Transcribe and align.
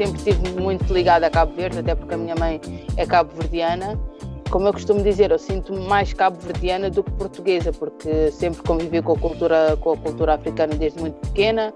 Sempre 0.00 0.16
estive 0.16 0.58
muito 0.58 0.90
ligada 0.94 1.26
a 1.26 1.30
Cabo 1.30 1.54
Verde, 1.54 1.80
até 1.80 1.94
porque 1.94 2.14
a 2.14 2.16
minha 2.16 2.34
mãe 2.34 2.58
é 2.96 3.04
cabo-verdiana. 3.04 4.00
Como 4.48 4.66
eu 4.66 4.72
costumo 4.72 5.02
dizer, 5.02 5.30
eu 5.30 5.38
sinto 5.38 5.74
mais 5.74 6.14
cabo-verdiana 6.14 6.88
do 6.88 7.04
que 7.04 7.10
portuguesa, 7.10 7.70
porque 7.70 8.30
sempre 8.30 8.62
convivi 8.62 9.02
com 9.02 9.12
a 9.12 9.18
cultura, 9.18 9.76
com 9.78 9.92
a 9.92 9.96
cultura 9.98 10.36
africana 10.36 10.74
desde 10.74 10.98
muito 10.98 11.16
pequena 11.16 11.70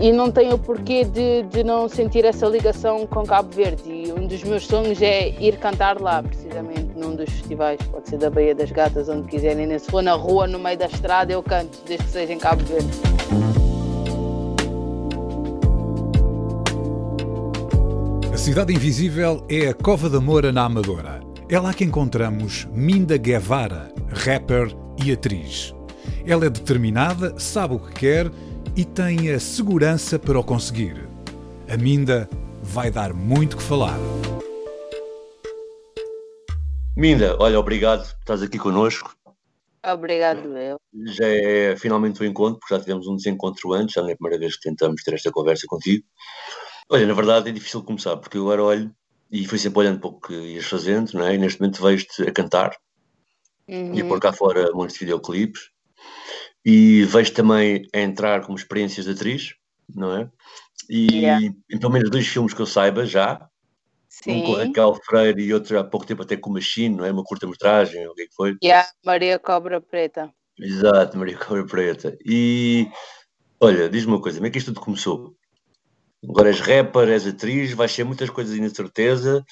e 0.00 0.10
não 0.10 0.32
tenho 0.32 0.56
o 0.56 0.58
porquê 0.58 1.04
de, 1.04 1.44
de 1.44 1.62
não 1.62 1.88
sentir 1.88 2.24
essa 2.24 2.44
ligação 2.48 3.06
com 3.06 3.22
Cabo 3.22 3.54
Verde. 3.54 3.88
E 3.88 4.12
um 4.12 4.26
dos 4.26 4.42
meus 4.42 4.66
sonhos 4.66 5.00
é 5.00 5.28
ir 5.28 5.56
cantar 5.58 6.00
lá, 6.00 6.24
precisamente 6.24 6.90
num 6.96 7.14
dos 7.14 7.30
festivais, 7.30 7.78
pode 7.92 8.08
ser 8.08 8.18
da 8.18 8.30
Baía 8.30 8.52
das 8.52 8.72
Gatas, 8.72 9.08
onde 9.08 9.28
quiserem. 9.28 9.68
Nem 9.68 9.78
se 9.78 9.88
for 9.88 10.02
na 10.02 10.14
rua, 10.14 10.48
no 10.48 10.58
meio 10.58 10.76
da 10.76 10.86
estrada, 10.86 11.32
eu 11.32 11.40
canto, 11.40 11.78
desde 11.86 12.04
que 12.04 12.10
seja 12.10 12.32
em 12.32 12.38
Cabo 12.38 12.64
Verde. 12.64 13.49
Cidade 18.40 18.72
Invisível 18.72 19.46
é 19.50 19.68
a 19.68 19.74
Cova 19.74 20.08
da 20.08 20.18
Moura 20.18 20.50
na 20.50 20.64
Amadora. 20.64 21.20
É 21.46 21.60
lá 21.60 21.74
que 21.74 21.84
encontramos 21.84 22.64
Minda 22.72 23.18
Guevara, 23.18 23.92
rapper 24.08 24.74
e 25.04 25.12
atriz. 25.12 25.74
Ela 26.26 26.46
é 26.46 26.50
determinada, 26.50 27.38
sabe 27.38 27.74
o 27.74 27.78
que 27.78 27.92
quer 27.92 28.30
e 28.74 28.82
tem 28.82 29.30
a 29.30 29.38
segurança 29.38 30.18
para 30.18 30.40
o 30.40 30.42
conseguir. 30.42 31.06
A 31.68 31.76
Minda 31.76 32.30
vai 32.62 32.90
dar 32.90 33.12
muito 33.12 33.58
que 33.58 33.62
falar. 33.62 33.98
Minda, 36.96 37.36
olha, 37.38 37.60
obrigado 37.60 38.08
por 38.08 38.20
estás 38.20 38.42
aqui 38.42 38.58
connosco. 38.58 39.14
Obrigado, 39.86 40.56
eu. 40.56 40.80
Já 41.08 41.26
é 41.26 41.76
finalmente 41.76 42.22
o 42.22 42.24
encontro, 42.24 42.58
porque 42.58 42.74
já 42.74 42.80
tivemos 42.80 43.06
um 43.06 43.16
desencontro 43.16 43.74
antes, 43.74 43.92
já 43.96 44.00
não 44.00 44.08
é 44.08 44.14
a 44.14 44.16
primeira 44.16 44.40
vez 44.40 44.56
que 44.56 44.62
tentamos 44.62 45.02
ter 45.02 45.12
esta 45.12 45.30
conversa 45.30 45.66
contigo. 45.68 46.06
Olha, 46.92 47.06
na 47.06 47.14
verdade 47.14 47.48
é 47.48 47.52
difícil 47.52 47.84
começar, 47.84 48.16
porque 48.16 48.36
eu 48.36 48.42
agora 48.42 48.64
olho 48.64 48.94
e 49.30 49.46
fui 49.46 49.58
sempre 49.58 49.78
olhando 49.78 50.00
para 50.00 50.10
o 50.10 50.20
que 50.20 50.34
ias 50.34 50.66
fazendo, 50.66 51.12
não 51.14 51.24
é? 51.24 51.34
E 51.34 51.38
neste 51.38 51.60
momento 51.60 51.80
vejo-te 51.80 52.22
a 52.22 52.32
cantar 52.32 52.76
Uhum. 53.68 53.94
e 53.94 54.00
a 54.00 54.04
pôr 54.04 54.18
cá 54.18 54.32
fora 54.32 54.72
muitos 54.72 54.98
videoclipes 54.98 55.70
e 56.64 57.04
vejo 57.04 57.32
também 57.32 57.86
a 57.94 58.00
entrar 58.00 58.44
como 58.44 58.58
experiências 58.58 59.06
de 59.06 59.12
atriz, 59.12 59.54
não 59.94 60.16
é? 60.16 60.28
E 60.88 61.06
Yeah. 61.20 61.46
em 61.70 61.78
pelo 61.78 61.92
menos 61.92 62.10
dois 62.10 62.26
filmes 62.26 62.52
que 62.52 62.60
eu 62.60 62.66
saiba 62.66 63.06
já, 63.06 63.48
um 64.26 64.42
com 64.42 64.54
Sim. 64.54 64.66
Raquel 64.66 64.98
Freire 65.04 65.40
e 65.40 65.54
outro 65.54 65.78
há 65.78 65.84
pouco 65.84 66.04
tempo 66.04 66.22
até 66.22 66.36
com 66.36 66.50
o 66.50 66.52
Machine, 66.54 66.96
não 66.96 67.04
é? 67.04 67.12
Uma 67.12 67.22
curta-metragem, 67.22 68.08
o 68.08 68.14
que 68.14 68.22
é 68.22 68.26
que 68.26 68.34
foi? 68.34 68.56
A 68.64 68.84
Maria 69.04 69.38
Cobra 69.38 69.80
Preta. 69.80 70.34
Exato, 70.58 71.16
Maria 71.16 71.38
Cobra 71.38 71.64
Preta. 71.64 72.18
E 72.26 72.88
olha, 73.60 73.88
diz-me 73.88 74.12
uma 74.12 74.20
coisa, 74.20 74.38
como 74.38 74.48
é 74.48 74.50
que 74.50 74.58
isto 74.58 74.72
tudo 74.72 74.84
começou? 74.84 75.36
Agora 76.22 76.50
és 76.50 76.60
rapper, 76.60 77.08
és 77.08 77.26
atriz, 77.26 77.72
vais 77.72 77.90
ser 77.90 78.04
muitas 78.04 78.28
coisas 78.30 78.54
ainda 78.54 78.68
certeza. 78.68 79.44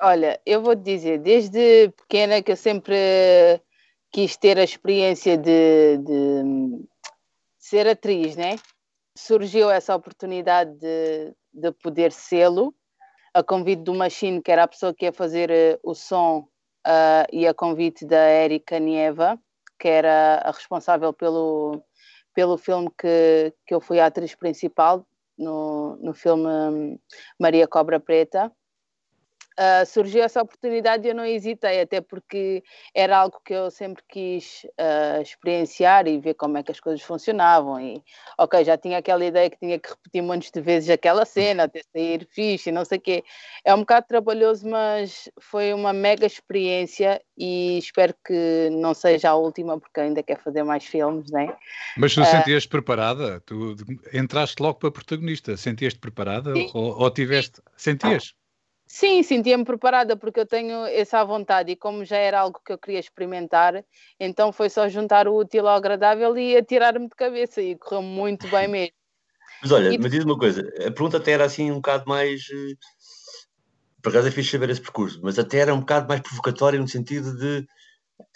Olha, 0.00 0.40
eu 0.44 0.62
vou 0.62 0.74
te 0.74 0.82
dizer, 0.82 1.18
desde 1.18 1.90
pequena 1.90 2.42
que 2.42 2.52
eu 2.52 2.56
sempre 2.56 3.60
quis 4.10 4.36
ter 4.36 4.58
a 4.58 4.64
experiência 4.64 5.36
de, 5.36 5.98
de 5.98 6.84
ser 7.58 7.86
atriz, 7.86 8.36
né? 8.36 8.56
Surgiu 9.16 9.70
essa 9.70 9.94
oportunidade 9.94 10.72
de, 10.78 11.34
de 11.52 11.72
poder 11.72 12.10
sê-lo, 12.10 12.74
a 13.32 13.42
convite 13.42 13.82
do 13.82 13.94
Machine, 13.94 14.42
que 14.42 14.50
era 14.50 14.64
a 14.64 14.68
pessoa 14.68 14.94
que 14.94 15.04
ia 15.04 15.12
fazer 15.12 15.50
eh, 15.50 15.78
o 15.82 15.94
som, 15.94 16.48
ah, 16.84 17.26
e 17.32 17.46
a 17.46 17.54
convite 17.54 18.04
da 18.06 18.28
Erika 18.28 18.78
Nieva, 18.78 19.38
que 19.78 19.88
era 19.88 20.36
a 20.44 20.50
responsável 20.50 21.12
pelo, 21.12 21.82
pelo 22.34 22.56
filme 22.56 22.90
que, 22.98 23.52
que 23.66 23.74
eu 23.74 23.80
fui 23.80 23.98
a 23.98 24.06
atriz 24.06 24.34
principal, 24.34 25.06
no, 25.36 25.96
no 26.00 26.14
filme 26.14 26.98
Maria 27.38 27.66
Cobra 27.66 28.00
Preta. 28.00 28.52
Uh, 29.56 29.86
surgiu 29.86 30.24
essa 30.24 30.42
oportunidade 30.42 31.06
e 31.06 31.10
eu 31.10 31.14
não 31.14 31.24
hesitei, 31.24 31.80
até 31.80 32.00
porque 32.00 32.64
era 32.92 33.16
algo 33.16 33.40
que 33.44 33.54
eu 33.54 33.70
sempre 33.70 34.02
quis 34.08 34.66
uh, 34.80 35.22
experienciar 35.22 36.08
e 36.08 36.18
ver 36.18 36.34
como 36.34 36.58
é 36.58 36.62
que 36.64 36.72
as 36.72 36.80
coisas 36.80 37.02
funcionavam. 37.02 37.80
E, 37.80 38.02
ok, 38.36 38.64
já 38.64 38.76
tinha 38.76 38.98
aquela 38.98 39.24
ideia 39.24 39.48
que 39.48 39.58
tinha 39.58 39.78
que 39.78 39.88
repetir 39.88 40.22
montes 40.22 40.50
de 40.50 40.60
vezes 40.60 40.90
aquela 40.90 41.24
cena, 41.24 41.64
até 41.64 41.82
sair 41.92 42.26
fixe, 42.32 42.72
não 42.72 42.84
sei 42.84 42.98
o 42.98 43.00
quê. 43.00 43.24
É 43.64 43.72
um 43.72 43.80
bocado 43.80 44.06
trabalhoso, 44.08 44.66
mas 44.68 45.30
foi 45.38 45.72
uma 45.72 45.92
mega 45.92 46.26
experiência 46.26 47.22
e 47.38 47.78
espero 47.78 48.12
que 48.26 48.68
não 48.72 48.92
seja 48.92 49.30
a 49.30 49.36
última, 49.36 49.78
porque 49.78 50.00
ainda 50.00 50.22
quero 50.22 50.40
fazer 50.40 50.64
mais 50.64 50.84
filmes, 50.84 51.30
né? 51.30 51.54
Mas 51.96 52.12
tu 52.12 52.24
sentias 52.24 52.66
preparada? 52.66 53.40
Tu 53.46 53.76
entraste 54.12 54.60
logo 54.60 54.80
para 54.80 54.90
protagonista. 54.90 55.56
Sentias-te 55.56 56.00
preparada? 56.00 56.52
Ou, 56.74 56.98
ou 56.98 57.10
tiveste. 57.10 57.60
Sentias? 57.76 58.34
Sim, 58.86 59.22
sentia-me 59.22 59.64
preparada 59.64 60.16
porque 60.16 60.40
eu 60.40 60.46
tenho 60.46 60.84
essa 60.86 61.24
vontade 61.24 61.72
e 61.72 61.76
como 61.76 62.04
já 62.04 62.16
era 62.16 62.40
algo 62.40 62.60
que 62.64 62.72
eu 62.72 62.78
queria 62.78 63.00
experimentar, 63.00 63.84
então 64.20 64.52
foi 64.52 64.70
só 64.70 64.88
juntar 64.88 65.26
o 65.26 65.36
útil 65.36 65.66
ao 65.66 65.76
agradável 65.76 66.36
e 66.38 66.56
atirar-me 66.56 67.08
de 67.08 67.16
cabeça 67.16 67.60
e 67.60 67.76
correu 67.76 68.02
muito 68.02 68.46
bem 68.48 68.68
mesmo. 68.68 68.92
Mas 69.62 69.72
olha, 69.72 69.92
E- 69.92 69.98
mas 69.98 70.10
diz 70.10 70.24
uma 70.24 70.38
coisa, 70.38 70.60
a 70.78 70.90
pergunta 70.90 71.16
até 71.16 71.32
era 71.32 71.44
assim 71.46 71.70
um 71.70 71.76
bocado 71.76 72.04
mais. 72.06 72.42
eh, 72.52 72.74
Por 74.02 74.10
acaso 74.10 74.28
é 74.28 74.30
fixe 74.30 74.50
saber 74.50 74.68
esse 74.68 74.80
percurso, 74.80 75.18
mas 75.22 75.38
até 75.38 75.58
era 75.58 75.74
um 75.74 75.80
bocado 75.80 76.06
mais 76.06 76.20
provocatório 76.20 76.78
no 76.78 76.86
sentido 76.88 77.36
de. 77.38 77.66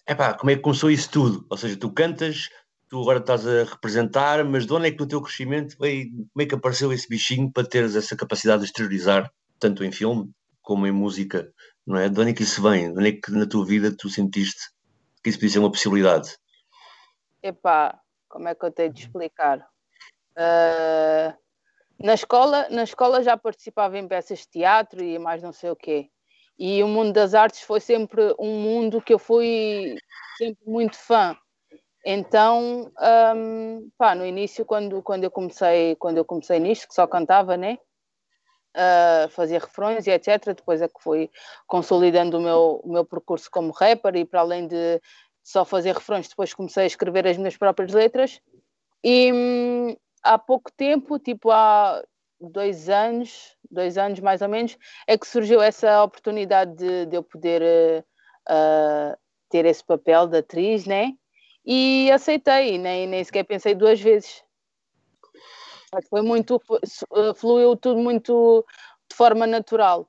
Epá, 0.08 0.34
como 0.34 0.50
é 0.50 0.56
que 0.56 0.62
começou 0.62 0.90
isso 0.90 1.10
tudo? 1.10 1.46
Ou 1.50 1.56
seja, 1.58 1.76
tu 1.78 1.92
cantas, 1.92 2.48
tu 2.88 3.00
agora 3.02 3.18
estás 3.18 3.46
a 3.46 3.64
representar, 3.64 4.44
mas 4.44 4.66
de 4.66 4.72
onde 4.72 4.88
é 4.88 4.90
que 4.90 4.98
no 4.98 5.06
teu 5.06 5.20
crescimento 5.20 5.76
veio, 5.78 6.10
como 6.10 6.42
é 6.42 6.46
que 6.46 6.54
apareceu 6.54 6.92
esse 6.92 7.06
bichinho 7.08 7.52
para 7.52 7.68
teres 7.68 7.94
essa 7.96 8.16
capacidade 8.16 8.60
de 8.62 8.66
exteriorizar, 8.68 9.30
tanto 9.58 9.84
em 9.84 9.92
filme 9.92 10.30
como 10.68 10.86
em 10.86 10.92
música, 10.92 11.50
não 11.86 11.96
é? 11.96 12.10
De 12.10 12.20
onde 12.20 12.32
é 12.32 12.34
que 12.34 12.42
isso 12.42 12.62
vem? 12.62 12.92
De 12.92 12.98
onde 12.98 13.08
é 13.08 13.12
que 13.12 13.32
na 13.32 13.48
tua 13.48 13.64
vida 13.64 13.90
tu 13.96 14.10
sentiste 14.10 14.68
que 15.24 15.30
isso 15.30 15.38
podia 15.38 15.52
ser 15.54 15.58
uma 15.60 15.70
possibilidade? 15.70 16.36
Epá, 17.42 17.98
como 18.28 18.48
é 18.48 18.54
que 18.54 18.66
eu 18.66 18.70
tenho 18.70 18.92
de 18.92 19.00
explicar? 19.00 19.66
Ah, 20.36 21.34
na, 21.98 22.12
escola, 22.12 22.68
na 22.68 22.82
escola 22.82 23.22
já 23.22 23.34
participava 23.34 23.96
em 23.96 24.06
peças 24.06 24.40
de 24.40 24.48
teatro 24.48 25.02
e 25.02 25.18
mais 25.18 25.42
não 25.42 25.54
sei 25.54 25.70
o 25.70 25.76
quê. 25.76 26.10
E 26.58 26.82
o 26.82 26.88
mundo 26.88 27.14
das 27.14 27.32
artes 27.32 27.62
foi 27.62 27.80
sempre 27.80 28.34
um 28.38 28.60
mundo 28.60 29.00
que 29.00 29.14
eu 29.14 29.18
fui 29.18 29.96
sempre 30.36 30.62
muito 30.66 30.98
fã. 30.98 31.34
Então, 32.04 32.92
hum, 33.34 33.88
pá, 33.96 34.14
no 34.14 34.26
início, 34.26 34.66
quando, 34.66 35.02
quando, 35.02 35.24
eu 35.24 35.30
comecei, 35.30 35.96
quando 35.96 36.18
eu 36.18 36.26
comecei 36.26 36.60
nisto, 36.60 36.88
que 36.88 36.94
só 36.94 37.06
cantava, 37.06 37.56
né? 37.56 37.78
Ah, 38.80 39.28
fazia 39.30 39.58
refrões 39.58 40.06
e 40.06 40.10
etc. 40.12 40.54
Depois 40.54 40.80
é 40.80 40.86
que 40.86 41.02
fui 41.02 41.28
consolidando 41.66 42.38
o 42.38 42.40
meu, 42.40 42.80
o 42.84 42.92
meu 42.92 43.04
percurso 43.04 43.50
como 43.50 43.72
rapper 43.72 44.14
e 44.14 44.24
para 44.24 44.38
além 44.38 44.68
de 44.68 45.00
só 45.42 45.64
fazer 45.64 45.94
refrões, 45.94 46.28
depois 46.28 46.54
comecei 46.54 46.84
a 46.84 46.86
escrever 46.86 47.26
as 47.26 47.36
minhas 47.36 47.56
próprias 47.56 47.92
letras. 47.92 48.40
E 49.02 49.32
hum, 49.32 49.96
há 50.22 50.38
pouco 50.38 50.70
tempo, 50.70 51.18
tipo 51.18 51.50
há 51.50 52.04
dois 52.40 52.88
anos, 52.88 53.56
dois 53.68 53.98
anos 53.98 54.20
mais 54.20 54.42
ou 54.42 54.48
menos, 54.48 54.78
é 55.08 55.18
que 55.18 55.26
surgiu 55.26 55.60
essa 55.60 56.04
oportunidade 56.04 56.76
de, 56.76 57.06
de 57.06 57.16
eu 57.16 57.22
poder 57.24 58.04
ah, 58.48 59.18
ter 59.50 59.64
esse 59.64 59.82
papel 59.84 60.28
de 60.28 60.38
atriz, 60.38 60.86
né? 60.86 61.14
E 61.66 62.12
aceitei, 62.12 62.78
nem, 62.78 63.08
nem 63.08 63.24
sequer 63.24 63.42
pensei 63.42 63.74
duas 63.74 64.00
vezes. 64.00 64.44
Foi 66.08 66.22
muito, 66.22 66.60
eh, 66.82 67.34
fluiu 67.34 67.76
tudo 67.76 68.00
muito 68.00 68.64
de 69.08 69.16
forma 69.16 69.46
natural. 69.46 70.08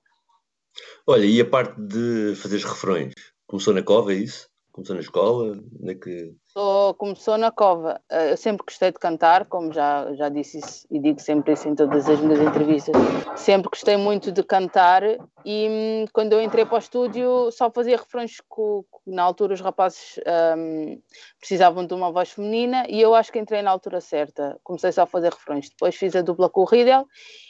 Olha, 1.07 1.25
e 1.25 1.41
a 1.41 1.45
parte 1.45 1.79
de 1.81 2.35
fazeres 2.35 2.63
refrões? 2.63 3.13
Começou 3.47 3.73
na 3.73 3.81
cova, 3.81 4.13
é 4.13 4.17
isso? 4.17 4.49
Começou 4.79 4.95
na 4.95 5.01
escola? 5.01 5.59
É 5.83 5.93
que... 5.93 6.33
Sou, 6.47 6.93
começou 6.93 7.37
na 7.37 7.51
cova. 7.51 7.99
Eh, 8.09 8.31
eu 8.31 8.37
sempre 8.37 8.65
gostei 8.65 8.91
de 8.91 8.97
cantar, 8.97 9.45
como 9.45 9.73
já, 9.73 10.13
já 10.15 10.29
disse 10.29 10.59
isso 10.59 10.87
e 10.89 10.99
digo 10.99 11.19
sempre 11.19 11.53
isso 11.53 11.67
em 11.67 11.75
todas 11.75 12.07
as 12.07 12.19
minhas 12.21 12.39
entrevistas. 12.39 12.95
Sempre 13.35 13.69
gostei 13.69 13.97
muito 13.97 14.31
de 14.31 14.41
cantar 14.41 15.03
e 15.45 15.67
hum, 15.69 16.05
quando 16.13 16.31
eu 16.31 16.41
entrei 16.41 16.65
para 16.65 16.75
o 16.75 16.79
estúdio 16.79 17.51
só 17.51 17.69
fazia 17.69 17.97
refrões 17.97 18.37
que 18.39 19.11
na 19.11 19.21
altura 19.23 19.53
os 19.53 19.59
rapazes 19.59 20.17
um, 20.57 21.01
precisavam 21.39 21.85
de 21.85 21.93
uma 21.93 22.09
voz 22.09 22.31
feminina 22.31 22.85
e 22.87 23.01
eu 23.01 23.13
acho 23.13 23.33
que 23.33 23.39
entrei 23.39 23.61
na 23.61 23.71
altura 23.71 23.99
certa. 23.99 24.57
Comecei 24.63 24.93
só 24.93 25.01
a 25.01 25.07
fazer 25.07 25.33
refrões. 25.33 25.69
Depois 25.69 25.93
fiz 25.95 26.15
a 26.15 26.21
dupla 26.21 26.49
com 26.49 26.61
o 26.61 26.65
Riddle 26.65 27.05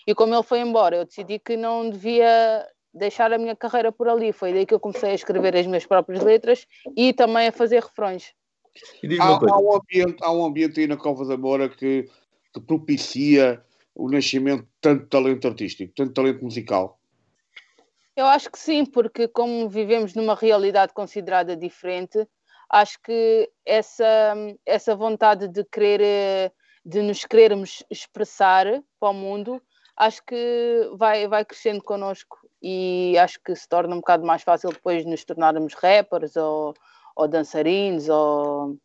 e 0.07 0.15
como 0.15 0.33
ele 0.33 0.43
foi 0.43 0.61
embora, 0.61 0.97
eu 0.97 1.05
decidi 1.05 1.37
que 1.37 1.55
não 1.55 1.91
devia 1.91 2.67
deixar 2.93 3.31
a 3.31 3.37
minha 3.37 3.55
carreira 3.55 3.91
por 3.91 4.07
ali. 4.07 4.31
Foi 4.31 4.53
daí 4.53 4.65
que 4.65 4.73
eu 4.73 4.79
comecei 4.79 5.11
a 5.11 5.15
escrever 5.15 5.55
as 5.55 5.65
minhas 5.65 5.85
próprias 5.85 6.23
letras 6.23 6.65
e 6.95 7.13
também 7.13 7.47
a 7.47 7.51
fazer 7.51 7.83
refrões. 7.83 8.33
Há, 9.19 9.27
há, 9.27 9.59
um 9.59 9.75
ambiente, 9.75 10.17
há 10.21 10.31
um 10.31 10.45
ambiente 10.45 10.79
aí 10.79 10.87
na 10.87 10.97
Cova 10.97 11.25
da 11.25 11.37
Moura 11.37 11.69
que, 11.69 12.09
que 12.53 12.61
propicia 12.61 13.63
o 13.95 14.09
nascimento 14.09 14.63
de 14.63 14.69
tanto 14.79 15.07
talento 15.07 15.47
artístico, 15.47 15.93
tanto 15.95 16.13
talento 16.13 16.43
musical. 16.43 16.99
Eu 18.15 18.25
acho 18.25 18.51
que 18.51 18.59
sim, 18.59 18.85
porque 18.85 19.27
como 19.27 19.69
vivemos 19.69 20.13
numa 20.13 20.35
realidade 20.35 20.93
considerada 20.93 21.55
diferente, 21.55 22.27
acho 22.69 22.99
que 23.01 23.49
essa, 23.65 24.35
essa 24.65 24.95
vontade 24.95 25.47
de 25.47 25.63
querer, 25.65 26.53
de 26.85 27.01
nos 27.01 27.25
querermos 27.25 27.83
expressar 27.89 28.65
para 28.99 29.09
o 29.09 29.13
mundo, 29.13 29.61
acho 29.95 30.21
que 30.25 30.89
vai, 30.97 31.27
vai 31.27 31.43
crescendo 31.43 31.83
connosco 31.83 32.38
e 32.61 33.17
acho 33.17 33.39
que 33.43 33.55
se 33.55 33.67
torna 33.67 33.95
um 33.95 33.99
bocado 33.99 34.25
mais 34.25 34.43
fácil 34.43 34.69
depois 34.71 35.05
nos 35.05 35.23
tornarmos 35.23 35.73
rappers 35.73 36.35
ou, 36.35 36.73
ou 37.15 37.27
dançarinos 37.27 38.09
ou 38.09 38.77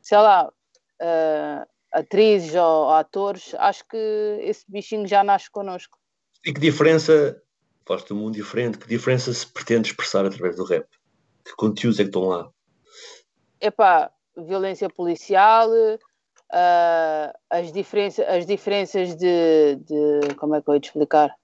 sei 0.00 0.18
lá 0.18 0.48
uh, 0.48 1.68
atrizes 1.92 2.54
ou 2.54 2.90
atores 2.90 3.54
acho 3.58 3.86
que 3.86 4.38
esse 4.40 4.64
bichinho 4.68 5.06
já 5.06 5.22
nasce 5.22 5.50
connosco. 5.50 5.98
E 6.44 6.52
que 6.52 6.60
diferença 6.60 7.40
faz 7.86 8.10
um 8.10 8.16
mundo 8.16 8.34
diferente 8.34 8.78
que 8.78 8.86
diferença 8.86 9.32
se 9.32 9.46
pretende 9.46 9.88
expressar 9.88 10.24
através 10.24 10.56
do 10.56 10.64
rap? 10.64 10.86
Que 11.44 11.54
conteúdos 11.56 11.98
é 11.98 12.02
que 12.02 12.08
estão 12.08 12.28
lá? 12.28 12.50
Epá, 13.60 14.10
violência 14.36 14.88
policial 14.88 15.70
uh, 16.52 17.38
as, 17.50 17.72
diferença, 17.72 18.24
as 18.24 18.46
diferenças 18.46 19.16
de, 19.16 19.76
de 19.76 20.34
como 20.36 20.54
é 20.54 20.62
que 20.62 20.68
eu 20.68 20.74
ia 20.74 20.80
te 20.80 20.86
explicar? 20.86 21.34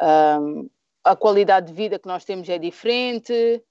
Um, 0.00 0.68
a 1.04 1.16
qualidade 1.16 1.66
de 1.66 1.72
vida 1.72 1.98
que 1.98 2.06
nós 2.06 2.24
temos 2.24 2.48
é 2.48 2.58
diferente, 2.58 3.62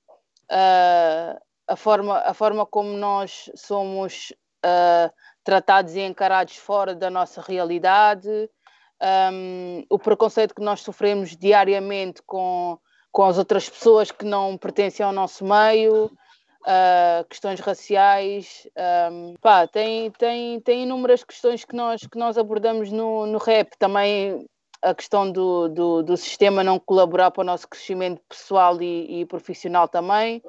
uh, 0.51 1.41
a, 1.67 1.75
forma, 1.75 2.19
a 2.19 2.33
forma 2.33 2.65
como 2.65 2.89
nós 2.89 3.49
somos 3.55 4.33
uh, 4.65 5.11
tratados 5.43 5.95
e 5.95 6.01
encarados 6.01 6.57
fora 6.57 6.93
da 6.93 7.09
nossa 7.09 7.41
realidade, 7.41 8.49
um, 9.33 9.83
o 9.89 9.97
preconceito 9.97 10.53
que 10.53 10.61
nós 10.61 10.81
sofremos 10.81 11.35
diariamente 11.35 12.21
com, 12.23 12.77
com 13.11 13.23
as 13.23 13.37
outras 13.37 13.67
pessoas 13.67 14.11
que 14.11 14.25
não 14.25 14.57
pertencem 14.57 15.03
ao 15.03 15.11
nosso 15.11 15.43
meio, 15.43 16.05
uh, 16.05 17.27
questões 17.27 17.59
raciais, 17.59 18.67
um, 19.11 19.35
pá, 19.41 19.67
tem, 19.67 20.11
tem, 20.11 20.59
tem 20.59 20.83
inúmeras 20.83 21.23
questões 21.23 21.65
que 21.65 21.75
nós, 21.75 22.01
que 22.01 22.17
nós 22.17 22.37
abordamos 22.37 22.91
no, 22.91 23.25
no 23.25 23.39
rap, 23.39 23.71
também 23.79 24.47
a 24.81 24.95
questão 24.95 25.31
do, 25.31 25.67
do, 25.67 26.01
do, 26.01 26.17
sistema 26.17 26.63
não 26.63 26.79
colaborar 26.79 27.31
para 27.31 27.41
o 27.41 27.45
nosso 27.45 27.67
crescimento 27.67 28.21
pessoal 28.27 28.81
e, 28.81 29.21
e 29.21 29.25
profissional 29.25 29.87
também. 29.87 30.41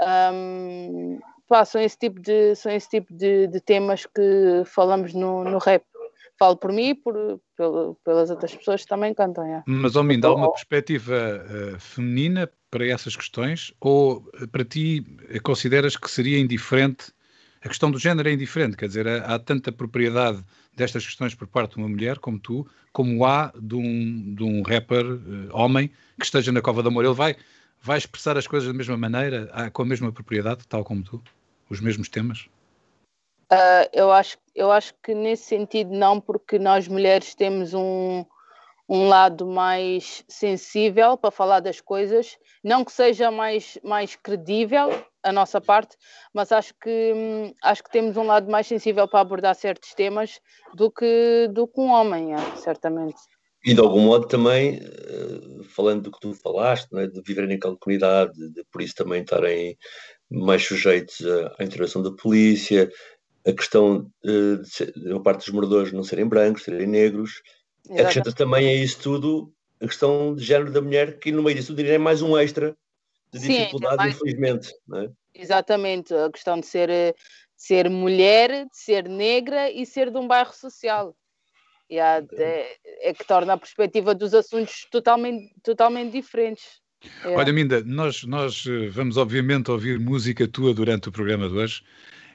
Um, 0.00 1.18
pá, 1.46 1.64
são 1.64 1.80
esse 1.80 1.98
tipo 1.98 2.20
de, 2.20 2.54
são 2.54 2.72
esse 2.72 2.88
tipo 2.88 3.12
de, 3.12 3.46
de 3.46 3.60
temas 3.60 4.06
que 4.06 4.62
falamos 4.64 5.12
no, 5.12 5.44
no 5.44 5.58
rap. 5.58 5.84
Falo 6.38 6.56
por 6.56 6.72
mim 6.72 6.90
e 6.90 6.94
por, 6.94 7.40
pelas 8.04 8.30
outras 8.30 8.54
pessoas 8.54 8.82
que 8.82 8.88
também 8.88 9.12
cantam. 9.12 9.44
É. 9.44 9.62
Mas, 9.66 9.96
Almin, 9.96 10.20
dá 10.20 10.32
uma 10.32 10.52
perspectiva 10.52 11.12
uh, 11.14 11.80
feminina 11.80 12.48
para 12.70 12.86
essas 12.86 13.16
questões? 13.16 13.74
Ou 13.80 14.30
eh, 14.40 14.46
para 14.46 14.64
ti 14.64 15.04
consideras 15.42 15.96
que 15.96 16.08
seria 16.08 16.38
indiferente? 16.38 17.12
A 17.60 17.66
questão 17.66 17.90
do 17.90 17.98
género 17.98 18.28
é 18.28 18.32
indiferente, 18.32 18.76
quer 18.76 18.86
dizer, 18.86 19.08
há, 19.08 19.34
há 19.34 19.38
tanta 19.40 19.72
propriedade 19.72 20.44
destas 20.78 21.04
questões 21.04 21.34
por 21.34 21.46
parte 21.46 21.72
de 21.72 21.78
uma 21.78 21.88
mulher 21.88 22.18
como 22.18 22.38
tu, 22.38 22.66
como 22.92 23.24
há 23.24 23.52
de 23.60 23.74
um, 23.74 24.34
de 24.34 24.44
um 24.44 24.62
rapper 24.62 25.04
uh, 25.04 25.48
homem 25.52 25.90
que 26.16 26.24
esteja 26.24 26.52
na 26.52 26.62
Cova 26.62 26.82
do 26.82 26.88
Amor. 26.88 27.04
Ele 27.04 27.14
vai, 27.14 27.36
vai 27.82 27.98
expressar 27.98 28.38
as 28.38 28.46
coisas 28.46 28.68
da 28.68 28.74
mesma 28.74 28.96
maneira, 28.96 29.70
com 29.72 29.82
a 29.82 29.84
mesma 29.84 30.12
propriedade, 30.12 30.66
tal 30.66 30.84
como 30.84 31.02
tu? 31.02 31.22
Os 31.68 31.80
mesmos 31.80 32.08
temas? 32.08 32.48
Uh, 33.52 33.88
eu, 33.92 34.12
acho, 34.12 34.38
eu 34.54 34.70
acho 34.70 34.94
que 35.02 35.14
nesse 35.14 35.44
sentido 35.44 35.92
não, 35.92 36.20
porque 36.20 36.58
nós 36.58 36.86
mulheres 36.86 37.34
temos 37.34 37.74
um, 37.74 38.24
um 38.88 39.08
lado 39.08 39.46
mais 39.46 40.24
sensível 40.28 41.16
para 41.16 41.30
falar 41.30 41.60
das 41.60 41.80
coisas, 41.80 42.38
não 42.62 42.84
que 42.84 42.92
seja 42.92 43.30
mais, 43.30 43.78
mais 43.82 44.16
credível, 44.16 44.90
a 45.22 45.32
nossa 45.32 45.60
parte, 45.60 45.96
mas 46.32 46.52
acho 46.52 46.72
que 46.80 47.12
hum, 47.14 47.52
acho 47.62 47.82
que 47.82 47.90
temos 47.90 48.16
um 48.16 48.24
lado 48.24 48.50
mais 48.50 48.66
sensível 48.66 49.08
para 49.08 49.20
abordar 49.20 49.54
certos 49.54 49.94
temas 49.94 50.40
do 50.74 50.90
que 50.90 51.48
do 51.52 51.66
que 51.66 51.80
um 51.80 51.90
homem, 51.90 52.34
é, 52.34 52.56
certamente. 52.56 53.18
E 53.64 53.74
de 53.74 53.80
algum 53.80 54.00
modo 54.00 54.26
também, 54.28 54.80
eh, 54.80 55.64
falando 55.74 56.02
do 56.02 56.12
que 56.12 56.20
tu 56.20 56.32
falaste, 56.32 56.88
é, 56.94 57.08
de 57.08 57.20
viver 57.22 57.48
naquela 57.48 57.76
comunidade, 57.76 58.32
de 58.52 58.64
por 58.70 58.80
isso 58.80 58.94
também 58.94 59.22
estarem 59.22 59.76
mais 60.30 60.64
sujeitos 60.64 61.18
à 61.58 61.64
intervenção 61.64 62.00
da 62.00 62.12
polícia, 62.12 62.88
a 63.44 63.52
questão 63.52 64.08
eh, 64.24 64.56
de, 64.62 64.70
ser, 64.70 64.92
de 64.92 65.12
uma 65.12 65.22
parte 65.22 65.40
dos 65.40 65.54
moradores 65.54 65.92
não 65.92 66.04
serem 66.04 66.28
brancos, 66.28 66.62
serem 66.62 66.86
negros, 66.86 67.42
acrescenta 67.90 68.32
também 68.32 68.68
a 68.68 68.74
isso 68.74 69.00
tudo 69.00 69.52
a 69.80 69.86
questão 69.86 70.34
de 70.34 70.44
género 70.44 70.72
da 70.72 70.80
mulher, 70.80 71.18
que 71.18 71.32
no 71.32 71.42
meio 71.42 71.56
disso 71.56 71.74
tudo 71.74 71.86
é 71.86 71.98
mais 71.98 72.22
um 72.22 72.36
extra 72.36 72.76
de 73.32 73.38
dificuldade, 73.40 73.94
Sim, 73.94 73.98
mais... 73.98 74.14
infelizmente. 74.14 74.74
É? 74.94 75.10
Exatamente, 75.34 76.14
a 76.14 76.30
questão 76.30 76.58
de 76.58 76.66
ser, 76.66 76.88
de 76.88 77.14
ser 77.56 77.88
mulher, 77.88 78.66
de 78.66 78.76
ser 78.76 79.08
negra 79.08 79.70
e 79.70 79.86
ser 79.86 80.10
de 80.10 80.18
um 80.18 80.26
bairro 80.26 80.52
social. 80.52 81.14
E 81.90 81.98
há, 81.98 82.22
é, 82.32 82.76
é, 83.08 83.14
que 83.14 83.24
torna 83.24 83.54
a 83.54 83.56
perspectiva 83.56 84.14
dos 84.14 84.34
assuntos 84.34 84.86
totalmente, 84.90 85.54
totalmente 85.62 86.12
diferentes. 86.12 86.80
É. 87.24 87.28
Olha, 87.28 87.52
Minda, 87.52 87.82
nós, 87.84 88.24
nós 88.24 88.64
eh, 88.66 88.88
vamos 88.88 89.16
obviamente 89.16 89.70
ouvir 89.70 89.98
música 89.98 90.46
tua 90.46 90.74
durante 90.74 91.08
o 91.08 91.12
programa 91.12 91.48
de 91.48 91.54
hoje. 91.54 91.82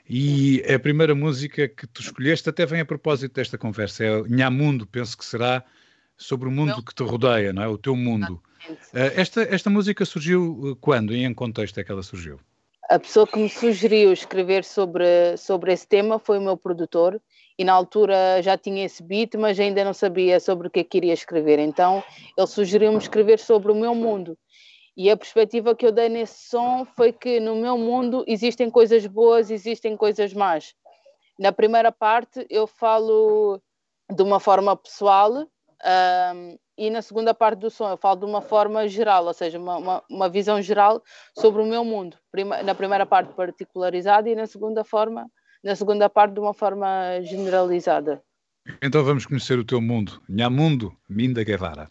E 0.10 0.64
a 0.74 0.80
primeira 0.80 1.14
música 1.14 1.68
que 1.68 1.86
tu 1.88 2.02
escolheste 2.02 2.50
até 2.50 2.66
vem 2.66 2.82
a 2.82 2.86
propósito 2.86 3.36
desta 3.36 3.58
conversa, 3.58 4.04
é 4.04 4.22
Nhamundo, 4.24 4.88
penso 4.88 5.18
que 5.18 5.24
será 5.24 5.64
sobre 6.18 6.48
o 6.48 6.52
mundo 6.52 6.76
Meu... 6.76 6.84
que 6.84 6.94
te 6.94 7.04
rodeia, 7.04 7.54
não 7.54 7.64
é? 7.64 7.68
O 7.68 7.78
teu 7.78 7.96
mundo. 7.96 8.34
Uh, 8.34 8.53
esta, 8.94 9.42
esta 9.44 9.70
música 9.70 10.06
surgiu 10.06 10.72
eh, 10.72 10.78
quando 10.80 11.14
e 11.14 11.24
em 11.24 11.30
que 11.30 11.36
contexto 11.36 11.80
é 11.80 11.84
que 11.84 11.92
ela 11.92 12.04
surgiu? 12.04 12.40
A 12.90 13.00
pessoa 13.00 13.26
que 13.26 13.40
me 13.40 13.50
sugeriu 13.50 14.12
escrever 14.12 14.64
sobre, 14.64 15.38
sobre 15.38 15.74
esse 15.74 15.88
tema 15.88 16.20
foi 16.20 16.38
o 16.38 16.42
meu 16.42 16.58
produtor 16.58 17.22
e 17.58 17.64
na 17.64 17.74
altura 17.74 18.42
já 18.42 18.58
tinha 18.58 18.86
esse 18.86 19.02
beat, 19.02 19.36
mas 19.36 19.60
ainda 19.60 19.84
não 19.84 19.94
sabia 19.94 20.40
sobre 20.40 20.68
o 20.68 20.70
que 20.70 20.82
é 20.82 20.84
que 20.84 20.98
iria 20.98 21.14
escrever. 21.14 21.60
Então 21.60 22.04
ele 22.38 22.48
sugeriu-me 22.48 22.98
escrever 22.98 23.40
sobre 23.40 23.72
o 23.72 23.76
meu 23.76 23.96
mundo. 23.96 24.38
E 24.96 25.10
a 25.10 25.18
perspectiva 25.18 25.76
que 25.76 25.86
eu 25.86 25.92
dei 25.92 26.08
nesse 26.08 26.50
som 26.50 26.86
foi 26.96 27.12
que 27.12 27.40
no 27.40 27.56
meu 27.56 27.78
mundo 27.78 28.24
existem 28.28 28.70
coisas 28.70 29.06
boas, 29.08 29.50
existem 29.50 29.98
coisas 29.98 30.34
más. 30.34 30.76
Na 31.40 31.52
primeira 31.52 31.92
parte 31.92 32.46
eu 32.50 32.68
falo 32.68 33.60
de 34.14 34.22
uma 34.22 34.40
forma 34.40 34.76
pessoal, 34.76 35.48
um, 36.36 36.58
e 36.88 36.90
na 36.90 37.02
segunda 37.02 37.34
parte 37.34 37.60
do 37.60 37.70
som 37.70 37.90
eu 37.90 37.98
falo 37.98 38.20
de 38.20 38.26
uma 38.26 38.42
forma 38.42 38.88
geral, 38.88 39.26
ou 39.26 39.34
seja, 39.34 39.58
uma, 39.58 39.78
uma, 39.78 40.04
uma 40.10 40.30
visão 40.30 40.62
geral 40.62 41.02
sobre 41.38 41.62
o 41.62 41.66
meu 41.66 41.86
mundo. 41.86 42.18
Prima, 42.30 42.62
na 42.62 42.76
primeira 42.76 43.06
parte 43.06 43.34
particularizada 43.34 44.30
e 44.30 44.36
na 44.36 44.46
segunda 44.46 44.84
forma, 44.84 45.28
na 45.64 45.76
segunda 45.76 46.10
parte 46.10 46.34
de 46.34 46.42
uma 46.42 46.54
forma 46.54 47.22
generalizada. 47.22 48.22
Então 48.82 49.04
vamos 49.04 49.26
conhecer 49.26 49.58
o 49.58 49.64
teu 49.64 49.80
mundo. 49.82 50.22
Nhamundo 50.28 50.94
Minda 51.10 51.44
Guevara. 51.44 51.90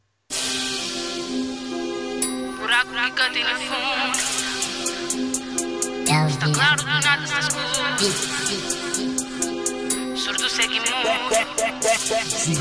Buraco 2.58 2.90
picante 2.90 3.42
no 3.44 3.56
fundo. 3.60 4.12
Está 6.28 6.52
claro 6.52 6.78
que 6.78 6.86
nada 6.86 7.26
se 7.26 7.32
Surdo 10.16 10.48
segue 10.48 10.78
mundo 10.80 10.92
um 11.08 11.28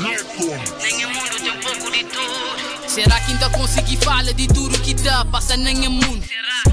de 0.00 0.26
tudo. 0.36 1.41
Será 2.86 3.20
que 3.20 3.32
ainda 3.32 3.48
consegui 3.50 3.96
falar 3.96 4.32
de 4.32 4.46
tudo 4.48 4.78
que? 4.80 4.94
Passa 5.30 5.56
nem 5.56 5.86
a 5.86 5.90
mundo. 5.90 6.22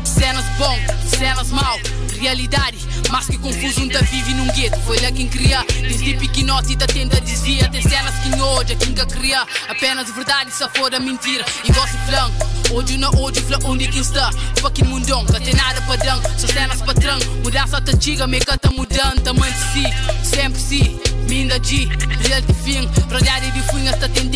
cenas 0.03 0.45
bom, 0.57 0.77
cenas 1.17 1.49
mal 1.51 1.79
realidade 2.19 2.77
Mas 3.09 3.25
que 3.27 3.37
confuso 3.37 3.81
um 3.81 3.87
vive 3.87 4.33
num 4.33 4.47
gueto 4.51 4.79
Foi 4.81 4.99
lá 4.99 5.11
quem 5.11 5.27
cria 5.27 5.65
Desde 5.81 6.13
pequenote 6.15 6.75
da 6.75 6.85
tenda 6.85 7.19
desvia 7.21 7.69
Tem 7.69 7.81
cenas 7.81 8.13
que 8.15 8.39
hoje 8.39 8.75
quem 8.75 8.93
cria 8.93 9.45
Apenas 9.67 10.11
verdade 10.11 10.51
se 10.51 10.67
for 10.69 10.93
a 10.93 10.99
mentira 10.99 11.45
E 11.63 11.71
gosto 11.71 11.97
flan 12.05 12.31
Ódio 12.75 12.99
na 12.99 13.09
ódio 13.09 13.41
flan 13.43 13.59
onde 13.65 13.87
quem 13.87 14.01
está 14.01 14.29
Fucking 14.59 14.85
mundão 14.85 15.25
Que 15.25 15.39
tem 15.39 15.55
nada 15.55 15.81
padrão 15.81 16.21
Só 16.37 16.47
cenas 16.47 16.81
patrão 16.81 17.17
Mudança 17.43 17.81
tá 17.81 17.91
giga 17.99 18.27
Me 18.27 18.39
tá 18.39 18.57
mudando 18.71 18.88
Tamanho 18.99 19.53
de 19.53 19.59
si 19.59 20.29
Sempre 20.35 20.59
si 20.59 20.99
Minda 21.29 21.57
G, 21.63 21.87
real 22.27 22.41
de 22.41 22.53
fim 22.53 22.89
Ralhar 23.09 23.39
de 23.39 23.61
funha 23.71 23.95
tá 23.95 24.09
tendo 24.09 24.29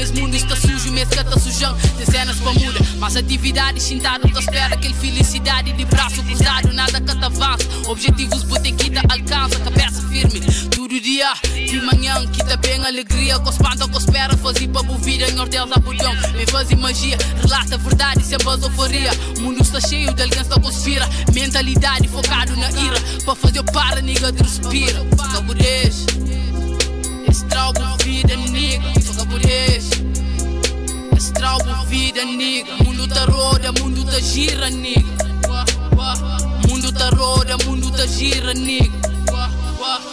Esse 0.00 0.12
mundo 0.14 0.34
está 0.34 0.56
sujo, 0.56 0.90
mês 0.90 1.08
que 1.08 1.22
tá 1.22 1.38
sujão. 1.38 1.76
Tem 1.96 2.06
cenas 2.06 2.36
pra 2.38 2.52
muda, 2.52 2.80
mas 2.98 3.16
atividade 3.16 3.80
Sentado 3.80 4.28
tá 4.28 4.40
espera 4.40 4.74
aquele 4.74 4.94
felicidade 4.94 5.72
De 5.72 5.84
braço 5.84 6.22
cruzado, 6.22 6.72
nada 6.72 7.00
que 7.00 7.14
te 7.14 7.24
avança 7.24 7.68
Objetivos 7.86 8.42
botequita 8.44 9.02
alcança, 9.08 9.58
cabeça 9.60 10.02
firme. 10.08 10.40
Todo 10.70 11.00
dia, 11.00 11.32
de 11.54 11.80
manhã, 11.80 12.26
que 12.26 12.44
tá 12.44 12.56
bem 12.56 12.84
alegria. 12.84 13.38
Com 13.38 13.50
espanta, 13.50 13.88
com 13.88 13.98
espera, 13.98 14.36
fazer 14.36 14.68
pra 14.68 14.82
vida 14.82 15.30
Em 15.30 15.38
ordem 15.38 15.60
budão, 15.82 16.14
vem 16.32 16.46
fazer 16.46 16.76
magia 16.76 17.16
Relata 17.42 17.74
a 17.74 17.78
verdade, 17.78 18.24
sempre 18.24 18.48
a 18.48 18.52
euforia. 18.52 19.10
O 19.38 19.40
mundo 19.40 19.62
está 19.62 19.80
cheio 19.80 20.12
de 20.12 20.22
alguém 20.22 20.40
está 20.40 20.60
conspira. 20.60 21.08
Mentalidade 21.32 22.08
focado 22.08 22.56
na 22.56 22.70
ira 22.70 23.00
Pra 23.24 23.34
fazer 23.34 23.62
para, 23.92 24.00
nigga, 24.00 24.32
de 24.32 24.42
respira 24.42 25.04
Saborejo 25.32 26.06
Estraubo 27.28 27.80
vida, 28.02 28.36
nigga. 28.36 28.92
Toca 29.06 29.26
por 29.26 29.40
isso. 29.40 29.90
Estraubo 31.16 31.86
vida, 31.86 32.24
nigga. 32.24 32.76
Mundo 32.84 33.06
tá 33.06 33.24
roda, 33.26 33.72
mundo 33.72 34.04
tá 34.04 34.18
gira, 34.20 34.70
nigga. 34.70 35.02
Mundo 36.68 36.92
tá 36.92 37.10
roda, 37.10 37.56
mundo 37.64 37.90
tá 37.90 38.06
gira, 38.06 38.54
nigga. 38.54 38.92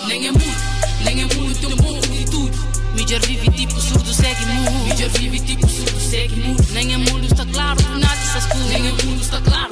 Nem 0.08 0.28
é 0.28 0.32
muito, 0.32 0.64
nem 1.04 1.22
é 1.22 1.36
muito, 1.36 1.60
tem 1.60 1.74
um 1.74 1.78
pouco 1.78 2.08
de 2.08 2.26
tudo. 2.26 2.58
Mídia 2.96 3.20
vive 3.20 3.50
tipo 3.52 3.80
surdo, 3.80 4.14
segue 4.14 4.46
mundo. 4.46 4.86
Mídia 4.86 5.10
vive 5.10 5.40
tipo 5.40 5.68
surdo, 5.68 6.00
segue 6.00 6.40
mundo. 6.42 6.66
Nem 6.72 6.94
é 6.94 6.98
mundo, 6.98 7.26
está 7.26 7.46
claro, 7.46 7.82
nada 7.98 8.16
essas 8.16 8.46
coisas. 8.46 8.70
Nem 8.70 8.88
é 8.88 8.92
mundo, 8.92 9.22
está 9.22 9.42
claro, 9.42 9.70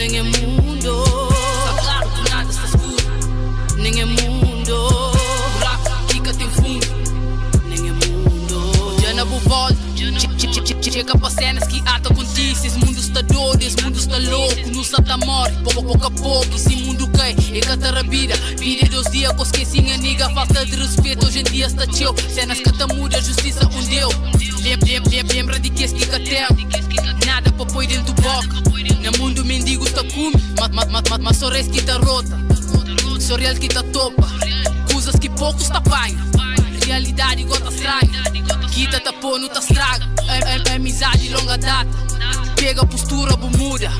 Nem 0.00 0.16
é 0.16 0.22
mundo, 0.22 1.04
está 1.04 1.82
claro 1.82 2.10
que 2.10 2.30
nada 2.30 2.50
está 2.50 2.64
escuro. 2.64 3.76
Nem 3.76 4.00
é 4.00 4.04
mundo, 4.06 5.12
buraco, 5.58 6.38
tem 6.38 6.50
fundo. 6.52 6.86
Nem 7.66 7.86
é 7.86 7.92
mundo, 7.92 8.96
já 9.02 9.12
na 9.12 9.24
volta. 9.24 9.76
Chega 10.90 11.16
para 11.18 11.30
cenas 11.30 11.68
que 11.68 11.80
ata 11.86 12.12
contigo 12.12 12.66
Esse 12.66 12.78
mundo 12.78 12.98
está 12.98 13.20
doido, 13.20 13.62
esse 13.62 13.80
mundo 13.82 13.98
está 13.98 14.16
louco. 14.16 14.70
Não 14.74 14.80
está 14.80 15.02
tá 15.02 15.18
morre, 15.18 15.52
pouco, 15.62 15.84
pouco 15.84 16.06
a 16.06 16.10
pouco. 16.10 16.56
Esse 16.56 16.76
mundo 16.76 17.06
cai, 17.10 17.36
é 17.54 17.60
catar 17.60 17.98
a 17.98 18.02
vida 18.02 18.34
Vida 18.58 18.88
dos 18.88 19.04
dias, 19.12 19.30
com 19.32 19.42
esquecinha 19.42 19.98
niga 19.98 20.30
Falta 20.30 20.64
de 20.64 20.76
respeito, 20.76 21.26
hoje 21.26 21.40
em 21.40 21.44
dia 21.44 21.66
está 21.66 21.84
chill. 21.92 22.14
Cenas 22.34 22.58
que 22.58 22.72
tá 22.72 22.86
muda, 22.86 23.20
justiça 23.20 23.68
um 23.68 23.82
deu 23.84 24.08
Lembra, 24.64 25.34
lembra 25.34 25.60
de 25.60 25.68
que 25.68 25.84
esse 25.84 25.94
que 25.94 26.06
tem 26.06 27.26
Nada 27.26 27.52
para 27.52 27.66
pôr 27.66 27.86
dentro 27.86 28.14
do 28.14 28.22
boca 28.22 28.60
No 29.02 29.18
mundo 29.18 29.44
mendigo 29.44 29.86
está 29.86 30.04
come 30.04 30.36
Mas, 30.58 30.70
mas, 30.70 31.02
mas, 31.08 31.18
mas 31.18 31.36
só 31.36 31.48
res 31.48 31.68
que 31.68 31.82
tá 31.82 31.96
rota. 31.98 32.38
Só 33.30 33.36
real 33.36 33.54
que 33.54 33.68
tá 33.68 33.82
topa 33.84 34.26
Coisas 34.92 35.14
que 35.16 35.28
poucos 35.28 35.68
tá 35.68 35.78
apanham 35.78 36.18
Realidade 36.84 37.44
gota 37.44 37.68
estranha 37.68 38.24
Quita 38.72 38.98
tá 38.98 39.12
pô, 39.12 39.38
não 39.38 39.48
tá 39.48 39.60
estraga 39.60 40.08
é, 40.26 40.72
é, 40.72 40.74
Amizade 40.74 41.28
longa 41.28 41.56
data. 41.58 41.90
Pega 42.56 42.82
a 42.82 42.86
postura, 42.86 43.36
muda. 43.36 43.90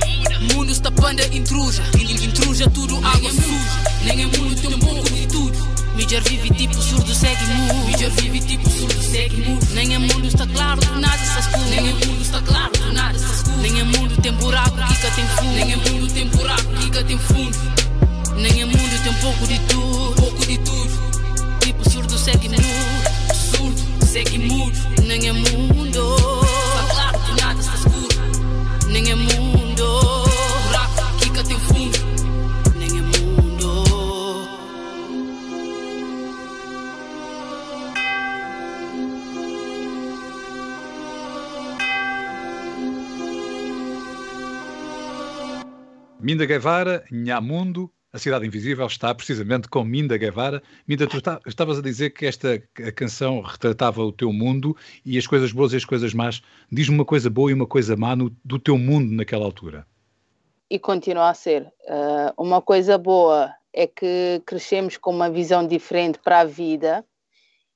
Mundo 0.53 0.73
está 0.73 0.91
panda 0.91 1.25
intruja 1.35 1.83
Intruja 1.99 2.69
tudo, 2.71 2.97
água 2.97 3.31
suja 3.31 4.05
Nem 4.05 4.23
é 4.23 4.27
mundo, 4.27 4.61
tem 4.61 4.75
um 4.75 4.79
pouco 4.79 5.11
de 5.11 5.27
tudo 5.29 5.70
Mídia 6.01 6.19
vive 6.23 6.49
tipo 6.49 6.81
surdo, 6.81 7.15
segue 7.15 7.45
mundo 7.45 7.75
Mídia 7.85 8.09
vive 8.09 8.41
tipo 8.41 8.71
surdo, 8.71 9.03
segue 9.03 9.37
mundo 9.43 9.67
Nem 9.75 9.95
é 9.95 9.99
mundo, 9.99 10.27
está 10.27 10.47
claro, 10.47 10.81
do 10.81 10.99
nada 10.99 11.15
essas 11.15 11.47
coisas 11.49 11.69
Nem 11.69 11.89
é 11.91 11.93
mundo, 11.93 12.23
está 12.23 12.41
claro, 12.41 12.73
do 12.73 12.93
nada 12.95 13.17
essas 13.19 13.43
coisas 13.43 13.61
Nem 13.61 13.81
é 13.81 13.85
mundo, 13.85 14.23
tem 14.23 14.33
buraco, 14.33 14.77
Kika 14.77 15.11
tem 15.11 15.27
fundo. 15.27 15.53
Nem 15.53 15.73
é 15.73 15.77
mundo, 15.77 16.13
tem 16.15 16.27
buraco, 16.29 16.73
Kika 16.81 17.05
tem 17.05 17.19
fundo. 17.19 17.59
Nem 18.35 18.63
é 18.63 18.65
mundo, 18.65 19.03
tem 19.03 19.13
pouco 19.13 19.47
de 19.47 19.59
tudo. 19.59 20.15
Pouco 20.15 20.47
de 20.47 20.59
tudo. 20.59 21.61
Tipo 21.61 21.91
surdo, 21.91 22.19
segue 22.19 22.49
mundo 22.49 22.65
Surdo, 23.35 24.07
segue 24.07 24.39
mudo 24.39 24.73
Nem 25.07 25.29
é 25.29 25.33
mundo 25.33 26.20
Minda 46.41 46.55
Guevara, 46.55 47.05
Nhamundo, 47.13 47.91
a 48.11 48.19
Cidade 48.19 48.47
Invisível 48.47 48.87
está 48.87 49.15
precisamente 49.15 49.69
com 49.69 49.85
Minda 49.85 50.17
Guevara. 50.17 50.63
Minda, 50.89 51.07
tu 51.07 51.21
tá, 51.21 51.39
estavas 51.47 51.79
a 51.79 51.83
dizer 51.83 52.11
que 52.11 52.25
esta 52.25 52.59
canção 52.97 53.43
retratava 53.43 54.03
o 54.03 54.11
teu 54.11 54.33
mundo 54.33 54.75
e 55.05 55.19
as 55.19 55.27
coisas 55.27 55.53
boas 55.53 55.75
e 55.75 55.77
as 55.77 55.85
coisas 55.85 56.15
más. 56.15 56.41
Diz-me 56.73 56.95
uma 56.95 57.05
coisa 57.05 57.29
boa 57.29 57.51
e 57.51 57.55
uma 57.55 57.67
coisa 57.67 57.95
má 57.95 58.17
no, 58.17 58.35
do 58.43 58.59
teu 58.59 58.79
mundo 58.79 59.13
naquela 59.13 59.45
altura. 59.45 59.87
E 60.71 60.79
continua 60.79 61.29
a 61.29 61.35
ser. 61.35 61.65
Uh, 61.83 62.33
uma 62.43 62.63
coisa 62.63 62.97
boa 62.97 63.55
é 63.71 63.87
que 63.87 64.41
crescemos 64.47 64.97
com 64.97 65.11
uma 65.11 65.29
visão 65.29 65.67
diferente 65.67 66.19
para 66.25 66.41
a 66.41 66.45
vida 66.45 67.05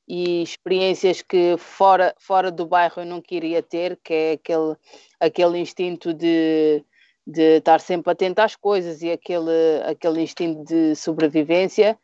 e 0.09 0.42
experiências 0.42 1.21
que 1.21 1.56
fora, 1.59 2.14
fora 2.18 2.50
do 2.50 2.64
bairro 2.64 3.02
eu 3.02 3.06
não 3.06 3.21
queria 3.21 3.62
ter, 3.62 3.99
que 4.02 4.14
é 4.14 4.33
aquele, 4.33 4.75
aquele 5.21 5.59
instinto 5.59 6.14
de 6.14 6.83
de 7.26 7.59
estar 7.59 7.81
sempre 7.81 8.12
atento 8.12 8.40
às 8.40 8.54
coisas 8.54 9.02
e 9.02 9.11
aquele, 9.11 9.83
aquele 9.87 10.23
instinto 10.23 10.64
de 10.64 10.95
sobrevivência. 10.95 11.99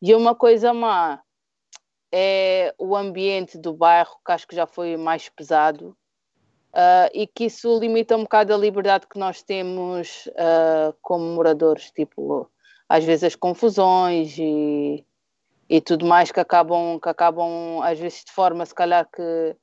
E 0.00 0.14
uma 0.14 0.34
coisa 0.34 0.72
má 0.72 1.20
é 2.10 2.74
o 2.78 2.96
ambiente 2.96 3.56
do 3.56 3.72
bairro, 3.72 4.16
que 4.24 4.32
acho 4.32 4.46
que 4.46 4.56
já 4.56 4.66
foi 4.66 4.96
mais 4.96 5.28
pesado, 5.28 5.96
uh, 6.72 7.08
e 7.12 7.26
que 7.26 7.44
isso 7.44 7.78
limita 7.78 8.16
um 8.16 8.22
bocado 8.22 8.54
a 8.54 8.58
liberdade 8.58 9.06
que 9.06 9.18
nós 9.18 9.42
temos 9.42 10.26
uh, 10.28 10.94
como 11.00 11.24
moradores, 11.24 11.90
tipo, 11.90 12.50
às 12.88 13.04
vezes 13.04 13.24
as 13.24 13.36
confusões 13.36 14.36
e, 14.38 15.04
e 15.68 15.80
tudo 15.80 16.04
mais 16.04 16.30
que 16.30 16.40
acabam, 16.40 16.98
que 17.00 17.08
acabam, 17.08 17.80
às 17.82 17.98
vezes 17.98 18.24
de 18.24 18.32
forma, 18.32 18.66
se 18.66 18.74
calhar, 18.74 19.08
que 19.10 19.56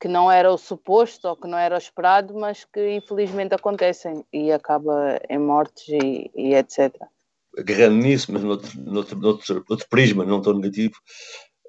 que 0.00 0.08
não 0.08 0.30
era 0.30 0.52
o 0.52 0.58
suposto 0.58 1.28
ou 1.28 1.36
que 1.36 1.48
não 1.48 1.58
era 1.58 1.74
o 1.74 1.78
esperado, 1.78 2.34
mas 2.34 2.64
que 2.64 2.96
infelizmente 2.96 3.54
acontecem 3.54 4.24
e 4.32 4.52
acaba 4.52 5.20
em 5.28 5.38
mortes 5.38 5.88
e, 5.88 6.30
e 6.34 6.54
etc. 6.54 6.94
Agarrando 7.58 7.96
nisso, 7.96 8.32
mas 8.32 8.42
noutro, 8.42 8.70
noutro, 8.80 9.18
noutro, 9.18 9.64
outro 9.68 9.86
prisma, 9.88 10.24
não 10.24 10.40
tão 10.40 10.54
negativo, 10.54 10.94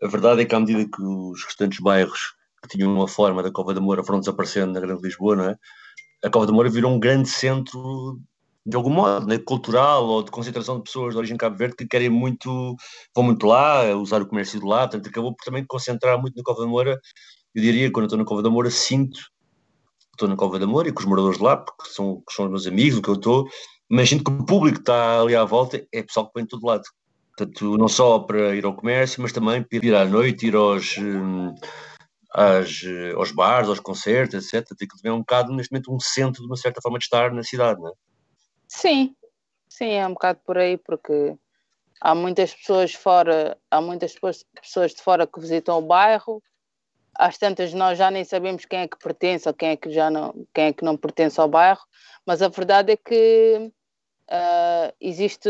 a 0.03 0.07
verdade 0.07 0.41
é 0.41 0.45
que 0.45 0.55
à 0.55 0.59
medida 0.59 0.85
que 0.85 1.01
os 1.01 1.43
restantes 1.43 1.79
bairros 1.79 2.35
que 2.61 2.69
tinham 2.69 2.93
uma 2.93 3.07
forma 3.07 3.41
da 3.41 3.51
Cova 3.51 3.73
da 3.73 3.81
Moura 3.81 4.03
foram 4.03 4.19
desaparecendo 4.19 4.73
na 4.73 4.79
Grande 4.79 5.01
Lisboa, 5.01 5.35
não 5.35 5.45
é? 5.45 5.57
A 6.23 6.29
Cova 6.29 6.45
da 6.45 6.51
Moura 6.51 6.69
virou 6.69 6.91
um 6.91 6.99
grande 6.99 7.29
centro 7.29 8.19
de 8.65 8.75
algum 8.75 8.89
modo, 8.89 9.25
né, 9.25 9.39
cultural 9.39 10.05
ou 10.05 10.21
de 10.21 10.29
concentração 10.29 10.77
de 10.77 10.83
pessoas 10.83 11.13
de 11.13 11.17
origem 11.17 11.37
Cabo 11.37 11.55
Verde 11.55 11.75
que 11.75 11.87
querem 11.87 12.09
muito, 12.09 12.75
vão 13.15 13.23
muito 13.23 13.47
lá, 13.47 13.95
usar 13.95 14.21
o 14.21 14.27
comércio 14.27 14.59
de 14.59 14.65
lá, 14.65 14.81
portanto 14.81 15.07
acabou 15.07 15.35
por 15.35 15.43
também 15.43 15.65
concentrar 15.65 16.19
muito 16.21 16.35
na 16.35 16.43
Cova 16.43 16.61
da 16.61 16.67
Moura 16.67 16.99
eu 17.55 17.61
diria, 17.61 17.91
quando 17.91 18.05
estou 18.05 18.17
na 18.17 18.25
Cova 18.25 18.41
da 18.41 18.49
Moura, 18.49 18.69
sinto 18.69 19.19
que 19.19 20.15
estou 20.15 20.27
na 20.27 20.35
Cova 20.35 20.59
da 20.59 20.67
Moura 20.67 20.89
e 20.89 20.91
com 20.91 20.99
os 20.99 21.05
moradores 21.05 21.37
de 21.37 21.43
lá, 21.43 21.57
porque 21.57 21.89
são, 21.89 22.23
são 22.29 22.45
os 22.45 22.51
meus 22.51 22.67
amigos, 22.67 22.99
o 22.99 23.01
que 23.01 23.09
eu 23.09 23.15
estou, 23.15 23.47
mas 23.89 24.09
sinto 24.09 24.23
que 24.23 24.31
o 24.31 24.45
público 24.45 24.77
que 24.77 24.81
está 24.81 25.21
ali 25.21 25.35
à 25.35 25.43
volta 25.43 25.85
é 25.91 26.03
pessoal 26.03 26.27
que 26.27 26.33
vem 26.35 26.43
de 26.43 26.49
todo 26.49 26.65
lado. 26.65 26.83
Portanto, 27.35 27.77
não 27.77 27.87
só 27.87 28.19
para 28.19 28.55
ir 28.55 28.65
ao 28.65 28.75
comércio, 28.75 29.21
mas 29.21 29.31
também 29.31 29.63
para 29.63 29.85
ir 29.85 29.95
à 29.95 30.05
noite, 30.05 30.47
ir 30.47 30.55
aos, 30.55 30.97
hum, 30.97 31.55
às, 32.33 32.81
aos 33.15 33.31
bares, 33.31 33.69
aos 33.69 33.79
concertos, 33.79 34.53
etc. 34.53 34.67
Tem 34.77 34.87
que 34.87 35.07
é 35.07 35.11
um 35.11 35.19
bocado, 35.19 35.53
neste 35.53 35.71
momento, 35.71 35.93
um 35.93 35.99
centro 35.99 36.41
de 36.41 36.47
uma 36.47 36.57
certa 36.57 36.81
forma 36.81 36.99
de 36.99 37.05
estar 37.05 37.33
na 37.33 37.43
cidade, 37.43 37.79
não 37.79 37.89
é? 37.89 37.93
Sim, 38.67 39.15
sim, 39.67 39.91
é 39.91 40.05
um 40.05 40.13
bocado 40.13 40.39
por 40.45 40.57
aí, 40.57 40.77
porque 40.77 41.35
há 42.01 42.13
muitas 42.13 42.53
pessoas 42.53 42.93
fora, 42.93 43.57
há 43.71 43.81
muitas 43.81 44.13
pessoas 44.61 44.93
de 44.93 45.01
fora 45.01 45.25
que 45.25 45.39
visitam 45.39 45.79
o 45.79 45.81
bairro, 45.81 46.43
às 47.19 47.37
tantas 47.37 47.73
nós 47.73 47.97
já 47.97 48.09
nem 48.09 48.23
sabemos 48.23 48.63
quem 48.65 48.79
é 48.79 48.87
que 48.87 48.97
pertence 48.97 49.47
ou 49.47 49.53
quem 49.53 49.69
é 49.69 49.75
que 49.75 49.91
já 49.91 50.09
não, 50.09 50.33
quem 50.53 50.65
é 50.65 50.73
que 50.73 50.85
não 50.85 50.95
pertence 50.95 51.39
ao 51.39 51.49
bairro, 51.49 51.81
mas 52.25 52.41
a 52.41 52.47
verdade 52.47 52.93
é 52.93 52.97
que 52.97 53.71
uh, 54.29 54.93
existe 55.01 55.49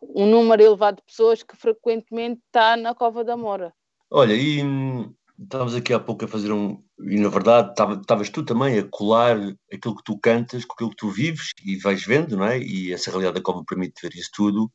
um 0.00 0.26
número 0.26 0.62
elevado 0.62 0.98
de 0.98 1.02
pessoas 1.02 1.42
que 1.42 1.56
frequentemente 1.56 2.40
está 2.46 2.76
na 2.76 2.94
Cova 2.94 3.24
da 3.24 3.36
Moura. 3.36 3.74
Olha, 4.08 4.34
e 4.34 4.62
hum, 4.62 5.12
estávamos 5.42 5.74
aqui 5.74 5.92
há 5.92 5.98
pouco 5.98 6.24
a 6.26 6.28
fazer 6.28 6.52
um. 6.52 6.80
E 7.00 7.18
na 7.18 7.28
verdade, 7.28 7.70
estavas 7.70 8.30
tu 8.30 8.44
também 8.44 8.78
a 8.78 8.86
colar 8.88 9.36
aquilo 9.72 9.96
que 9.96 10.04
tu 10.04 10.16
cantas 10.18 10.64
com 10.64 10.74
aquilo 10.74 10.90
que 10.90 10.96
tu 10.96 11.10
vives 11.10 11.50
e 11.64 11.76
vais 11.76 12.04
vendo, 12.04 12.36
não 12.36 12.44
é? 12.44 12.60
E 12.60 12.92
essa 12.92 13.10
realidade 13.10 13.36
da 13.36 13.42
Cova 13.42 13.64
permite 13.66 14.00
ver 14.00 14.14
isso 14.14 14.30
tudo. 14.32 14.70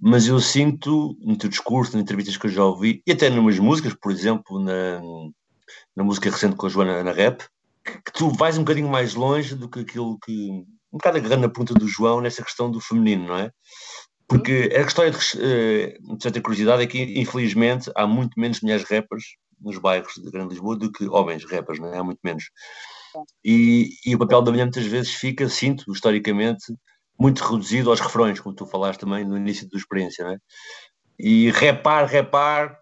Mas 0.00 0.26
eu 0.26 0.40
sinto 0.40 1.16
no 1.20 1.36
teu 1.36 1.48
discurso, 1.48 1.92
nas 1.92 2.02
entrevistas 2.02 2.36
que 2.36 2.46
eu 2.46 2.50
já 2.50 2.64
ouvi, 2.64 3.02
e 3.06 3.12
até 3.12 3.28
nas 3.30 3.58
músicas, 3.58 3.94
por 3.94 4.10
exemplo, 4.10 4.58
na, 4.58 5.00
na 5.94 6.04
música 6.04 6.30
recente 6.30 6.56
com 6.56 6.66
a 6.66 6.68
Joana 6.68 7.02
na 7.02 7.12
Rap, 7.12 7.42
que, 7.84 7.92
que 7.92 8.12
tu 8.12 8.30
vais 8.30 8.56
um 8.56 8.62
bocadinho 8.62 8.88
mais 8.88 9.14
longe 9.14 9.54
do 9.54 9.68
que 9.68 9.80
aquilo 9.80 10.18
que. 10.24 10.50
Um 10.92 10.98
bocado 10.98 11.16
agarrando 11.16 11.42
na 11.42 11.48
ponta 11.48 11.72
do 11.72 11.88
João 11.88 12.20
nessa 12.20 12.42
questão 12.42 12.70
do 12.70 12.80
feminino, 12.80 13.28
não 13.28 13.36
é? 13.36 13.50
Porque 14.28 14.70
a 14.74 14.80
história 14.80 15.10
de, 15.10 15.16
uh, 15.18 16.16
de 16.16 16.22
certa 16.22 16.40
curiosidade 16.40 16.82
é 16.82 16.86
que, 16.86 16.98
infelizmente, 17.18 17.90
há 17.96 18.06
muito 18.06 18.38
menos 18.38 18.60
mulheres 18.60 18.84
rappers 18.84 19.24
nos 19.60 19.78
bairros 19.78 20.14
de 20.14 20.30
Grande 20.30 20.50
Lisboa 20.50 20.76
do 20.76 20.92
que 20.92 21.08
homens 21.08 21.44
rappers, 21.44 21.78
não 21.78 21.92
é? 21.92 21.98
Há 21.98 22.04
muito 22.04 22.20
menos. 22.22 22.44
E, 23.44 23.90
e 24.04 24.14
o 24.14 24.18
papel 24.18 24.42
da 24.42 24.50
mulher 24.50 24.64
muitas 24.64 24.86
vezes 24.86 25.14
fica, 25.14 25.48
sinto, 25.48 25.90
historicamente, 25.92 26.64
muito 27.18 27.42
reduzido 27.44 27.90
aos 27.90 28.00
refrões, 28.00 28.40
como 28.40 28.54
tu 28.54 28.66
falaste 28.66 29.00
também 29.00 29.24
no 29.24 29.36
início 29.36 29.68
da 29.70 29.78
experiência, 29.78 30.24
não 30.24 30.32
é? 30.32 30.38
E 31.18 31.50
repar, 31.50 32.06
repar, 32.06 32.78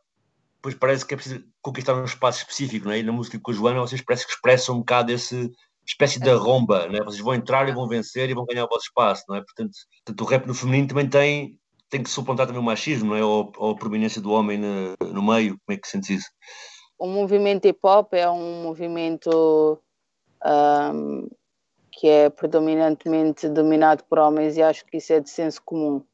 pois 0.63 0.75
parece 0.75 1.05
que 1.05 1.15
é 1.15 1.17
preciso 1.17 1.45
conquistar 1.61 1.95
um 1.95 2.05
espaço 2.05 2.39
específico, 2.39 2.87
não 2.87 2.93
é? 2.93 2.99
E 2.99 3.03
na 3.03 3.13
música 3.13 3.39
com 3.41 3.51
a 3.51 3.55
Joana 3.55 3.81
vocês 3.81 4.03
parece 4.03 4.27
que 4.27 4.33
expressam 4.33 4.77
um 4.77 4.79
bocado 4.79 5.13
esse 5.13 5.51
espécie 5.87 6.21
de 6.21 6.31
arromba, 6.31 6.87
não 6.89 6.97
é? 6.97 7.05
Vocês 7.05 7.23
vão 7.23 7.35
entrar 7.35 7.69
e 7.69 7.73
vão 7.73 7.89
vencer 7.89 8.31
e 8.31 8.35
vão 8.35 8.47
ganhar 8.47 8.65
o 8.65 8.69
vosso 8.69 8.87
espaço, 8.87 9.25
não 9.29 9.37
é? 9.37 9.41
Portanto, 9.43 9.73
portanto 10.05 10.21
o 10.21 10.25
rap 10.25 10.47
no 10.47 10.55
feminino 10.55 10.89
também 10.89 11.09
tem, 11.09 11.59
tem 11.89 12.03
que 12.03 12.11
suplantar 12.11 12.47
também 12.47 12.63
o 12.63 12.65
machismo, 12.65 13.11
não 13.11 13.17
é? 13.17 13.25
Ou, 13.25 13.53
ou 13.57 13.73
a 13.73 13.77
prominência 13.77 14.21
do 14.21 14.31
homem 14.31 14.59
no, 14.59 15.13
no 15.13 15.23
meio, 15.23 15.59
como 15.67 15.77
é 15.77 15.77
que 15.77 15.89
sentes 15.89 16.11
isso? 16.11 16.29
O 16.99 17.07
movimento 17.07 17.67
hip 17.67 17.81
hop 17.83 18.13
é 18.13 18.31
um 18.31 18.63
movimento 18.63 19.81
um, 20.45 21.29
que 21.93 22.09
é 22.09 22.31
predominantemente 22.31 23.49
dominado 23.49 24.05
por 24.05 24.19
homens 24.19 24.57
e 24.57 24.63
acho 24.63 24.85
que 24.87 24.99
isso 24.99 25.13
é 25.13 25.21
de 25.21 25.31
senso 25.31 25.61
comum. 25.63 26.05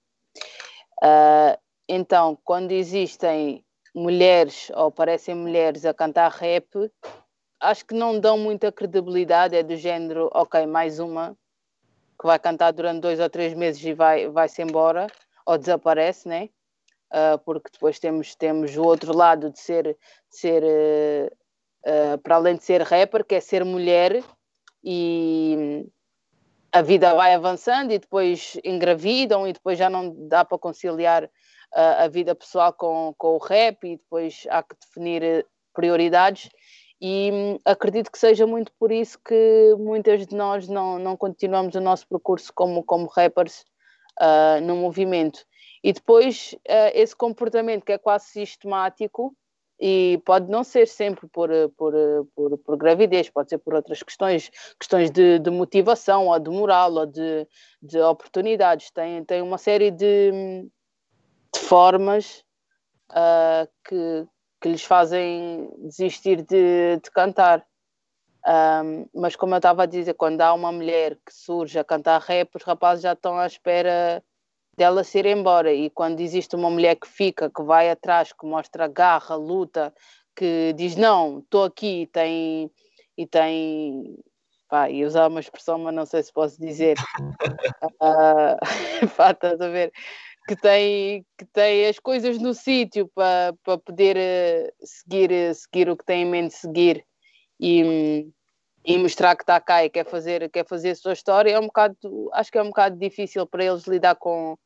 Uh, 1.02 1.59
então, 1.88 2.38
quando 2.45 2.73
existem 2.73 3.64
mulheres 3.95 4.71
ou 4.75 4.90
parecem 4.90 5.35
mulheres 5.35 5.85
a 5.85 5.95
cantar 5.95 6.30
rap, 6.30 6.90
acho 7.61 7.85
que 7.85 7.95
não 7.95 8.18
dão 8.18 8.37
muita 8.37 8.73
credibilidade, 8.73 9.56
é 9.56 9.62
do 9.62 9.76
género, 9.76 10.30
ok, 10.35 10.66
mais 10.66 10.99
uma 10.99 11.37
que 12.18 12.26
vai 12.26 12.38
cantar 12.38 12.73
durante 12.73 13.00
dois 13.00 13.21
ou 13.21 13.28
três 13.28 13.54
meses 13.54 13.83
e 13.85 13.92
vai, 13.92 14.28
vai-se 14.28 14.62
embora, 14.62 15.06
ou 15.45 15.59
desaparece, 15.59 16.28
né? 16.28 16.49
Uh, 17.12 17.38
porque 17.45 17.71
depois 17.73 17.99
temos, 17.99 18.35
temos 18.35 18.76
o 18.76 18.83
outro 18.83 19.16
lado 19.16 19.50
de 19.50 19.61
ser, 19.61 19.85
de 19.85 19.97
ser 20.30 20.62
uh, 20.62 21.33
uh, 21.87 22.18
para 22.18 22.37
além 22.37 22.56
de 22.56 22.64
ser 22.64 22.83
rapper, 22.83 23.25
que 23.25 23.35
é 23.35 23.40
ser 23.40 23.64
mulher 23.64 24.23
e 24.86 25.84
a 26.70 26.80
vida 26.80 27.12
vai 27.12 27.34
avançando 27.34 27.92
e 27.92 27.98
depois 27.98 28.56
engravidam 28.64 29.48
e 29.48 29.52
depois 29.52 29.76
já 29.76 29.90
não 29.90 30.14
dá 30.28 30.44
para 30.44 30.58
conciliar 30.58 31.28
a 31.72 32.06
vida 32.06 32.34
pessoal 32.34 32.72
com, 32.72 33.12
com 33.18 33.34
o 33.34 33.38
rap 33.38 33.84
e 33.84 33.96
depois 33.96 34.46
há 34.48 34.62
que 34.62 34.76
definir 34.80 35.44
prioridades 35.74 36.48
e 37.00 37.30
hum, 37.32 37.60
acredito 37.64 38.10
que 38.10 38.18
seja 38.18 38.46
muito 38.46 38.72
por 38.78 38.90
isso 38.90 39.18
que 39.22 39.74
muitas 39.78 40.26
de 40.26 40.34
nós 40.34 40.66
não, 40.66 40.98
não 40.98 41.16
continuamos 41.16 41.74
o 41.74 41.80
nosso 41.80 42.08
percurso 42.08 42.52
como, 42.54 42.82
como 42.82 43.06
rappers 43.06 43.64
uh, 44.20 44.60
no 44.62 44.76
movimento. 44.76 45.44
E 45.84 45.92
depois 45.92 46.54
uh, 46.68 46.90
esse 46.94 47.14
comportamento 47.14 47.84
que 47.84 47.92
é 47.92 47.98
quase 47.98 48.26
sistemático 48.26 49.36
e 49.78 50.21
pode 50.25 50.50
não 50.50 50.64
ser 50.64 50.88
sempre 50.88 51.28
por, 51.28 51.50
por, 51.76 51.92
por, 52.35 52.59
por 52.59 52.76
gravidez, 52.76 53.28
pode 53.28 53.50
ser 53.50 53.59
por 53.59 53.75
outras 53.75 54.02
questões, 54.02 54.50
questões 54.78 55.11
de, 55.11 55.38
de 55.38 55.50
motivação 55.50 56.28
ou 56.28 56.38
de 56.38 56.50
moral 56.50 56.92
ou 56.95 57.06
de, 57.06 57.47
de 57.83 58.00
oportunidades. 58.00 58.90
Tem, 58.90 59.23
tem 59.25 59.42
uma 59.42 59.59
série 59.59 59.90
de, 59.90 60.33
de 61.52 61.61
formas 61.61 62.42
uh, 63.11 63.68
que, 63.85 64.26
que 64.61 64.68
lhes 64.68 64.83
fazem 64.83 65.71
desistir 65.78 66.42
de, 66.42 66.99
de 67.02 67.11
cantar. 67.11 67.64
Um, 68.47 69.09
mas 69.12 69.37
como 69.37 69.54
eu 69.54 69.59
estava 69.59 69.83
a 69.83 69.87
dizer, 69.87 70.14
quando 70.14 70.40
há 70.40 70.54
uma 70.54 70.71
mulher 70.73 71.16
que 71.16 71.35
surge 71.35 71.78
a 71.78 71.85
cantar 71.85 72.21
rap, 72.21 72.54
os 72.54 72.62
rapazes 72.62 73.02
já 73.02 73.12
estão 73.12 73.37
à 73.37 73.47
espera 73.47 74.23
dela 74.76 75.04
ser 75.04 75.26
embora. 75.26 75.73
E 75.73 75.90
quando 75.90 76.21
existe 76.21 76.54
uma 76.54 76.71
mulher 76.71 76.97
que 76.97 77.08
fica, 77.08 77.50
que 77.50 77.62
vai 77.62 77.91
atrás, 77.91 78.32
que 78.32 78.47
mostra 78.47 78.89
garra, 78.89 79.34
luta, 79.34 79.93
que 80.34 80.73
diz 80.76 80.97
não, 80.97 81.39
estou 81.39 81.65
aqui 81.65 82.02
e 82.02 82.06
tem, 82.06 82.71
e 83.17 83.26
tem 83.26 84.19
pá, 84.69 84.91
e 84.91 85.04
usar 85.04 85.28
uma 85.28 85.41
expressão, 85.41 85.78
mas 85.78 85.95
não 85.95 86.06
sei 86.06 86.23
se 86.23 86.32
posso 86.32 86.60
dizer. 86.60 86.97
uh, 88.00 88.56
pá, 89.17 89.30
estás 89.30 89.60
a 89.60 89.69
ver? 89.69 89.93
que 90.47 90.54
tem, 90.54 91.26
que 91.36 91.45
tem 91.47 91.86
as 91.86 91.99
coisas 91.99 92.39
no 92.39 92.54
sítio 92.54 93.10
para, 93.15 93.52
para 93.65 93.78
poder 93.78 94.17
uh, 94.17 94.86
seguir, 94.86 95.30
uh, 95.30 95.54
seguir 95.54 95.89
o 95.89 95.97
que 95.97 96.04
tem 96.04 96.23
em 96.23 96.30
mente 96.30 96.54
seguir 96.54 97.04
e, 97.58 98.28
e 98.84 98.97
mostrar 98.99 99.34
que 99.34 99.43
está 99.43 99.60
cá 99.60 99.84
e 99.84 99.91
quer 99.91 100.06
fazer, 100.06 100.49
quer 100.50 100.65
fazer 100.65 100.91
a 100.91 100.95
sua 100.95 101.15
história, 101.15 101.50
é 101.50 101.58
um 101.58 101.67
bocado, 101.67 101.97
acho 102.32 102.52
que 102.52 102.58
é 102.58 102.62
um 102.62 102.69
bocado 102.69 102.97
difícil 102.97 103.45
para 103.47 103.65
eles 103.65 103.86
lidar 103.89 104.15
com, 104.15 104.56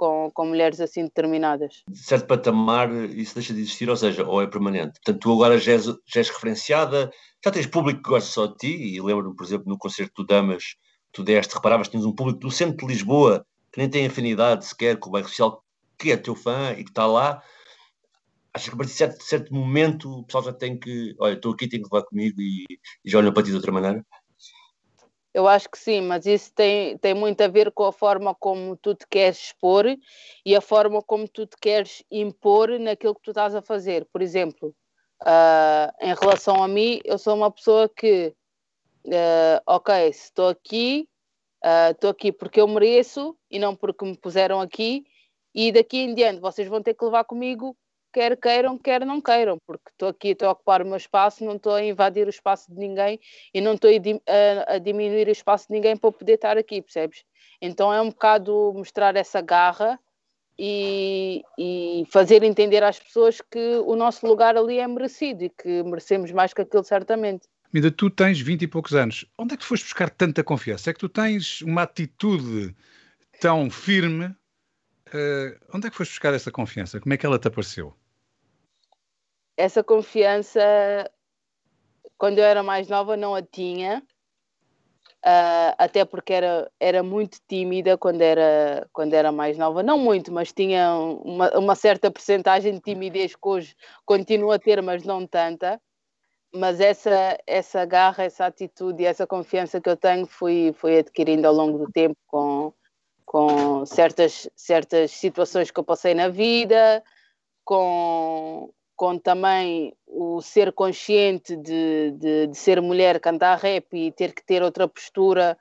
com, 0.00 0.30
com 0.32 0.46
mulheres 0.46 0.80
assim 0.80 1.04
determinadas. 1.04 1.82
De 1.86 1.98
certo 1.98 2.26
patamar, 2.26 2.90
isso 2.90 3.34
deixa 3.34 3.52
de 3.52 3.60
existir, 3.60 3.90
ou 3.90 3.96
seja, 3.96 4.26
ou 4.26 4.40
é 4.40 4.46
permanente. 4.46 4.94
Portanto, 4.94 5.20
tu 5.20 5.32
agora 5.34 5.58
já 5.58 5.72
és, 5.72 5.84
já 5.84 6.20
és 6.20 6.30
referenciada, 6.30 7.10
já 7.44 7.50
tens 7.50 7.66
público 7.66 8.02
que 8.02 8.08
gosta 8.08 8.30
só 8.30 8.46
de 8.46 8.54
ti, 8.56 8.94
e 8.94 9.02
lembro-me, 9.02 9.36
por 9.36 9.44
exemplo, 9.44 9.66
no 9.68 9.76
concerto 9.76 10.22
do 10.22 10.26
Damas, 10.26 10.76
tu 11.12 11.22
deste, 11.22 11.54
reparavas, 11.54 11.88
tínhamos 11.88 12.10
um 12.10 12.14
público 12.14 12.40
do 12.40 12.50
centro 12.50 12.86
de 12.86 12.94
Lisboa 12.94 13.44
que 13.70 13.78
nem 13.78 13.90
tem 13.90 14.06
afinidade 14.06 14.64
sequer 14.64 14.98
com 14.98 15.10
o 15.10 15.12
bairro 15.12 15.28
social, 15.28 15.62
que 15.98 16.10
é 16.10 16.16
teu 16.16 16.34
fã 16.34 16.72
e 16.72 16.82
que 16.82 16.90
está 16.90 17.06
lá, 17.06 17.42
acho 18.54 18.70
que 18.70 18.74
a 18.74 18.76
partir 18.78 18.92
de 18.92 18.98
certo, 18.98 19.22
certo 19.22 19.54
momento 19.54 20.10
o 20.10 20.24
pessoal 20.24 20.44
já 20.44 20.52
tem 20.54 20.78
que, 20.78 21.14
olha, 21.20 21.34
estou 21.34 21.52
aqui, 21.52 21.68
tenho 21.68 21.82
que 21.82 21.94
levar 21.94 22.06
comigo 22.06 22.40
e, 22.40 22.64
e 23.04 23.10
já 23.10 23.18
olham 23.18 23.34
para 23.34 23.42
ti 23.42 23.50
de 23.50 23.56
outra 23.56 23.70
maneira? 23.70 24.02
Eu 25.32 25.46
acho 25.46 25.70
que 25.70 25.78
sim, 25.78 26.00
mas 26.00 26.26
isso 26.26 26.52
tem, 26.52 26.98
tem 26.98 27.14
muito 27.14 27.40
a 27.40 27.48
ver 27.48 27.70
com 27.70 27.84
a 27.84 27.92
forma 27.92 28.34
como 28.34 28.76
tu 28.76 28.94
te 28.94 29.06
queres 29.06 29.38
expor 29.38 29.86
e 30.44 30.56
a 30.56 30.60
forma 30.60 31.00
como 31.02 31.28
tu 31.28 31.46
te 31.46 31.56
queres 31.56 32.02
impor 32.10 32.78
naquilo 32.80 33.14
que 33.14 33.22
tu 33.22 33.30
estás 33.30 33.54
a 33.54 33.62
fazer. 33.62 34.06
Por 34.12 34.22
exemplo, 34.22 34.74
uh, 35.22 35.92
em 36.00 36.14
relação 36.14 36.62
a 36.62 36.66
mim, 36.66 37.00
eu 37.04 37.16
sou 37.16 37.36
uma 37.36 37.50
pessoa 37.50 37.88
que, 37.88 38.34
uh, 39.06 39.62
ok, 39.66 40.08
estou 40.08 40.48
aqui, 40.48 41.08
Estou 41.90 42.08
uh, 42.08 42.12
aqui 42.12 42.32
porque 42.32 42.60
eu 42.60 42.66
mereço 42.66 43.36
e 43.50 43.58
não 43.58 43.76
porque 43.76 44.04
me 44.04 44.16
puseram 44.16 44.60
aqui. 44.60 45.04
E 45.54 45.70
daqui 45.70 45.98
em 45.98 46.14
diante 46.14 46.40
vocês 46.40 46.66
vão 46.68 46.82
ter 46.82 46.94
que 46.94 47.04
levar 47.04 47.24
comigo, 47.24 47.76
quer 48.12 48.36
queiram, 48.36 48.78
quer 48.78 49.04
não 49.04 49.20
queiram, 49.20 49.58
porque 49.66 49.90
estou 49.90 50.08
aqui, 50.08 50.28
estou 50.28 50.48
a 50.48 50.52
ocupar 50.52 50.82
o 50.82 50.86
meu 50.86 50.96
espaço, 50.96 51.44
não 51.44 51.56
estou 51.56 51.74
a 51.74 51.84
invadir 51.84 52.26
o 52.26 52.30
espaço 52.30 52.70
de 52.72 52.78
ninguém 52.78 53.20
e 53.52 53.60
não 53.60 53.74
estou 53.74 53.90
a, 53.90 54.78
diminuir 54.78 55.28
o 55.28 55.32
espaço 55.32 55.68
de 55.68 55.74
ninguém 55.74 55.96
para 55.96 56.12
poder 56.12 56.34
estar 56.34 56.56
aqui, 56.56 56.82
percebes? 56.82 57.24
Então 57.60 57.92
é 57.92 58.00
um 58.00 58.08
bocado 58.08 58.72
mostrar 58.74 59.16
essa 59.16 59.40
garra 59.40 59.98
e, 60.58 61.42
e, 61.58 62.04
fazer 62.10 62.42
entender 62.42 62.82
às 62.82 62.98
pessoas 62.98 63.40
que 63.40 63.76
o 63.86 63.96
nosso 63.96 64.26
lugar 64.26 64.56
ali 64.56 64.78
é 64.78 64.86
merecido 64.86 65.44
e 65.44 65.48
que 65.48 65.82
merecemos 65.82 66.30
mais 66.32 66.52
que 66.52 66.60
aquilo, 66.60 66.84
certamente. 66.84 67.48
Mida, 67.72 67.90
tu 67.90 68.10
tens 68.10 68.40
20 68.40 68.62
e 68.62 68.66
poucos 68.66 68.94
anos. 68.94 69.24
Onde 69.38 69.54
é 69.54 69.56
que 69.56 69.62
tu 69.62 69.68
foste 69.68 69.84
buscar 69.84 70.10
tanta 70.10 70.44
confiança? 70.44 70.90
É 70.90 70.92
que 70.92 70.98
tu 70.98 71.08
tens 71.08 71.62
uma 71.62 71.82
atitude 71.82 72.74
tão 73.40 73.70
firme. 73.70 74.26
Uh, 75.08 75.56
onde 75.72 75.86
é 75.86 75.90
que 75.90 75.96
foste 75.96 76.10
buscar 76.10 76.34
essa 76.34 76.50
confiança? 76.50 77.00
Como 77.00 77.14
é 77.14 77.16
que 77.16 77.24
ela 77.24 77.38
te 77.38 77.48
apareceu? 77.48 77.96
Essa 79.60 79.84
confiança, 79.84 80.60
quando 82.16 82.38
eu 82.38 82.44
era 82.44 82.62
mais 82.62 82.88
nova, 82.88 83.16
não 83.16 83.34
a 83.34 83.42
tinha. 83.42 84.02
Uh, 85.22 85.76
até 85.76 86.02
porque 86.02 86.32
era, 86.32 86.70
era 86.80 87.02
muito 87.02 87.38
tímida 87.46 87.98
quando 87.98 88.22
era, 88.22 88.88
quando 88.90 89.12
era 89.12 89.30
mais 89.30 89.58
nova. 89.58 89.82
Não 89.82 89.98
muito, 89.98 90.32
mas 90.32 90.50
tinha 90.50 90.94
uma, 90.94 91.58
uma 91.58 91.74
certa 91.74 92.10
percentagem 92.10 92.72
de 92.72 92.80
timidez 92.80 93.34
que 93.34 93.48
hoje 93.48 93.76
continuo 94.06 94.50
a 94.50 94.58
ter, 94.58 94.80
mas 94.82 95.04
não 95.04 95.26
tanta 95.26 95.78
mas 96.52 96.80
essa, 96.80 97.38
essa 97.46 97.84
garra, 97.84 98.24
essa 98.24 98.46
atitude 98.46 99.02
e 99.02 99.06
essa 99.06 99.26
confiança 99.26 99.80
que 99.80 99.88
eu 99.88 99.96
tenho 99.96 100.26
fui, 100.26 100.72
fui 100.76 100.98
adquirindo 100.98 101.46
ao 101.46 101.54
longo 101.54 101.78
do 101.78 101.92
tempo 101.92 102.16
com, 102.26 102.72
com 103.24 103.86
certas, 103.86 104.50
certas 104.56 105.12
situações 105.12 105.70
que 105.70 105.78
eu 105.78 105.84
passei 105.84 106.12
na 106.12 106.28
vida, 106.28 107.04
com, 107.64 108.72
com 109.00 109.18
também 109.18 109.96
o 110.06 110.42
ser 110.42 110.74
consciente 110.74 111.56
de, 111.56 112.10
de, 112.18 112.48
de, 112.48 112.54
ser 112.54 112.82
mulher, 112.82 113.18
cantar 113.18 113.56
rap 113.56 113.96
e 113.96 114.12
ter 114.12 114.34
que 114.34 114.44
ter 114.44 114.62
outra 114.62 114.86
postura 114.86 115.56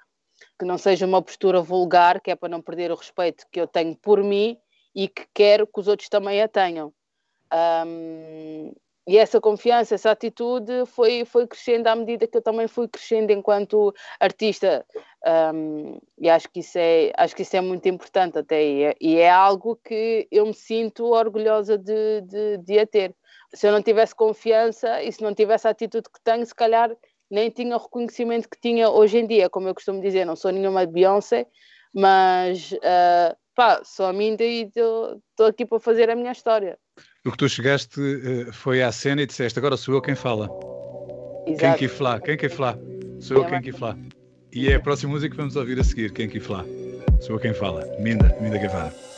que 0.59 0.65
não 0.65 0.77
seja 0.77 1.05
uma 1.05 1.21
postura 1.21 1.61
vulgar, 1.61 2.19
que 2.19 2.31
é 2.31 2.35
para 2.35 2.49
não 2.49 2.61
perder 2.61 2.91
o 2.91 2.95
respeito 2.95 3.45
que 3.49 3.61
eu 3.61 3.65
tenho 3.65 3.95
por 3.95 4.21
mim 4.21 4.57
e 4.93 5.07
que 5.07 5.25
quero 5.33 5.65
que 5.65 5.79
os 5.79 5.87
outros 5.87 6.09
também 6.09 6.41
a 6.41 6.49
tenham. 6.49 6.91
Um, 7.87 8.73
e 9.07 9.17
essa 9.17 9.39
confiança, 9.39 9.95
essa 9.95 10.11
atitude 10.11 10.85
foi, 10.85 11.23
foi 11.23 11.47
crescendo 11.47 11.87
à 11.87 11.95
medida 11.95 12.27
que 12.27 12.37
eu 12.37 12.41
também 12.41 12.67
fui 12.67 12.89
crescendo 12.89 13.31
enquanto 13.31 13.93
artista. 14.19 14.85
Um, 15.55 15.97
e 16.17 16.29
acho 16.29 16.49
que, 16.49 16.59
isso 16.59 16.77
é, 16.77 17.13
acho 17.15 17.33
que 17.35 17.41
isso 17.43 17.55
é 17.55 17.61
muito 17.61 17.87
importante 17.87 18.37
até. 18.37 18.61
E 18.61 18.83
é, 18.83 18.95
e 18.99 19.17
é 19.17 19.29
algo 19.29 19.77
que 19.77 20.27
eu 20.29 20.45
me 20.45 20.53
sinto 20.53 21.05
orgulhosa 21.05 21.77
de, 21.77 22.21
de, 22.21 22.57
de 22.57 22.79
a 22.79 22.85
ter. 22.85 23.15
Se 23.53 23.67
eu 23.67 23.71
não 23.71 23.81
tivesse 23.81 24.13
confiança 24.15 25.01
e 25.01 25.11
se 25.11 25.21
não 25.21 25.33
tivesse 25.33 25.67
a 25.67 25.71
atitude 25.71 26.09
que 26.09 26.21
tenho, 26.23 26.45
se 26.45 26.53
calhar 26.53 26.95
nem 27.29 27.49
tinha 27.49 27.75
o 27.75 27.79
reconhecimento 27.79 28.49
que 28.49 28.59
tinha 28.59 28.89
hoje 28.89 29.17
em 29.19 29.27
dia. 29.27 29.49
Como 29.49 29.67
eu 29.67 29.73
costumo 29.73 30.01
dizer, 30.01 30.25
não 30.25 30.35
sou 30.35 30.51
nenhuma 30.51 30.85
Beyoncé, 30.85 31.47
mas 31.93 32.71
uh, 32.71 33.35
pá, 33.55 33.81
sou 33.83 34.07
a 34.07 34.13
Minda 34.13 34.43
e 34.43 34.63
estou 34.63 35.45
aqui 35.47 35.65
para 35.65 35.79
fazer 35.79 36.09
a 36.09 36.15
minha 36.15 36.31
história. 36.31 36.77
O 37.25 37.31
que 37.31 37.37
tu 37.37 37.49
chegaste 37.49 37.99
uh, 37.99 38.53
foi 38.53 38.81
à 38.81 38.91
cena 38.91 39.21
e 39.21 39.25
disseste: 39.25 39.59
agora 39.59 39.77
sou 39.77 39.93
eu 39.93 40.01
quem 40.01 40.15
fala. 40.15 40.49
Exato. 41.47 41.59
Quem 41.59 41.73
que 41.77 41.87
flá? 41.87 42.19
Quem 42.19 42.37
que 42.37 42.49
flá? 42.49 42.77
Sou 43.19 43.37
eu 43.37 43.45
quem 43.45 43.61
que 43.61 43.71
flá. 43.71 43.95
E 44.51 44.67
é 44.67 44.75
a 44.75 44.79
próxima 44.79 45.11
música 45.11 45.31
que 45.31 45.37
vamos 45.37 45.55
ouvir 45.55 45.79
a 45.79 45.83
seguir: 45.83 46.11
Quem 46.11 46.27
que 46.27 46.39
flá? 46.39 46.63
Sou 47.21 47.35
eu 47.35 47.39
quem 47.39 47.53
fala. 47.53 47.85
Minda, 47.99 48.35
Minda 48.39 48.57
Guevara. 48.57 49.08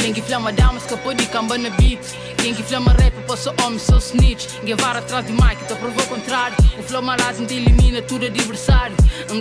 Quem 0.00 0.14
que 0.14 0.22
flama 0.22 0.50
dama 0.50 0.78
escapou 0.78 1.12
de 1.12 1.26
camba 1.26 1.58
na 1.58 1.68
beat 1.70 2.00
Quem 2.38 2.54
que 2.54 2.62
flama 2.62 2.92
rap 2.92 3.12
passou 3.26 3.54
homem, 3.62 3.78
sou 3.78 3.98
snitch. 3.98 4.46
Guevara 4.64 5.00
atrás 5.00 5.26
de 5.26 5.32
Mike, 5.32 5.64
te 5.66 5.74
provou 5.74 6.04
contrário 6.06 6.56
O 6.78 6.82
flow 6.82 7.02
marazzo 7.02 7.44
te 7.44 7.54
elimina 7.54 8.00
tudo 8.02 8.24
adversário 8.24 8.96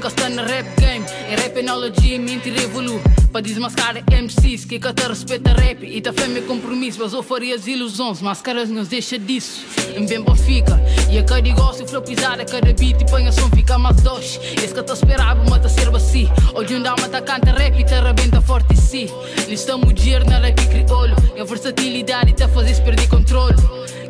está 0.07 0.29
na 0.29 0.43
rap 0.43 0.67
game 0.79 1.05
É 1.29 1.35
rap 1.35 1.57
analogia, 1.57 2.19
mentira 2.19 2.61
evolu 2.61 3.01
Para 3.31 3.41
desmascarar 3.41 4.03
MCs 4.11 4.65
que 4.65 4.79
te 4.79 5.07
respeita 5.07 5.53
rap 5.53 5.83
E 5.83 6.01
te 6.01 6.11
fé 6.11 6.27
meu 6.27 6.43
compromisso, 6.43 6.99
mas 6.99 7.13
eu 7.13 7.21
faria 7.21 7.55
as 7.55 7.67
ilusões 7.67 8.21
Máscaras 8.21 8.69
não 8.69 8.83
deixa 8.83 9.19
disso. 9.19 9.65
Em 9.95 10.05
bem 10.05 10.23
fica 10.35 10.81
E 11.11 11.17
a 11.19 11.23
cada 11.23 11.41
negócio, 11.41 11.87
flow 11.87 12.01
pisada, 12.01 12.43
cada 12.43 12.73
beat 12.73 13.01
e 13.01 13.05
põe 13.05 13.27
a 13.27 13.31
som 13.31 13.49
fica 13.51 13.77
mais 13.77 13.97
dois 13.97 14.39
Esse 14.63 14.73
que 14.73 14.81
te 14.81 14.93
esperava, 14.93 15.43
mas 15.47 15.61
te 15.61 15.69
serve 15.69 15.97
assim 15.97 16.29
Hoje 16.55 16.75
um 16.75 16.81
dama 16.81 17.07
te 17.07 17.21
canta 17.21 17.51
rap 17.51 17.79
e 17.79 17.83
te 17.83 17.93
arrebenta 17.93 18.41
forte 18.41 18.75
si. 18.75 19.07
Listamos 19.47 19.93
dinheiro 19.93 20.25
na 20.25 20.39
rap 20.39 20.55
crioulo. 20.67 21.15
Minha 21.33 21.45
versatilidade 21.45 22.33
te 22.33 22.47
faz 22.47 22.79
perder 22.79 23.07
controle. 23.07 23.55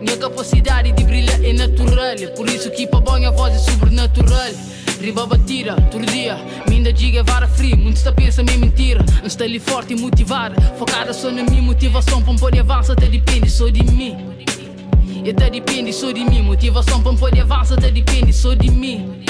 Minha 0.01 0.17
capacidade 0.17 0.93
de 0.93 1.03
brilhar 1.03 1.43
é 1.43 1.51
natural 1.53 2.15
Por 2.37 2.49
isso 2.49 2.71
que 2.71 2.87
para 2.87 3.01
bom 3.01 3.27
a 3.27 3.31
voz 3.31 3.53
é 3.53 3.59
sobrenatural 3.59 4.78
Riba 4.99 5.25
batida, 5.25 5.75
turdia, 5.89 6.37
minda 6.69 6.91
diga 6.91 7.23
vara 7.23 7.47
frio 7.47 7.77
Muitos 7.77 8.01
está 8.01 8.11
pensa 8.11 8.43
minha 8.43 8.57
mentira 8.57 9.03
está 9.23 9.45
ali 9.45 9.57
forte 9.59 9.93
e 9.93 9.95
motivada 9.95 10.59
Focada 10.77 11.13
só 11.13 11.31
na 11.31 11.43
minha 11.43 11.61
motivação. 11.61 12.21
Para 12.21 12.35
poder 12.35 12.59
avançar 12.59 12.93
até 12.93 13.07
depende 13.07 13.49
só 13.49 13.69
de 13.69 13.83
mim. 13.83 14.17
Até 15.29 15.49
depende 15.49 15.93
só 15.93 16.11
de 16.11 16.23
mim 16.25 16.41
Motivação. 16.41 17.01
Para 17.01 17.13
poder 17.13 17.41
avançar 17.41 17.77
até 17.77 17.89
depende 17.89 18.33
só 18.33 18.53
de 18.53 18.69
mim. 18.69 19.23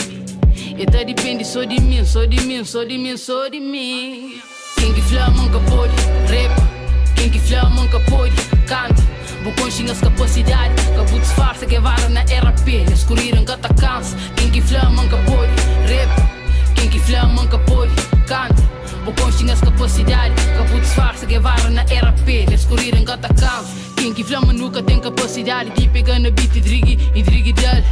Até 0.82 1.04
depende 1.04 1.46
só 1.46 1.64
de 1.64 1.80
mim, 1.80 2.04
só 2.06 2.26
de 2.26 2.42
mim, 2.42 2.64
só 2.64 2.84
de 2.84 2.98
mim, 2.98 3.18
só 3.18 3.48
de 3.48 3.60
mim. 3.60 4.42
Quem 4.80 4.94
que 4.94 5.02
flama 5.02 5.44
nunca 5.44 5.60
pode, 5.70 5.94
repa 6.28 6.80
quem 7.20 7.30
que 7.30 7.40
flama 7.40 7.82
nunca 7.82 8.00
pode, 8.00 8.34
canta 8.66 9.19
Bocões 9.50 9.76
tinha 9.76 9.92
as 9.92 10.00
capacidade. 10.00 10.76
Cabo 10.96 11.20
disfarça 11.20 11.66
que 11.66 11.80
vara 11.80 12.08
na 12.10 12.22
RP 12.22 12.86
Escuriram 12.94 13.44
gata 13.44 13.74
cansa 13.74 14.16
Quem 14.36 14.52
que 14.52 14.62
flama 14.62 15.02
nunca 15.02 15.18
pode, 15.18 15.52
rap 15.88 16.76
Quem 16.76 16.88
que 16.88 17.00
flama 17.00 17.42
nunca 17.42 17.58
pode, 17.58 17.92
canta 18.28 18.62
Bocões 19.04 19.40
tinha 19.40 19.54
as 19.54 19.60
capacidade. 19.60 20.36
Cabo 20.56 20.80
disfarça 20.80 21.26
que 21.26 21.40
vara 21.40 21.68
na 21.72 21.82
RP 21.82 22.54
Escuriram 22.54 23.04
gata 23.04 23.34
cansa 23.34 23.74
Quem 23.98 24.14
que 24.14 24.24
flama 24.24 24.54
nunca 24.54 24.84
tem 24.84 25.00
capacidade. 25.00 25.72
De 25.72 25.90
pegar 25.90 26.20
na 26.20 26.30
beat 26.30 26.56
e 26.56 26.62
drigui 26.62 27.00
e 27.16 27.24
drigui 27.24 27.54
dele 27.54 27.84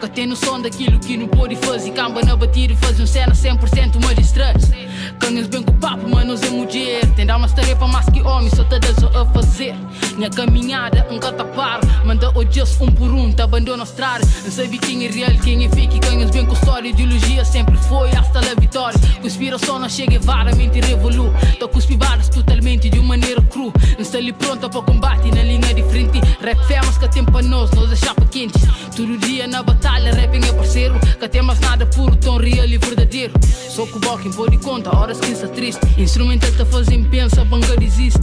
Que 0.00 0.08
tem 0.08 0.26
noção 0.26 0.60
daquilo 0.60 0.98
que 0.98 1.16
não 1.16 1.28
pode 1.28 1.54
fazer 1.54 1.92
Camba 1.92 2.22
na 2.22 2.34
batida 2.34 2.74
faz 2.74 2.98
um 2.98 3.06
cena 3.06 3.32
100% 3.32 4.02
uma 4.02 4.12
distress. 4.16 4.72
Canhas 5.20 5.46
bem 5.46 5.62
com 5.62 5.70
o 5.70 5.74
papo, 5.74 6.08
manos 6.08 6.42
é 6.42 6.50
mulher 6.50 7.06
Tem 7.14 7.24
dar 7.24 7.36
uma 7.36 7.48
tarefa 7.48 7.86
mais 7.86 8.06
que 8.06 8.20
homem, 8.20 8.50
só 8.50 8.64
te 8.64 8.80
das 8.80 9.04
a 9.04 9.24
fazer 9.26 9.76
Minha 10.16 10.30
caminhada, 10.30 11.06
um 11.10 11.18
gata 11.18 11.44
par. 11.44 11.80
Manda 12.04 12.30
odios 12.38 12.78
um 12.80 12.86
por 12.86 13.10
um, 13.10 13.32
te 13.32 13.42
abandona 13.42 13.82
a 13.82 13.86
estrada 13.86 14.24
Não 14.44 14.50
sabe 14.50 14.78
quem 14.78 15.06
é 15.06 15.10
real, 15.10 15.32
quem 15.42 15.64
é 15.64 15.68
fake 15.70 16.00
Canhas 16.00 16.30
bem 16.30 16.44
com 16.44 16.52
história, 16.52 16.88
ideologia 16.88 17.44
sempre 17.44 17.76
foi 17.78 18.10
Hasta 18.10 18.40
a 18.40 18.60
vitória, 18.60 18.98
conspiração 19.22 19.78
não 19.78 19.88
chega 19.88 20.18
vara 20.20 20.54
Mente 20.54 20.80
revolu, 20.80 21.32
tô 21.58 21.68
cuspibadas 21.68 22.28
totalmente 22.28 22.90
de 22.90 22.98
uma 22.98 23.14
maneira 23.16 23.40
cru. 23.42 23.72
Não 23.94 24.00
está 24.00 24.18
ali 24.18 24.32
pronta 24.32 24.68
para 24.68 24.82
combate 24.82 25.30
na 25.30 25.42
linha 25.42 25.72
de 25.72 25.82
frente. 25.84 26.20
Rap 26.40 26.58
femas 26.66 26.98
que 26.98 27.08
tem 27.08 27.24
para 27.24 27.42
nós, 27.42 27.70
nós 27.70 27.92
é 27.92 27.96
chapa 27.96 28.26
quente. 28.26 28.58
Todo 28.96 29.16
dia 29.18 29.46
na 29.46 29.62
batalha, 29.62 30.12
rapping 30.14 30.44
é 30.44 30.52
parceiro. 30.52 30.98
Que 31.18 31.28
tem 31.28 31.42
mais 31.42 31.60
nada 31.60 31.86
puro, 31.86 32.16
tão 32.16 32.36
real 32.36 32.66
e 32.66 32.76
verdadeiro. 32.78 33.32
Sou 33.70 33.86
com 33.86 33.98
o 33.98 34.32
pode 34.32 34.58
conta, 34.58 34.94
horas 34.96 35.20
que 35.20 35.32
está 35.32 35.48
triste. 35.48 35.80
Instrumental 35.96 36.50
te 36.50 36.64
fazem 36.64 37.04
pensa, 37.04 37.44
banca 37.44 37.76
existe. 37.82 38.20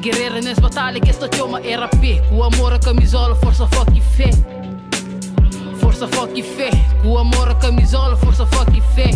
Guerreira 0.00 0.40
nessa 0.40 0.60
batalha 0.60 1.00
que 1.00 1.10
esta 1.10 1.28
chama 1.36 1.60
é 1.60 1.76
RP 1.76 2.20
Com 2.28 2.42
amor 2.42 2.72
a 2.72 2.78
camisola, 2.78 3.34
força, 3.34 3.66
foco 3.66 3.92
e 3.94 4.00
fé. 4.00 4.30
Força, 5.80 6.08
foco 6.08 6.32
e 6.36 6.42
fé 6.42 6.70
Com 7.02 7.18
amor 7.18 7.50
a 7.50 7.54
camisola, 7.54 8.16
força, 8.16 8.46
foco 8.46 8.72
e 8.72 8.80
fé. 8.80 9.10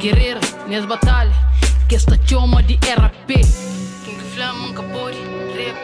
Guerreira 0.00 0.40
nessa 0.68 0.86
batalha 0.86 1.32
que 1.88 1.94
esta 1.94 2.18
chama 2.26 2.62
de 2.62 2.74
RP 2.74 3.28
Quem 4.04 4.16
que 4.16 4.24
flama 4.34 4.66
nunca 4.66 4.82
pode, 4.82 5.18
rap. 5.56 5.80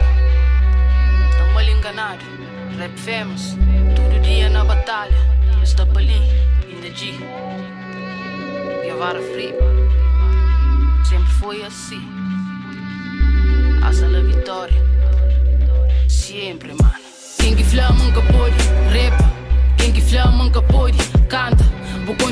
Tá 1.37 1.45
mal 1.53 1.63
enganado, 1.63 2.23
rap 2.77 2.97
famous 2.99 3.57
Todo 3.95 4.21
dia 4.21 4.49
na 4.49 4.63
batalha, 4.63 5.17
está 5.63 5.83
ali, 5.83 6.21
ainda 6.67 6.95
G 6.95 7.13
Guevara 8.83 9.21
Free. 9.21 9.53
Sempre 11.03 11.31
foi 11.39 11.63
assim. 11.63 12.01
Hasta 13.83 14.07
la 14.07 14.20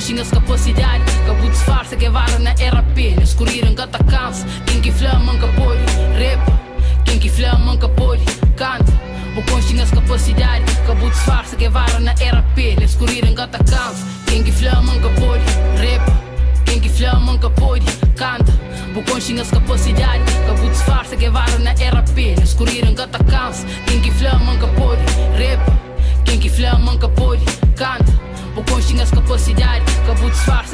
Bocões 0.09 0.17
tinha 0.17 0.21
as 0.23 0.31
capacidade 0.31 1.03
Cabo 1.27 1.49
disfarça 1.49 1.95
Guevara 1.95 2.39
na 2.39 2.51
RP 2.53 3.15
Na 3.15 3.23
escuriram 3.23 3.75
gata 3.75 4.03
cansa 4.05 4.43
Quem 4.65 4.81
que 4.81 4.91
flama 4.91 5.33
nunca 5.33 5.47
pode 5.49 5.83
Repa 6.17 6.59
Quem 7.05 7.19
que 7.19 7.29
flama 7.29 7.73
nunca 7.73 7.87
pode 7.89 8.23
Canta 8.55 8.91
Bocões 9.35 9.67
tinha 9.67 9.83
as 9.83 9.91
capacidade 9.91 10.65
Cabo 10.87 11.09
disfarça 11.09 11.55
Guevara 11.55 11.99
na 11.99 12.13
RP 12.13 12.79
Na 12.79 12.85
escuriram 12.85 13.35
gata 13.35 13.59
cansa 13.59 14.03
Quem 14.25 14.41
que 14.41 14.51
flama 14.51 14.93
nunca 14.93 15.09
pode 15.09 15.43
Repa 15.79 16.29
quem 16.65 16.79
que 16.79 16.89
flama 16.89 17.31
nunca 17.31 17.49
pode, 17.49 17.85
canta 18.15 18.51
Bocões 18.93 19.25
tinha 19.25 19.41
as 19.41 19.49
capacidade 19.49 20.23
Cabo 20.45 20.69
disfarça 20.69 21.15
que 21.17 21.27
vara 21.27 21.57
na 21.57 21.71
RP 21.71 22.37
Na 22.37 22.43
escuriram 22.43 22.93
gata 22.93 23.23
cansa 23.23 23.65
Quem 23.87 23.99
que 23.99 24.11
flama 24.11 24.53
nunca 24.53 24.67
pode, 24.67 25.01
rap 25.35 25.59
Quem 26.25 26.39
que 26.39 26.47
flama 26.47 26.91
nunca 26.91 27.09
pode, 27.09 27.18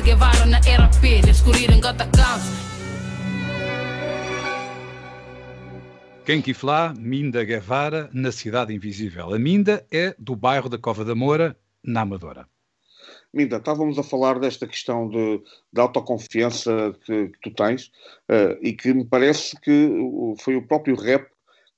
Cabo 0.05 0.13
disfarça 0.13 0.13
que 0.13 0.15
vara 0.15 0.45
na 0.45 0.59
escuriram 1.29 1.79
gata 1.79 2.05
cansa 2.05 2.65
Quem 6.23 6.41
que 6.41 6.53
flá, 6.53 6.93
Minda 6.97 7.43
Guevara, 7.43 8.09
na 8.13 8.31
Cidade 8.31 8.73
Invisível. 8.73 9.33
A 9.33 9.39
Minda 9.39 9.85
é 9.91 10.15
do 10.17 10.35
bairro 10.35 10.69
da 10.69 10.77
Cova 10.77 11.05
da 11.05 11.13
Moura, 11.13 11.55
na 11.83 12.01
Amadora. 12.01 12.47
Minda, 13.33 13.57
estávamos 13.57 13.99
a 13.99 14.03
falar 14.03 14.39
desta 14.39 14.65
questão 14.65 15.07
de, 15.07 15.41
de 15.71 15.81
autoconfiança 15.81 16.95
que, 17.05 17.27
que, 17.27 17.39
tu 17.41 17.51
tens 17.51 17.91
uh, 18.29 18.57
e 18.61 18.73
que 18.73 18.93
me 18.93 19.05
parece 19.05 19.59
que 19.61 19.89
foi 20.39 20.55
o 20.55 20.67
próprio 20.67 20.95
rap 20.95 21.27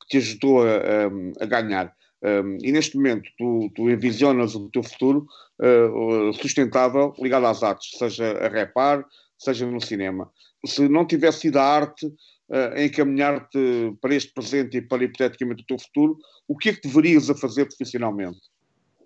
que 0.02 0.08
te 0.08 0.18
ajudou 0.18 0.64
a, 0.64 0.76
a, 0.76 1.44
a 1.44 1.46
ganhar. 1.46 1.94
Um, 2.22 2.58
e 2.64 2.72
neste 2.72 2.96
momento 2.98 3.30
tu, 3.38 3.70
tu, 3.76 3.90
envisionas 3.90 4.56
o 4.56 4.70
teu 4.70 4.82
futuro 4.82 5.28
uh, 5.62 6.34
sustentável 6.34 7.14
ligado 7.20 7.46
às 7.46 7.64
artes, 7.64 7.98
seja 7.98 8.32
a 8.40 8.48
rapar, 8.48 9.06
seja 9.38 9.66
no 9.66 9.82
cinema. 9.82 10.32
Se 10.66 10.88
não 10.88 11.06
tivesse 11.06 11.42
sido 11.42 11.58
a 11.58 11.64
arte 11.64 12.06
uh, 12.06 12.74
a 12.76 12.84
encaminhar-te 12.84 13.96
para 14.02 14.16
este 14.16 14.34
presente 14.34 14.78
e 14.78 14.82
para 14.82 15.04
hipoteticamente 15.04 15.64
o 15.64 15.66
teu 15.66 15.80
futuro, 15.80 16.18
o 16.48 16.58
que 16.58 16.70
é 16.70 16.74
que 16.74 16.88
deverias 16.88 17.30
a 17.30 17.36
fazer 17.36 17.66
profissionalmente? 17.66 18.40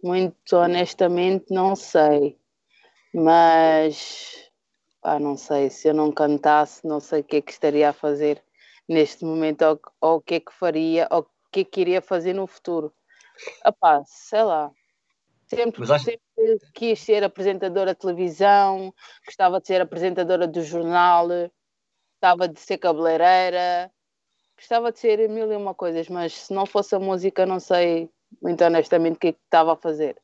Muito 0.04 0.56
honestamente, 0.56 1.46
não 1.50 1.76
sei 1.76 2.38
mas 3.14 4.50
pá, 5.02 5.20
não 5.20 5.36
sei, 5.36 5.70
se 5.70 5.88
eu 5.88 5.94
não 5.94 6.12
cantasse, 6.12 6.86
não 6.88 7.00
sei 7.00 7.22
o 7.22 7.24
que 7.24 7.38
é 7.38 7.42
que 7.42 7.52
estaria 7.52 7.90
a 7.90 7.94
fazer 7.94 8.42
neste 8.88 9.26
momento, 9.26 9.64
ou, 9.64 9.80
ou 10.00 10.18
o 10.18 10.22
que 10.22 10.36
é 10.36 10.40
que 10.40 10.54
faria, 10.54 11.08
ou 11.12 11.22
o 11.22 11.28
que 11.52 11.62
é 11.62 11.64
que 11.64 11.82
iria 11.82 12.02
fazer 12.02 12.34
no 12.34 12.48
futuro. 12.48 12.94
Epá, 13.66 14.04
sei 14.06 14.44
lá. 14.44 14.72
Sempre, 15.56 15.84
acho... 15.92 16.06
sempre 16.06 16.22
quis 16.74 17.00
ser 17.00 17.24
apresentadora 17.24 17.94
de 17.94 18.00
televisão, 18.00 18.94
gostava 19.26 19.60
de 19.60 19.68
ser 19.68 19.82
apresentadora 19.82 20.48
do 20.48 20.64
jornal, 20.64 21.28
gostava 21.28 22.48
de 22.48 22.60
ser 22.60 22.78
cabeleireira, 22.78 23.92
gostava 24.58 24.94
de 24.94 25.00
ser 25.00 25.28
mil 25.28 25.52
e 25.52 25.56
uma 25.56 25.74
coisas, 25.74 26.08
mas 26.08 26.34
se 26.34 26.54
não 26.54 26.66
fosse 26.66 26.96
a 26.96 27.00
música, 27.00 27.46
não 27.46 27.60
sei 27.60 28.10
muito 28.42 28.64
honestamente 28.64 29.16
o 29.16 29.20
que 29.20 29.28
é 29.28 29.32
que 29.34 29.40
estava 29.44 29.74
a 29.74 29.76
fazer. 29.76 30.16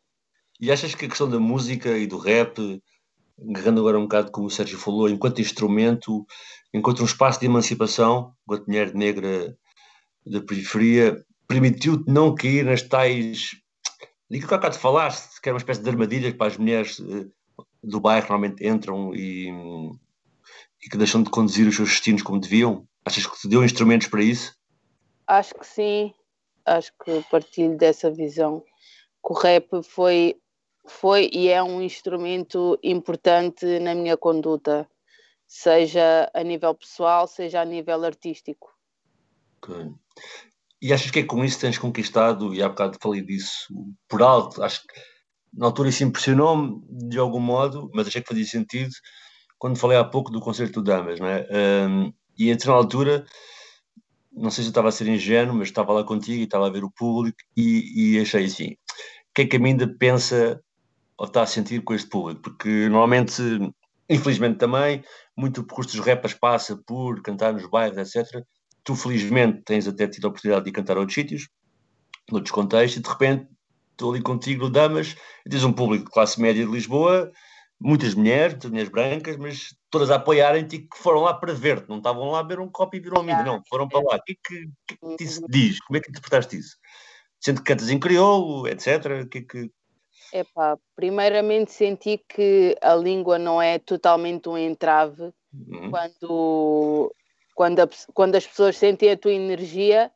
E 0.62 0.72
achas 0.72 0.96
que 0.96 1.06
a 1.06 1.10
questão 1.10 1.30
da 1.30 1.40
música 1.40 1.98
e 1.98 2.08
do 2.08 2.18
rap, 2.18 2.82
agarrando 3.50 3.82
agora 3.82 4.00
um 4.00 4.04
bocado 4.04 4.32
como 4.32 4.48
o 4.48 4.50
Sérgio 4.50 4.80
falou, 4.80 5.10
enquanto 5.10 5.42
instrumento, 5.42 6.26
enquanto 6.74 7.02
um 7.02 7.06
espaço 7.06 7.40
de 7.40 7.48
emancipação, 7.48 8.34
enquanto 8.44 8.68
mulher 8.68 8.94
negra 8.94 9.58
da 10.26 10.42
periferia, 10.42 11.22
permitiu-te 11.48 12.10
não 12.10 12.34
cair 12.34 12.64
nas 12.64 12.82
tais. 12.82 13.52
Digo 14.30 14.48
que 14.48 14.54
há 14.54 14.58
bocado 14.58 14.78
falaste, 14.78 15.40
que 15.42 15.48
era 15.48 15.54
uma 15.56 15.60
espécie 15.60 15.82
de 15.82 15.90
armadilha 15.90 16.32
que 16.32 16.38
para 16.38 16.48
as 16.48 16.58
mulheres 16.58 17.00
eh, 17.00 17.28
do 17.82 18.00
bairro 18.00 18.28
normalmente 18.30 18.68
entram 18.68 19.16
e, 19.16 19.50
e 20.84 20.90
que 20.90 20.98
deixam 20.98 21.24
de 21.24 21.30
conduzir 21.30 21.68
os 21.68 21.76
seus 21.76 21.90
destinos 21.90 22.22
como 22.22 22.40
deviam? 22.40 22.88
Achas 23.06 23.26
que 23.26 23.40
te 23.40 23.48
deu 23.48 23.64
instrumentos 23.64 24.08
para 24.08 24.22
isso? 24.22 24.54
Acho 25.26 25.56
que 25.56 25.66
sim, 25.66 26.14
acho 26.66 26.92
que 27.04 27.24
partilho 27.32 27.78
dessa 27.78 28.12
visão. 28.12 28.62
Que 29.26 29.34
o 29.34 29.34
rap 29.34 29.84
foi, 29.84 30.36
foi 30.86 31.30
e 31.32 31.48
é 31.48 31.64
um 31.64 31.82
instrumento 31.82 32.78
importante 32.84 33.80
na 33.80 33.96
minha 33.96 34.18
conduta, 34.18 34.90
seja 35.48 36.30
a 36.34 36.44
nível 36.44 36.76
pessoal, 36.76 37.28
seja 37.28 37.62
a 37.62 37.66
nível 37.66 38.04
artístico. 38.04 38.76
Okay. 39.58 39.90
E 40.82 40.94
achas 40.94 41.10
que 41.10 41.20
é 41.20 41.24
com 41.24 41.44
isso 41.44 41.60
tens 41.60 41.78
conquistado, 41.78 42.54
e 42.54 42.62
há 42.62 42.70
bocado 42.70 42.98
falei 43.02 43.22
disso 43.22 43.68
por 44.08 44.22
alto, 44.22 44.62
acho 44.64 44.82
que 44.82 44.94
na 45.54 45.66
altura 45.66 45.90
isso 45.90 46.04
impressionou-me 46.04 46.82
de 47.10 47.18
algum 47.18 47.40
modo, 47.40 47.90
mas 47.94 48.08
achei 48.08 48.22
que 48.22 48.28
fazia 48.28 48.46
sentido 48.46 48.92
quando 49.58 49.80
falei 49.80 49.98
há 49.98 50.04
pouco 50.04 50.32
do 50.32 50.40
concerto 50.40 50.84
de 50.84 50.92
Damas, 50.92 51.20
não 51.20 51.28
é? 51.28 51.48
Um, 51.90 52.14
e 52.38 52.52
entre 52.52 52.70
na 52.70 52.76
altura, 52.76 53.26
não 54.32 54.52
sei 54.52 54.64
se 54.64 54.68
eu 54.68 54.72
estava 54.72 54.90
a 54.90 54.92
ser 54.92 55.08
ingênuo, 55.08 55.56
mas 55.56 55.70
estava 55.70 55.92
lá 55.94 56.04
contigo 56.04 56.40
e 56.40 56.44
estava 56.44 56.68
a 56.68 56.70
ver 56.70 56.84
o 56.84 56.92
público 56.92 57.38
e, 57.56 58.16
e 58.16 58.20
achei 58.20 58.46
assim, 58.46 58.74
o 58.74 58.78
que 59.34 59.42
é 59.44 59.46
que 59.48 59.56
a 59.58 59.60
mim 59.60 59.72
ainda 59.72 59.88
pensa 59.98 60.62
ou 61.18 61.26
está 61.26 61.42
a 61.42 61.48
sentir 61.48 61.84
com 61.84 61.96
este 61.96 62.08
público? 62.10 62.42
Porque 62.42 62.70
normalmente, 62.88 63.42
infelizmente 64.08 64.60
também, 64.60 65.04
muito 65.36 65.62
o 65.62 65.64
percurso 65.66 65.98
dos 65.98 66.06
rappers 66.06 66.36
passa 66.36 66.80
por 66.86 67.22
cantar 67.24 67.54
nos 67.54 67.68
bairros, 67.68 67.98
etc. 67.98 68.44
Tu, 68.88 68.96
felizmente, 68.96 69.64
tens 69.66 69.86
até 69.86 70.08
tido 70.08 70.24
a 70.24 70.30
oportunidade 70.30 70.64
de 70.64 70.72
cantar 70.72 70.96
a 70.96 71.02
outros 71.02 71.16
sítios, 71.16 71.50
noutros 72.32 72.54
contextos, 72.54 72.98
e 72.98 73.04
de 73.04 73.10
repente 73.10 73.46
estou 73.92 74.14
ali 74.14 74.22
contigo 74.22 74.64
no 74.64 74.70
Damas, 74.70 75.18
e 75.46 75.50
tens 75.50 75.66
um 75.66 75.74
público 75.74 76.06
de 76.06 76.12
classe 76.12 76.40
média 76.40 76.66
de 76.66 76.72
Lisboa, 76.72 77.30
muitas 77.78 78.14
mulheres, 78.14 78.54
muitas 78.54 78.72
mulheres 78.72 78.90
brancas, 78.90 79.36
mas 79.36 79.76
todas 79.90 80.10
a 80.10 80.16
apoiarem-te 80.16 80.78
e 80.78 80.80
que 80.88 80.98
foram 80.98 81.20
lá 81.20 81.34
para 81.34 81.54
ver-te, 81.54 81.90
não 81.90 81.98
estavam 81.98 82.32
lá 82.32 82.40
a 82.40 82.44
ver 82.44 82.62
um 82.62 82.70
copo 82.70 82.96
e 82.96 83.02
viram 83.02 83.20
amigo, 83.20 83.44
não, 83.44 83.62
foram 83.68 83.90
para 83.90 84.00
lá. 84.00 84.16
O 84.16 84.24
que 84.24 84.32
é 84.32 84.36
que, 84.42 84.70
que, 84.88 85.18
que 85.18 85.24
isso 85.26 85.46
diz? 85.50 85.82
Como 85.82 85.98
é 85.98 86.00
que 86.00 86.10
interpretaste 86.10 86.58
isso? 86.58 86.78
Sendo 87.42 87.62
que 87.62 87.68
cantas 87.68 87.90
em 87.90 88.00
crioulo, 88.00 88.70
etc. 88.70 89.26
O 89.26 89.28
que 89.28 89.40
é 89.40 89.42
que. 89.42 89.72
Epá, 90.32 90.78
primeiramente 90.96 91.74
senti 91.74 92.24
que 92.30 92.78
a 92.82 92.96
língua 92.96 93.38
não 93.38 93.62
é 93.62 93.80
totalmente 93.80 94.48
um 94.48 94.58
entrave 94.58 95.34
uhum. 95.54 95.92
quando, 95.92 97.14
quando, 97.58 97.80
a, 97.80 97.90
quando 98.14 98.36
as 98.36 98.46
pessoas 98.46 98.78
sentem 98.78 99.10
a 99.10 99.18
tua 99.18 99.34
energia 99.34 100.12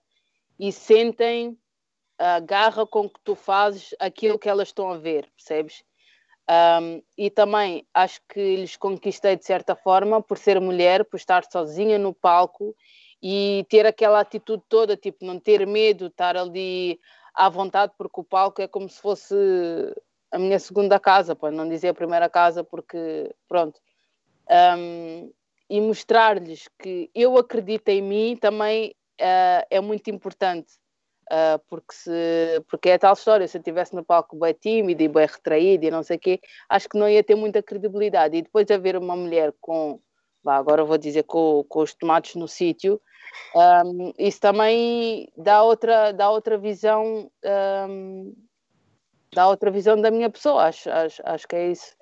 e 0.60 0.72
sentem 0.72 1.58
a 2.20 2.40
garra 2.40 2.86
com 2.86 3.10
que 3.10 3.20
tu 3.24 3.34
fazes 3.34 3.96
aquilo 4.00 4.38
que 4.38 4.48
elas 4.48 4.68
estão 4.68 4.94
a 4.94 4.98
ver, 5.00 5.28
percebes? 5.36 5.84
Um, 6.48 7.02
e 7.18 7.32
também 7.32 7.84
acho 7.96 8.22
que 8.30 8.58
lhes 8.58 8.78
conquistei 8.78 9.36
de 9.36 9.44
certa 9.44 9.76
forma 9.76 10.22
por 10.22 10.38
ser 10.38 10.62
mulher, 10.62 11.04
por 11.04 11.18
estar 11.18 11.44
sozinha 11.46 11.98
no 11.98 12.14
palco 12.14 12.76
e 13.24 13.66
ter 13.70 13.88
aquela 13.88 14.20
atitude 14.20 14.62
toda, 14.70 14.96
tipo, 14.96 15.26
não 15.26 15.40
ter 15.40 15.66
medo, 15.66 16.08
estar 16.08 16.38
ali 16.38 17.00
à 17.34 17.50
vontade, 17.50 17.92
porque 17.98 18.22
o 18.22 18.24
palco 18.24 18.62
é 18.62 18.68
como 18.68 18.88
se 18.88 19.02
fosse 19.02 19.36
a 20.30 20.38
minha 20.38 20.60
segunda 20.60 21.00
casa, 21.00 21.36
para 21.36 21.50
não 21.50 21.68
dizer 21.68 21.88
a 21.88 21.94
primeira 21.96 22.30
casa, 22.30 22.64
porque 22.64 23.34
pronto. 23.48 23.82
Um, 24.78 25.32
e 25.72 25.80
mostrar-lhes 25.80 26.68
que 26.78 27.10
eu 27.16 27.38
acredito 27.38 27.88
em 27.88 28.02
mim 28.02 28.36
também 28.36 28.94
uh, 29.22 29.66
é 29.70 29.80
muito 29.80 30.10
importante. 30.10 30.74
Uh, 31.32 31.58
porque, 31.70 31.94
se, 31.94 32.62
porque 32.70 32.90
é 32.90 32.98
tal 32.98 33.14
história, 33.14 33.48
se 33.48 33.56
eu 33.56 33.62
estivesse 33.62 33.96
no 33.96 34.04
palco 34.04 34.36
bem 34.36 34.54
tímido 34.54 35.02
e 35.02 35.08
bem 35.08 35.26
retraído 35.26 35.86
e 35.86 35.90
não 35.90 36.04
sei 36.04 36.18
o 36.18 36.20
quê, 36.20 36.42
acho 36.68 36.90
que 36.90 36.98
não 36.98 37.08
ia 37.08 37.24
ter 37.24 37.36
muita 37.36 37.64
credibilidade. 37.64 38.36
E 38.36 38.42
depois 38.42 38.70
haver 38.70 38.98
uma 38.98 39.16
mulher 39.16 39.54
com, 39.62 39.98
vá, 40.44 40.58
agora 40.58 40.84
vou 40.84 40.98
dizer, 40.98 41.24
com, 41.24 41.64
com 41.70 41.80
os 41.80 41.94
tomates 41.94 42.36
no 42.36 42.50
sítio, 42.50 43.02
um, 43.56 44.12
isso 44.20 44.42
também 44.42 45.32
dá 45.38 45.64
outra, 45.64 46.12
dá 46.12 46.30
outra 46.30 46.58
visão, 46.58 47.32
um, 47.90 48.36
dá 49.34 49.48
outra 49.48 49.72
visão 49.72 50.02
da 50.02 50.12
minha 50.12 50.30
pessoa, 50.30 50.66
acho, 50.66 50.90
acho, 50.90 51.22
acho 51.24 51.48
que 51.48 51.56
é 51.56 51.72
isso. 51.72 51.96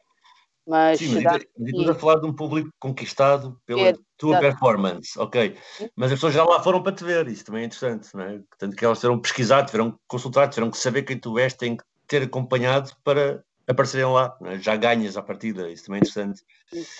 Mas, 0.70 1.00
Sim, 1.00 1.24
mas 1.24 1.42
estás 1.68 1.90
a 1.90 1.96
falar 1.96 2.20
de 2.20 2.28
um 2.28 2.36
público 2.36 2.70
conquistado 2.80 3.60
pela 3.66 3.90
é, 3.90 3.94
tua 4.16 4.38
performance, 4.38 5.18
ok. 5.18 5.58
Mas 5.96 6.12
as 6.12 6.18
pessoas 6.20 6.36
já 6.36 6.44
lá 6.44 6.62
foram 6.62 6.84
para 6.84 6.92
te 6.92 7.04
ver, 7.04 7.28
isso 7.28 7.44
também 7.44 7.64
é 7.64 7.66
interessante, 7.66 8.08
não 8.14 8.22
é? 8.22 8.38
Portanto, 8.38 8.76
que 8.76 8.86
elas 8.86 9.00
tiveram 9.00 9.20
pesquisar, 9.20 9.66
tiveram 9.66 9.94
que 9.94 9.98
consultar, 10.08 10.48
tiveram 10.48 10.70
que 10.70 10.78
saber 10.78 11.02
quem 11.02 11.18
tu 11.18 11.40
és, 11.40 11.56
têm 11.56 11.76
que 11.76 11.84
ter 12.08 12.22
acompanhado 12.22 12.92
para 13.04 13.44
aparecerem 13.68 14.14
lá, 14.14 14.38
é? 14.44 14.60
já 14.60 14.76
ganhas 14.76 15.18
à 15.18 15.24
partida, 15.24 15.72
isso 15.72 15.86
também 15.86 16.02
é 16.02 16.02
interessante. 16.02 16.44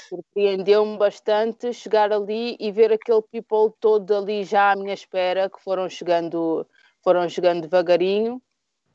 Surpreendeu-me 0.10 0.98
bastante 0.98 1.72
chegar 1.72 2.12
ali 2.12 2.58
e 2.60 2.72
ver 2.72 2.92
aquele 2.92 3.22
people 3.22 3.72
todo 3.80 4.16
ali 4.16 4.44
já 4.46 4.72
à 4.72 4.76
minha 4.76 4.96
espera, 4.96 5.48
que 5.48 5.62
foram 5.62 5.88
chegando, 5.88 6.66
foram 7.04 7.30
chegando 7.30 7.62
devagarinho, 7.62 8.42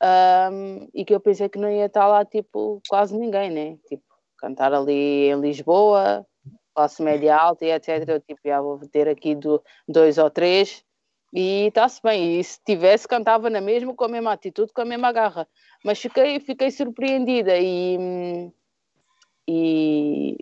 um, 0.02 0.88
e 0.92 1.04
que 1.04 1.14
eu 1.14 1.20
pensei 1.20 1.48
que 1.48 1.60
não 1.60 1.70
ia 1.70 1.86
estar 1.86 2.08
lá, 2.08 2.24
tipo, 2.24 2.82
quase 2.88 3.16
ninguém, 3.16 3.50
né? 3.50 3.78
Tipo, 3.88 4.02
cantar 4.44 4.74
ali 4.74 5.30
em 5.30 5.40
Lisboa, 5.40 6.26
classe 6.74 7.02
média 7.02 7.34
alta 7.34 7.64
e 7.64 7.72
etc. 7.72 8.06
Eu 8.06 8.20
tipo, 8.20 8.40
já 8.44 8.60
vou 8.60 8.78
ter 8.92 9.08
aqui 9.08 9.34
do, 9.34 9.62
dois 9.88 10.18
ou 10.18 10.30
três 10.30 10.84
e 11.32 11.68
está-se 11.68 12.02
bem. 12.02 12.38
E 12.38 12.44
se 12.44 12.60
tivesse, 12.62 13.08
cantava 13.08 13.48
na 13.48 13.62
mesma, 13.62 13.94
com 13.94 14.04
a 14.04 14.08
mesma 14.08 14.32
atitude, 14.32 14.72
com 14.72 14.82
a 14.82 14.84
mesma 14.84 15.10
garra. 15.12 15.48
Mas 15.82 15.98
fiquei, 15.98 16.38
fiquei 16.40 16.70
surpreendida 16.70 17.56
e, 17.58 18.52
e 19.48 20.36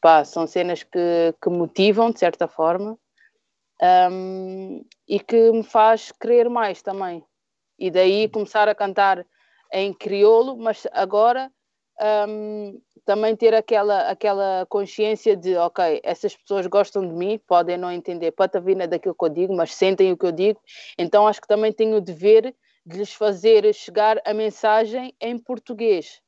pá, 0.00 0.24
são 0.24 0.46
cenas 0.46 0.84
que, 0.84 1.34
que 1.42 1.50
motivam, 1.50 2.12
de 2.12 2.20
certa 2.20 2.46
forma, 2.46 2.96
um, 4.12 4.84
e 5.08 5.18
que 5.18 5.50
me 5.50 5.64
faz 5.64 6.12
querer 6.12 6.48
mais 6.48 6.82
também. 6.82 7.24
E 7.76 7.90
daí 7.90 8.28
começar 8.28 8.68
a 8.68 8.74
cantar 8.76 9.26
em 9.72 9.92
crioulo, 9.92 10.56
mas 10.56 10.86
agora 10.92 11.50
um, 12.28 12.80
também 13.10 13.34
ter 13.34 13.52
aquela, 13.52 14.08
aquela 14.08 14.64
consciência 14.68 15.36
de, 15.36 15.56
ok, 15.56 16.00
essas 16.04 16.36
pessoas 16.36 16.64
gostam 16.68 17.04
de 17.04 17.12
mim, 17.12 17.40
podem 17.44 17.76
não 17.76 17.90
entender 17.90 18.30
patavina 18.30 18.86
daquilo 18.86 19.16
que 19.16 19.24
eu 19.24 19.28
digo, 19.28 19.52
mas 19.52 19.74
sentem 19.74 20.12
o 20.12 20.16
que 20.16 20.26
eu 20.26 20.30
digo, 20.30 20.60
então 20.96 21.26
acho 21.26 21.40
que 21.40 21.48
também 21.48 21.72
tenho 21.72 21.96
o 21.96 22.00
dever 22.00 22.54
de 22.86 22.98
lhes 22.98 23.12
fazer 23.12 23.74
chegar 23.74 24.22
a 24.24 24.32
mensagem 24.32 25.12
em 25.20 25.36
português, 25.36 26.22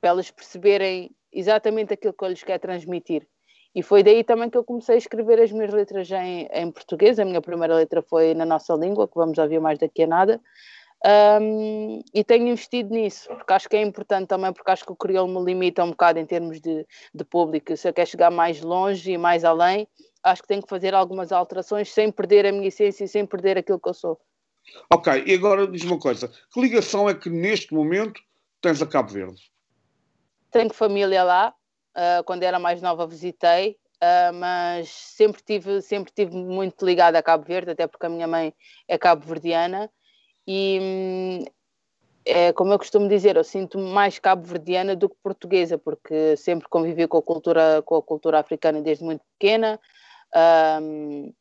para 0.00 0.10
elas 0.10 0.28
perceberem 0.28 1.12
exatamente 1.32 1.94
aquilo 1.94 2.12
que 2.12 2.24
eu 2.24 2.28
lhes 2.28 2.42
quero 2.42 2.60
transmitir. 2.60 3.24
E 3.72 3.80
foi 3.80 4.02
daí 4.02 4.24
também 4.24 4.50
que 4.50 4.58
eu 4.58 4.64
comecei 4.64 4.96
a 4.96 4.98
escrever 4.98 5.40
as 5.40 5.52
minhas 5.52 5.72
letras 5.72 6.10
em, 6.10 6.48
em 6.52 6.72
português. 6.72 7.20
A 7.20 7.24
minha 7.24 7.40
primeira 7.40 7.76
letra 7.76 8.02
foi 8.02 8.34
na 8.34 8.44
nossa 8.44 8.74
língua, 8.74 9.06
que 9.06 9.14
vamos 9.14 9.38
ouvir 9.38 9.60
mais 9.60 9.78
daqui 9.78 10.02
a 10.02 10.06
nada. 10.08 10.40
Um, 11.06 12.02
e 12.12 12.24
tenho 12.24 12.48
investido 12.48 12.92
nisso, 12.92 13.28
porque 13.28 13.52
acho 13.52 13.68
que 13.68 13.76
é 13.76 13.82
importante 13.82 14.26
também, 14.26 14.52
porque 14.52 14.68
acho 14.72 14.84
que 14.84 14.90
o 14.90 14.96
crioulo 14.96 15.38
me 15.38 15.46
limita 15.46 15.84
um 15.84 15.90
bocado 15.90 16.18
em 16.18 16.26
termos 16.26 16.60
de, 16.60 16.84
de 17.14 17.24
público. 17.24 17.76
Se 17.76 17.88
eu 17.88 17.94
quero 17.94 18.10
chegar 18.10 18.28
mais 18.28 18.60
longe 18.60 19.12
e 19.12 19.18
mais 19.18 19.44
além, 19.44 19.86
acho 20.20 20.42
que 20.42 20.48
tenho 20.48 20.62
que 20.62 20.68
fazer 20.68 20.94
algumas 20.94 21.30
alterações 21.30 21.92
sem 21.92 22.10
perder 22.10 22.46
a 22.46 22.50
minha 22.50 22.66
essência 22.66 23.04
e 23.04 23.08
sem 23.08 23.24
perder 23.24 23.56
aquilo 23.56 23.78
que 23.78 23.88
eu 23.88 23.94
sou. 23.94 24.20
Ok, 24.92 25.22
e 25.24 25.32
agora 25.32 25.68
diz 25.68 25.84
uma 25.84 25.98
coisa: 25.98 26.28
que 26.52 26.60
ligação 26.60 27.08
é 27.08 27.14
que 27.14 27.30
neste 27.30 27.72
momento 27.72 28.20
tens 28.60 28.82
a 28.82 28.86
Cabo 28.86 29.12
Verde? 29.12 29.40
Tenho 30.50 30.74
família 30.74 31.22
lá, 31.22 31.54
uh, 31.96 32.24
quando 32.24 32.42
era 32.42 32.58
mais 32.58 32.82
nova 32.82 33.06
visitei, 33.06 33.78
uh, 34.02 34.34
mas 34.34 34.88
sempre 34.88 35.40
tive, 35.40 35.80
sempre 35.82 36.12
tive 36.12 36.34
muito 36.34 36.84
ligada 36.84 37.16
a 37.16 37.22
Cabo 37.22 37.44
Verde, 37.44 37.70
até 37.70 37.86
porque 37.86 38.06
a 38.06 38.08
minha 38.08 38.26
mãe 38.26 38.52
é 38.88 38.98
cabo-verdiana 38.98 39.88
e 40.46 41.44
é, 42.24 42.52
como 42.52 42.72
eu 42.72 42.78
costumo 42.78 43.08
dizer, 43.08 43.36
eu 43.36 43.44
sinto-me 43.44 43.88
mais 43.88 44.18
cabo-verdiana 44.18 44.96
do 44.96 45.08
que 45.08 45.16
portuguesa, 45.22 45.78
porque 45.78 46.36
sempre 46.36 46.68
convivi 46.68 47.06
com 47.06 47.18
a 47.18 47.22
cultura, 47.22 47.82
com 47.82 47.94
a 47.94 48.02
cultura 48.02 48.40
africana 48.40 48.82
desde 48.82 49.04
muito 49.04 49.22
pequena. 49.38 49.78
Um, 50.82 51.32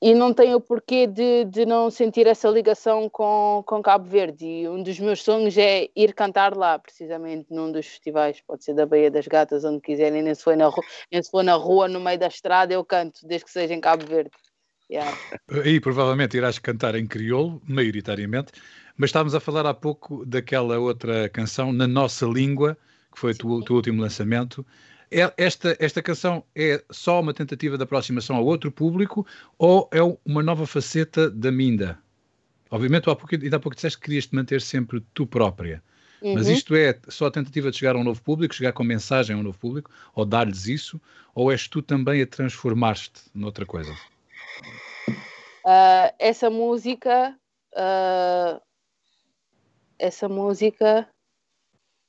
e 0.00 0.14
não 0.14 0.32
tenho 0.32 0.60
porquê 0.60 1.06
de, 1.06 1.44
de 1.46 1.66
não 1.66 1.90
sentir 1.90 2.26
essa 2.26 2.48
ligação 2.48 3.08
com, 3.08 3.62
com 3.66 3.82
Cabo 3.82 4.04
Verde. 4.04 4.46
E 4.46 4.68
um 4.68 4.82
dos 4.82 5.00
meus 5.00 5.22
sonhos 5.22 5.56
é 5.58 5.88
ir 5.96 6.14
cantar 6.14 6.56
lá, 6.56 6.78
precisamente 6.78 7.46
num 7.50 7.72
dos 7.72 7.86
festivais, 7.86 8.40
pode 8.40 8.64
ser 8.64 8.74
da 8.74 8.86
Baía 8.86 9.10
das 9.10 9.26
Gatas, 9.26 9.64
onde 9.64 9.80
quiserem, 9.80 10.22
nem 10.22 10.34
se 10.34 10.42
for 10.42 10.56
na 10.56 10.70
nem 11.10 11.22
se 11.22 11.30
for 11.30 11.42
na 11.42 11.54
rua 11.54 11.88
no 11.88 12.00
meio 12.00 12.18
da 12.18 12.28
estrada, 12.28 12.72
eu 12.72 12.84
canto, 12.84 13.26
desde 13.26 13.46
que 13.46 13.50
seja 13.50 13.74
em 13.74 13.80
Cabo 13.80 14.04
Verde. 14.06 14.30
Yeah. 14.90 15.16
Aí 15.64 15.80
provavelmente 15.80 16.36
irás 16.36 16.58
cantar 16.58 16.94
em 16.94 17.06
crioulo, 17.06 17.60
maioritariamente, 17.66 18.52
mas 18.96 19.08
estávamos 19.08 19.34
a 19.34 19.40
falar 19.40 19.66
há 19.66 19.74
pouco 19.74 20.24
daquela 20.26 20.78
outra 20.78 21.28
canção, 21.28 21.72
Na 21.72 21.86
Nossa 21.86 22.26
Língua, 22.26 22.76
que 23.12 23.18
foi 23.18 23.32
o 23.32 23.34
teu, 23.34 23.62
teu 23.62 23.76
último 23.76 24.02
lançamento. 24.02 24.64
É, 25.10 25.32
esta, 25.36 25.76
esta 25.78 26.02
canção 26.02 26.44
é 26.54 26.82
só 26.90 27.20
uma 27.20 27.32
tentativa 27.32 27.76
de 27.76 27.84
aproximação 27.84 28.36
a 28.36 28.40
outro 28.40 28.70
público 28.70 29.26
ou 29.58 29.88
é 29.92 30.00
uma 30.24 30.42
nova 30.42 30.66
faceta 30.66 31.30
da 31.30 31.50
Minda? 31.52 31.98
Obviamente, 32.70 33.08
há 33.08 33.14
pouco, 33.14 33.34
ainda 33.34 33.56
há 33.56 33.60
pouco 33.60 33.76
disseste 33.76 33.98
que 33.98 34.06
querias 34.06 34.26
te 34.26 34.34
manter 34.34 34.60
sempre 34.60 35.04
tu 35.14 35.26
própria. 35.26 35.82
Uhum. 36.20 36.34
Mas 36.34 36.48
isto 36.48 36.74
é 36.74 36.98
só 37.08 37.26
a 37.26 37.30
tentativa 37.30 37.70
de 37.70 37.76
chegar 37.76 37.94
a 37.94 37.98
um 37.98 38.04
novo 38.04 38.22
público, 38.22 38.54
chegar 38.54 38.72
com 38.72 38.82
mensagem 38.82 39.36
a 39.36 39.38
um 39.38 39.42
novo 39.42 39.58
público, 39.58 39.90
ou 40.14 40.24
dar-lhes 40.24 40.66
isso, 40.66 41.00
ou 41.34 41.52
és 41.52 41.68
tu 41.68 41.82
também 41.82 42.22
a 42.22 42.26
transformar-te 42.26 43.22
noutra 43.34 43.64
coisa? 43.66 43.94
Uh, 45.64 46.12
essa 46.18 46.50
música, 46.50 47.34
uh, 47.72 48.60
essa 49.98 50.28
música 50.28 51.08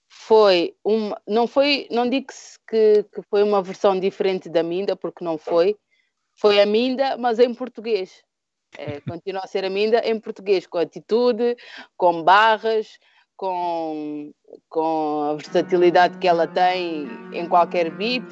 foi 0.10 0.76
uma, 0.84 1.22
não 1.28 1.48
foi, 1.48 1.88
não 1.90 2.10
digo 2.10 2.28
que, 2.68 3.04
que 3.04 3.22
foi 3.30 3.44
uma 3.44 3.62
versão 3.62 4.00
diferente 4.00 4.50
da 4.50 4.64
Minda, 4.64 4.96
porque 4.96 5.24
não 5.24 5.38
foi, 5.38 5.78
foi 6.36 6.60
a 6.60 6.66
Minda, 6.66 7.18
mas 7.18 7.40
em 7.40 7.54
português. 7.54 8.24
É, 8.78 9.00
continua 9.02 9.42
a 9.44 9.48
ser 9.48 9.64
a 9.64 9.70
Minda 9.70 10.00
em 10.00 10.20
português, 10.20 10.68
com 10.68 10.78
atitude, 10.78 11.56
com 11.96 12.24
barras, 12.24 13.00
com, 13.38 14.34
com 14.70 15.30
a 15.30 15.34
versatilidade 15.36 16.18
que 16.18 16.28
ela 16.28 16.48
tem 16.48 17.08
em 17.34 17.48
qualquer 17.48 17.90
beat. 17.92 18.26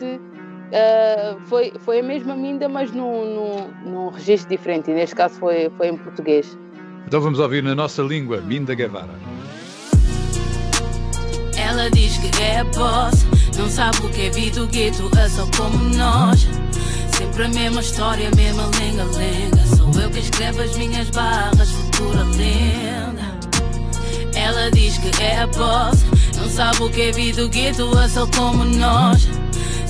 Uh, 0.74 1.40
foi, 1.42 1.72
foi 1.78 2.00
a 2.00 2.04
mesma 2.04 2.36
Minda, 2.36 2.68
mas 2.68 2.92
num, 2.92 3.24
num, 3.24 3.68
num 3.86 4.10
registro 4.10 4.50
diferente, 4.50 4.90
e 4.90 4.94
neste 4.96 5.16
caso 5.16 5.36
foi, 5.36 5.70
foi 5.78 5.90
em 5.90 5.98
português. 5.98 6.58
Então 7.06 7.22
vamos 7.22 7.38
ouvir 7.38 7.62
na 7.62 7.76
nossa 7.76 8.02
língua, 8.02 8.42
Minda 8.42 8.74
Guevara. 8.74 9.14
Ela 11.56 11.92
diz 11.92 12.18
que 12.18 12.42
é 12.42 12.64
boss, 12.64 13.24
não 13.56 13.70
sabe 13.70 13.98
o 13.98 14.10
que 14.10 14.26
é 14.26 14.30
vida, 14.32 14.64
o 14.64 14.68
gueto 14.68 15.12
é 15.16 15.30
só 15.30 15.46
como 15.56 15.78
nós. 15.96 16.48
Sempre 17.16 17.44
a 17.44 17.50
mesma 17.50 17.80
história, 17.80 18.30
a 18.30 18.36
mesma 18.36 18.64
lenga-lenga. 18.80 19.68
Sou 19.78 20.02
eu 20.02 20.10
que 20.10 20.20
escrevo 20.20 20.60
as 20.64 20.76
minhas 20.76 21.08
barras, 21.12 21.70
futura 21.70 22.24
lenda. 22.24 23.38
Ela 24.36 24.72
diz 24.72 24.98
que 24.98 25.24
é 25.24 25.46
boss, 25.46 26.04
não 26.36 26.50
sabe 26.50 26.82
o 26.82 26.90
que 26.90 27.02
é 27.04 27.12
vida, 27.12 27.46
o 27.46 27.50
gueto 27.50 27.96
é 28.00 28.08
só 28.08 28.26
como 28.36 28.66
nós. 28.66 29.43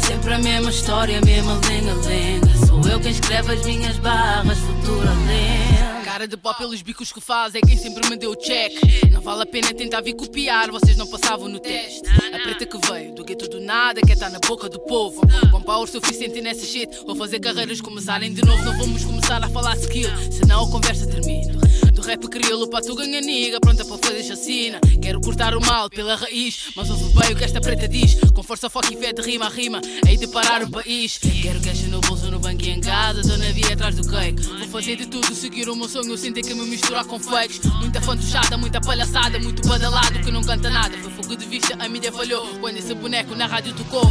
Sempre 0.07 0.33
a 0.33 0.39
mesma 0.39 0.69
história, 0.69 1.17
a 1.17 1.21
mesma 1.25 1.59
lenga-lenga. 1.67 2.67
Sou 2.67 2.81
eu 2.89 2.99
quem 2.99 3.11
escreve 3.11 3.53
as 3.53 3.65
minhas 3.65 3.97
barras, 3.97 4.57
futura 4.59 5.11
lenda. 5.27 6.03
Cara 6.03 6.27
de 6.27 6.37
pó 6.37 6.53
pelos 6.53 6.81
bicos 6.81 7.11
que 7.11 7.21
faz, 7.21 7.55
é 7.55 7.61
quem 7.61 7.77
sempre 7.77 8.07
me 8.09 8.17
deu 8.17 8.35
check. 8.35 8.73
Não 9.11 9.21
vale 9.21 9.43
a 9.43 9.45
pena 9.45 9.73
tentar 9.73 10.01
vir 10.01 10.13
copiar, 10.13 10.69
vocês 10.69 10.97
não 10.97 11.07
passavam 11.07 11.47
no 11.47 11.59
teste. 11.59 12.01
A 12.33 12.39
preta 12.39 12.65
que 12.65 12.77
veio 12.87 13.15
do 13.15 13.23
gueto 13.23 13.47
do 13.47 13.59
nada, 13.59 14.01
quer 14.01 14.13
estar 14.13 14.29
na 14.29 14.39
boca 14.39 14.69
do 14.69 14.79
povo. 14.81 15.21
Com 15.49 15.61
power 15.61 15.87
suficiente 15.87 16.41
nessa 16.41 16.65
shit, 16.65 16.89
vou 17.05 17.15
fazer 17.15 17.39
carreiras 17.39 17.81
começarem 17.81 18.33
de 18.33 18.45
novo. 18.45 18.61
Não 18.63 18.77
vamos 18.77 19.03
começar 19.05 19.43
a 19.43 19.49
falar 19.49 19.77
skill, 19.77 20.09
senão 20.31 20.65
a 20.65 20.69
conversa 20.69 21.07
termina 21.07 21.62
rap 22.03 22.27
crioulo 22.27 22.67
para 22.67 22.83
tu 22.83 22.95
ganhar 22.95 23.21
niga, 23.21 23.59
pronta 23.59 23.85
para 23.85 23.97
fazer 23.97 24.23
chacina. 24.23 24.79
Quero 25.01 25.21
cortar 25.21 25.55
o 25.55 25.61
mal 25.61 25.89
pela 25.89 26.15
raiz, 26.15 26.71
mas 26.75 26.89
ouve 26.89 27.13
bem 27.17 27.31
o 27.31 27.35
que 27.35 27.43
esta 27.43 27.61
preta 27.61 27.87
diz. 27.87 28.15
Com 28.33 28.43
força, 28.43 28.69
foco 28.69 28.93
e 28.93 28.97
fé 28.97 29.13
de 29.13 29.21
rima 29.21 29.45
a 29.45 29.49
rima, 29.49 29.81
aí 30.05 30.17
de 30.17 30.27
parar 30.27 30.63
o 30.63 30.69
país. 30.69 31.17
Quero 31.17 31.61
cash 31.61 31.83
no 31.83 32.01
bolso, 32.01 32.29
no 32.29 32.39
banco 32.39 32.63
e 32.63 32.69
em 32.69 32.81
casa, 32.81 33.21
tô 33.21 33.37
na 33.37 33.51
via 33.51 33.73
atrás 33.73 33.95
do 33.95 34.07
cake. 34.07 34.41
Vou 34.41 34.67
fazer 34.67 34.97
de 34.97 35.05
tudo, 35.05 35.33
seguir 35.33 35.69
o 35.69 35.75
meu 35.75 35.87
sonho, 35.87 36.17
sem 36.17 36.33
ter 36.33 36.41
que 36.41 36.53
me 36.53 36.65
misturar 36.65 37.05
com 37.05 37.17
fakes. 37.17 37.61
Muita 37.79 38.01
fantochada, 38.01 38.57
muita 38.57 38.81
palhaçada, 38.81 39.39
muito 39.39 39.65
badalado 39.67 40.19
que 40.19 40.31
não 40.31 40.43
canta 40.43 40.69
nada. 40.69 40.97
Foi 40.97 41.11
fogo 41.11 41.35
de 41.37 41.45
vista, 41.45 41.75
a 41.79 41.87
mídia 41.87 42.11
falhou 42.11 42.45
quando 42.59 42.77
esse 42.77 42.93
boneco 42.93 43.33
na 43.35 43.47
rádio 43.47 43.73
tocou. 43.73 44.09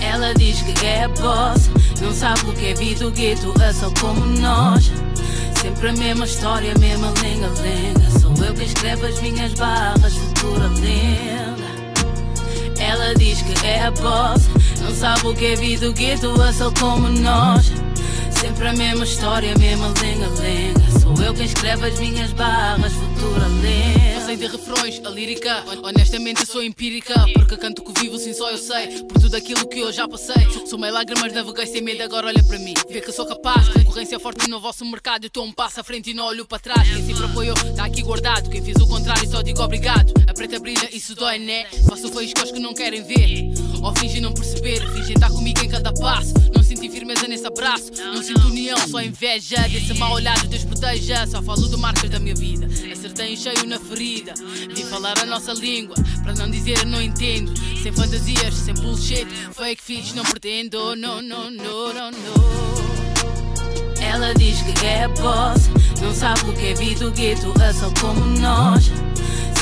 Ela 0.00 0.34
diz 0.34 0.60
que 0.60 0.86
é 0.86 1.08
boss, 1.08 1.70
não 2.00 2.12
sabe 2.12 2.40
o 2.48 2.52
que 2.52 2.66
é 2.66 2.74
vida, 2.74 3.06
o 3.06 3.10
gueto 3.10 3.54
é 3.62 3.72
só 3.72 3.90
como 4.00 4.24
nós. 4.26 4.90
Sempre 5.66 5.88
a 5.88 5.92
mesma 5.94 6.24
história, 6.24 6.72
a 6.72 6.78
mesma 6.78 7.12
lenga-lenga. 7.20 8.20
Sou 8.20 8.32
eu 8.44 8.54
que 8.54 8.62
escrevo 8.62 9.04
as 9.04 9.20
minhas 9.20 9.52
barras, 9.54 10.14
futura 10.14 10.68
lenda. 10.68 11.66
Ela 12.78 13.12
diz 13.16 13.42
que 13.42 13.66
é 13.66 13.82
a 13.82 13.90
boss, 13.90 14.48
não 14.80 14.94
sabe 14.94 15.26
o 15.26 15.34
que 15.34 15.44
é 15.44 15.56
vida, 15.56 15.90
o 15.90 15.92
gueto 15.92 16.40
é 16.40 16.52
só 16.52 16.70
como 16.70 17.08
nós. 17.08 17.72
Sempre 18.30 18.68
a 18.68 18.72
mesma 18.74 19.04
história, 19.04 19.52
a 19.54 19.58
mesma 19.58 19.92
lenga-lenga. 20.00 20.75
Eu 21.26 21.34
quem 21.34 21.44
escreve 21.44 21.88
as 21.88 21.98
minhas 21.98 22.32
barras, 22.34 22.92
futura 22.92 23.48
lenda 23.60 24.06
sei 24.26 24.36
de 24.36 24.46
refrões, 24.48 25.00
a 25.04 25.08
lírica. 25.08 25.64
Honestamente 25.84 26.44
sou 26.44 26.60
empírica, 26.60 27.14
porque 27.34 27.56
canto 27.56 27.84
que 27.84 28.00
vivo, 28.00 28.18
sim 28.18 28.34
só 28.34 28.50
eu 28.50 28.58
sei. 28.58 29.04
Por 29.04 29.20
tudo 29.20 29.36
aquilo 29.36 29.68
que 29.68 29.78
eu 29.78 29.92
já 29.92 30.08
passei. 30.08 30.48
Sou 30.66 30.78
meio 30.78 30.92
lágrimas, 30.92 31.32
naveguei 31.32 31.64
sem 31.64 31.80
medo, 31.80 32.02
agora 32.02 32.26
olha 32.26 32.42
para 32.42 32.58
mim. 32.58 32.74
Vê 32.90 33.00
que 33.00 33.12
sou 33.12 33.24
capaz, 33.24 33.68
concorrência 33.68 34.18
forte 34.18 34.48
no 34.48 34.60
vosso 34.60 34.84
mercado. 34.84 35.24
Eu 35.24 35.28
estou 35.28 35.44
um 35.44 35.52
passo 35.52 35.80
à 35.80 35.84
frente 35.84 36.10
e 36.10 36.14
não 36.14 36.24
olho 36.24 36.44
para 36.44 36.58
trás. 36.58 36.88
Quem 36.88 37.06
sempre 37.06 37.24
apoiou, 37.24 37.56
está 37.56 37.84
aqui 37.84 38.02
guardado. 38.02 38.50
Quem 38.50 38.62
fez 38.62 38.76
o 38.78 38.86
contrário, 38.88 39.28
só 39.30 39.42
digo 39.42 39.62
obrigado. 39.62 40.12
A 40.28 40.34
preta 40.34 40.58
brilha, 40.58 40.88
isso 40.92 41.14
dói, 41.14 41.38
né? 41.38 41.66
Faço 41.88 42.10
faíscas 42.12 42.50
que 42.50 42.58
não 42.58 42.74
querem 42.74 43.02
ver. 43.02 43.52
Ou 43.86 43.94
fingem 43.94 44.20
não 44.20 44.32
perceber, 44.32 44.80
fingem 44.94 45.14
estar 45.14 45.30
comigo 45.30 45.64
em 45.64 45.68
cada 45.68 45.92
passo. 45.92 46.34
Não 46.52 46.60
senti 46.60 46.90
firmeza 46.90 47.28
nesse 47.28 47.46
abraço, 47.46 47.92
não 47.94 48.20
sinto 48.20 48.48
união, 48.48 48.76
só 48.88 49.00
inveja. 49.00 49.60
Desse 49.68 49.94
mal 49.94 50.12
olhado, 50.12 50.48
Deus 50.48 50.64
proteja. 50.64 51.24
Só 51.28 51.40
falo 51.40 51.68
de 51.68 51.76
marcas 51.76 52.10
da 52.10 52.18
minha 52.18 52.34
vida. 52.34 52.66
Acertei 52.92 53.34
em 53.34 53.36
cheio 53.36 53.64
na 53.64 53.78
ferida. 53.78 54.34
Vim 54.74 54.82
falar 54.86 55.16
a 55.20 55.24
nossa 55.24 55.52
língua, 55.52 55.94
para 56.24 56.34
não 56.34 56.50
dizer 56.50 56.84
não 56.84 57.00
entendo. 57.00 57.52
Sem 57.80 57.92
fantasias, 57.92 58.54
sem 58.54 58.74
bullshit, 58.74 59.24
fake 59.52 59.80
fish, 59.80 60.14
não 60.14 60.24
pretendo. 60.24 60.96
No, 60.96 61.22
no, 61.22 61.48
no, 61.48 61.92
no, 61.92 62.10
no. 62.10 62.36
Ela 64.00 64.34
diz 64.34 64.62
que 64.62 64.84
é 64.84 65.06
boss, 65.06 65.70
não 66.02 66.12
sabe 66.12 66.40
o 66.40 66.52
que 66.54 66.66
é 66.66 66.74
vida, 66.74 67.06
o 67.06 67.12
gueto 67.12 67.54
é 67.62 67.72
só 67.72 67.88
como 68.00 68.24
nós. 68.40 68.90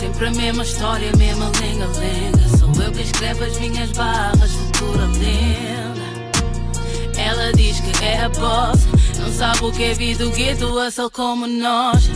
Sempre 0.00 0.28
a 0.28 0.30
mesma 0.30 0.62
história, 0.62 1.10
a 1.12 1.16
mesma 1.18 1.52
lenga-lenga. 1.60 2.53
Sou 2.74 2.82
eu 2.82 2.90
que 2.90 3.02
escrevo 3.02 3.44
as 3.44 3.56
minhas 3.60 3.90
barras, 3.92 4.50
futura 4.50 5.06
lenda. 5.06 6.02
Ela 7.16 7.52
diz 7.52 7.78
que 7.78 8.04
é 8.04 8.28
boss, 8.28 8.80
não 9.20 9.32
sabe 9.32 9.64
o 9.64 9.70
que 9.70 9.84
é 9.84 9.94
vida, 9.94 10.26
o 10.26 10.30
gueto 10.30 10.80
é 10.80 10.90
só 10.90 11.08
como 11.08 11.46
nós. 11.46 12.10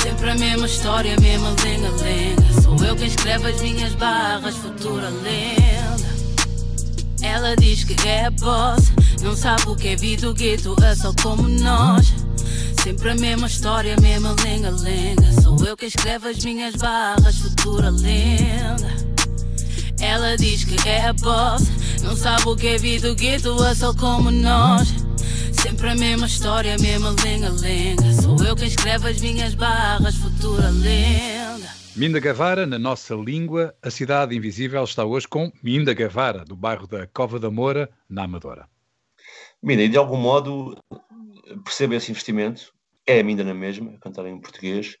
Sempre 0.00 0.30
a 0.30 0.34
mesma 0.36 0.66
história, 0.66 1.16
a 1.16 1.20
mesma 1.20 1.48
lenga-lenga. 1.64 2.62
Sou 2.62 2.76
eu 2.84 2.94
quem 2.94 3.08
escreve 3.08 3.50
as 3.50 3.60
minhas 3.60 3.92
barras, 3.94 4.56
futura 4.56 5.08
lenda. 5.08 6.08
Ela 7.20 7.56
diz 7.56 7.82
que 7.82 8.08
é 8.08 8.30
boss, 8.30 8.92
não 9.20 9.34
sabe 9.34 9.62
o 9.66 9.74
que 9.74 9.88
é 9.88 9.96
vida, 9.96 10.30
o 10.30 10.34
gueto 10.34 10.76
é 10.84 10.94
só 10.94 11.12
como 11.20 11.48
nós. 11.48 12.14
Sempre 12.84 13.10
a 13.10 13.14
mesma 13.16 13.48
história, 13.48 13.96
a 13.98 14.00
mesma 14.00 14.36
lenga-lenga. 14.44 15.42
Sou 15.42 15.58
eu 15.66 15.76
quem 15.76 15.88
escreve 15.88 16.28
as 16.28 16.44
minhas 16.44 16.76
barras, 16.76 17.36
futura 17.38 17.90
lenda. 17.90 19.17
Ela 20.00 20.36
diz 20.36 20.64
que 20.64 20.88
é 20.88 21.12
boss, 21.12 21.68
não 22.02 22.14
sabe 22.14 22.48
o 22.48 22.54
que 22.54 22.68
é 22.68 22.78
vida, 22.78 23.10
o 23.10 23.14
gueto 23.14 23.64
é 23.64 23.74
só 23.74 23.92
como 23.94 24.30
nós. 24.30 24.88
Sempre 25.52 25.88
a 25.88 25.94
mesma 25.94 26.26
história, 26.26 26.76
a 26.76 26.78
mesma 26.78 27.14
lenga-lenga. 27.24 28.12
Sou 28.12 28.36
eu 28.44 28.54
quem 28.54 28.68
escreve 28.68 29.08
as 29.08 29.20
minhas 29.20 29.54
barras, 29.54 30.14
futura 30.14 30.70
lenda. 30.70 31.68
Minda 31.96 32.20
Gavara, 32.20 32.64
na 32.64 32.78
nossa 32.78 33.14
língua, 33.16 33.74
a 33.82 33.90
cidade 33.90 34.36
invisível 34.36 34.84
está 34.84 35.04
hoje 35.04 35.26
com 35.26 35.50
Minda 35.60 35.92
Gavara, 35.92 36.44
do 36.44 36.54
bairro 36.54 36.86
da 36.86 37.08
Cova 37.08 37.40
da 37.40 37.50
Moura, 37.50 37.90
na 38.08 38.22
Amadora. 38.22 38.68
Minda, 39.60 39.82
e 39.82 39.88
de 39.88 39.96
algum 39.96 40.16
modo 40.16 40.76
percebo 41.64 41.94
esse 41.94 42.12
investimento, 42.12 42.72
é 43.04 43.18
a 43.18 43.24
Minda 43.24 43.42
na 43.42 43.54
mesma, 43.54 43.94
a 43.94 43.98
cantar 43.98 44.26
em 44.26 44.40
português, 44.40 44.96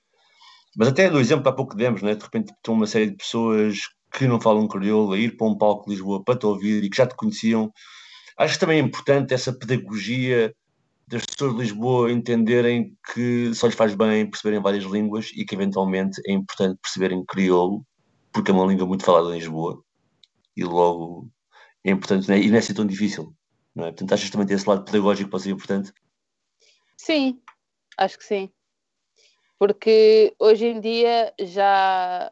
mas 0.76 0.88
até 0.88 1.08
do 1.08 1.20
exemplo 1.20 1.48
há 1.48 1.52
pouco 1.52 1.76
demos, 1.76 2.02
né? 2.02 2.16
de 2.16 2.24
repente 2.24 2.52
estão 2.52 2.74
uma 2.74 2.86
série 2.86 3.10
de 3.10 3.16
pessoas 3.16 3.78
que 4.12 4.26
não 4.26 4.40
falam 4.40 4.68
crioulo 4.68 5.12
a 5.12 5.18
ir 5.18 5.36
para 5.36 5.46
um 5.46 5.56
palco 5.56 5.86
de 5.86 5.92
Lisboa 5.92 6.22
para 6.22 6.38
te 6.38 6.46
ouvir 6.46 6.84
e 6.84 6.90
que 6.90 6.96
já 6.96 7.06
te 7.06 7.14
conheciam 7.14 7.72
Acho 8.38 8.54
que 8.54 8.60
também 8.60 8.78
é 8.78 8.82
importante 8.82 9.34
essa 9.34 9.52
pedagogia 9.52 10.54
das 11.08 11.26
pessoas 11.26 11.54
de 11.54 11.62
Lisboa 11.62 12.12
entenderem 12.12 12.96
que 13.12 13.52
só 13.52 13.66
lhes 13.66 13.74
faz 13.74 13.96
bem 13.96 14.30
perceberem 14.30 14.62
várias 14.62 14.84
línguas 14.84 15.32
e 15.34 15.44
que 15.44 15.56
eventualmente 15.56 16.22
é 16.24 16.32
importante 16.32 16.78
perceberem 16.80 17.24
crioulo, 17.24 17.84
porque 18.32 18.52
é 18.52 18.54
uma 18.54 18.66
língua 18.66 18.86
muito 18.86 19.04
falada 19.04 19.30
em 19.30 19.38
Lisboa 19.38 19.82
e 20.56 20.62
logo 20.62 21.28
é 21.82 21.90
importante 21.90 22.28
né? 22.28 22.38
e 22.38 22.48
não 22.48 22.54
é 22.54 22.58
assim 22.60 22.74
tão 22.74 22.86
difícil. 22.86 23.34
Não 23.74 23.86
é? 23.86 23.88
Portanto, 23.88 24.12
achas 24.12 24.26
que 24.26 24.32
também 24.32 24.46
tem 24.46 24.54
esse 24.54 24.68
lado 24.68 24.84
pedagógico 24.84 25.30
pode 25.30 25.42
ser 25.42 25.50
importante? 25.50 25.92
Sim, 26.96 27.40
acho 27.96 28.16
que 28.18 28.24
sim. 28.24 28.52
Porque 29.58 30.32
hoje 30.38 30.66
em 30.66 30.80
dia 30.80 31.34
já 31.40 32.30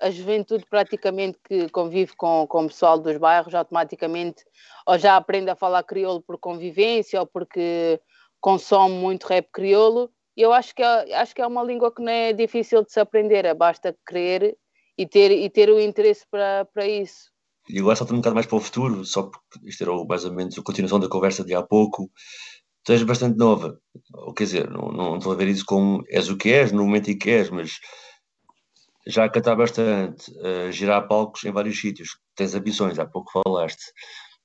a 0.00 0.10
juventude 0.10 0.64
praticamente 0.68 1.38
que 1.44 1.68
convive 1.70 2.14
com, 2.16 2.46
com 2.46 2.64
o 2.64 2.68
pessoal 2.68 2.98
dos 2.98 3.16
bairros 3.16 3.54
automaticamente 3.54 4.44
ou 4.86 4.98
já 4.98 5.16
aprende 5.16 5.50
a 5.50 5.56
falar 5.56 5.82
crioulo 5.82 6.22
por 6.22 6.38
convivência 6.38 7.20
ou 7.20 7.26
porque 7.26 8.00
consome 8.40 8.94
muito 8.94 9.26
rap 9.26 9.48
crioulo. 9.52 10.10
E 10.36 10.42
eu 10.42 10.52
acho 10.52 10.74
que, 10.74 10.82
é, 10.82 11.14
acho 11.14 11.34
que 11.34 11.40
é 11.40 11.46
uma 11.46 11.62
língua 11.62 11.92
que 11.92 12.02
não 12.02 12.12
é 12.12 12.32
difícil 12.32 12.84
de 12.84 12.92
se 12.92 13.00
aprender, 13.00 13.44
é 13.44 13.54
basta 13.54 13.96
querer 14.06 14.56
e 14.98 15.06
ter, 15.06 15.30
e 15.30 15.48
ter 15.48 15.70
o 15.70 15.80
interesse 15.80 16.26
para, 16.30 16.66
para 16.66 16.86
isso. 16.86 17.30
E 17.68 17.80
agora 17.80 17.96
saltando 17.96 18.18
um 18.18 18.20
bocado 18.20 18.34
mais 18.34 18.46
para 18.46 18.56
o 18.56 18.60
futuro, 18.60 19.04
só 19.04 19.24
porque 19.24 19.68
isto 19.68 19.82
era 19.82 19.92
mais 20.04 20.24
ou 20.24 20.32
menos 20.32 20.56
a 20.56 20.62
continuação 20.62 21.00
da 21.00 21.08
conversa 21.08 21.44
de 21.44 21.54
há 21.54 21.62
pouco, 21.62 22.10
tu 22.84 22.92
és 22.92 23.02
bastante 23.02 23.36
nova, 23.36 23.76
ou 24.14 24.32
quer 24.32 24.44
dizer, 24.44 24.70
não, 24.70 24.92
não 24.92 25.16
estou 25.16 25.32
a 25.32 25.34
ver 25.34 25.48
isso 25.48 25.64
como 25.66 26.04
és 26.08 26.28
o 26.28 26.36
que 26.36 26.50
és, 26.50 26.70
no 26.70 26.84
momento 26.84 27.10
em 27.10 27.18
que 27.18 27.30
és, 27.30 27.50
mas 27.50 27.80
já 29.06 29.28
cantar 29.28 29.54
bastante, 29.54 30.32
girar 30.70 31.06
palcos 31.06 31.44
em 31.44 31.52
vários 31.52 31.80
sítios, 31.80 32.18
tens 32.34 32.54
ambições, 32.54 32.98
há 32.98 33.06
pouco 33.06 33.30
falaste, 33.30 33.92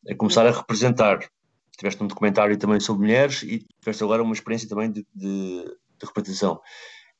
a 0.09 0.15
começar 0.15 0.45
a 0.45 0.51
representar. 0.51 1.19
Tiveste 1.77 2.03
um 2.03 2.07
documentário 2.07 2.57
também 2.57 2.79
sobre 2.79 3.01
mulheres 3.01 3.41
e 3.41 3.65
tiveste 3.79 4.03
agora 4.03 4.21
uma 4.21 4.33
experiência 4.33 4.69
também 4.69 4.91
de, 4.91 5.05
de, 5.15 5.63
de 5.63 6.05
representação. 6.05 6.53
O 6.53 6.61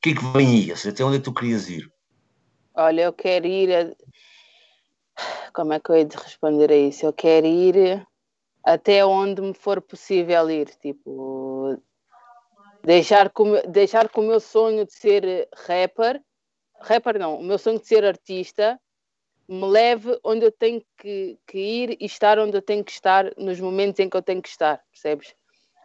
que 0.00 0.10
é 0.10 0.14
que 0.14 0.24
vem 0.26 0.48
aí? 0.48 0.72
Até 0.72 1.04
onde 1.04 1.16
é 1.16 1.18
que 1.18 1.24
tu 1.24 1.34
querias 1.34 1.68
ir? 1.68 1.90
Olha, 2.74 3.02
eu 3.02 3.12
quero 3.12 3.46
ir. 3.46 3.74
A... 3.74 3.90
Como 5.52 5.72
é 5.72 5.80
que 5.80 5.90
eu 5.90 5.96
hei 5.96 6.04
de 6.04 6.16
responder 6.16 6.70
a 6.70 6.76
isso? 6.76 7.04
Eu 7.04 7.12
quero 7.12 7.46
ir 7.46 8.06
até 8.64 9.04
onde 9.04 9.42
me 9.42 9.54
for 9.54 9.80
possível 9.80 10.48
ir. 10.48 10.68
Tipo, 10.80 11.82
deixar 12.84 13.30
com, 13.30 13.60
deixar 13.68 14.08
com 14.08 14.20
o 14.20 14.28
meu 14.28 14.38
sonho 14.38 14.86
de 14.86 14.92
ser 14.92 15.48
rapper 15.66 16.22
rapper 16.82 17.18
não, 17.18 17.36
o 17.36 17.42
meu 17.42 17.58
sonho 17.58 17.80
de 17.80 17.86
ser 17.86 18.04
artista 18.04 18.78
me 19.48 19.66
leve 19.66 20.18
onde 20.24 20.46
eu 20.46 20.52
tenho 20.52 20.82
que, 20.96 21.38
que, 21.46 21.58
ir 21.58 21.96
e 22.00 22.06
estar 22.06 22.38
onde 22.38 22.56
eu 22.56 22.62
tenho 22.62 22.84
que 22.84 22.92
estar 22.92 23.32
nos 23.36 23.60
momentos 23.60 24.00
em 24.00 24.08
que 24.08 24.16
eu 24.16 24.22
tenho 24.22 24.40
que 24.40 24.48
estar, 24.48 24.80
percebes? 24.90 25.34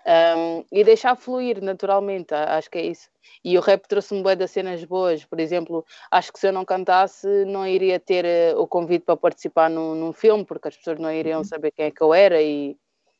Um, 0.05 0.63
e 0.71 0.85
deixar 0.85 1.17
fluir 1.17 1.61
naturalmente, 1.61 2.33
acho 2.33 2.71
que 2.71 2.77
é 2.77 2.85
isso. 2.85 3.09
E 3.43 3.57
o 3.57 3.61
rap 3.61 3.85
trouxe-me 3.89 4.23
bué 4.23 4.35
de 4.35 4.47
cenas 4.47 4.81
boas, 4.85 5.25
por 5.25 5.37
exemplo, 5.37 5.85
acho 6.09 6.31
que 6.31 6.39
se 6.39 6.47
eu 6.47 6.53
não 6.53 6.63
cantasse 6.63 7.27
não 7.45 7.67
iria 7.67 7.99
ter 7.99 8.23
uh, 8.55 8.61
o 8.61 8.65
convite 8.65 9.03
para 9.03 9.17
participar 9.17 9.69
num, 9.69 9.95
num, 9.95 10.13
filme, 10.13 10.45
porque 10.45 10.69
as 10.69 10.77
pessoas 10.77 10.97
não 10.97 11.11
iriam 11.11 11.39
uhum. 11.39 11.43
saber 11.43 11.71
quem 11.71 11.87
é 11.87 11.91
que 11.91 12.01
eu 12.01 12.13
era 12.13 12.41
e, 12.41 12.77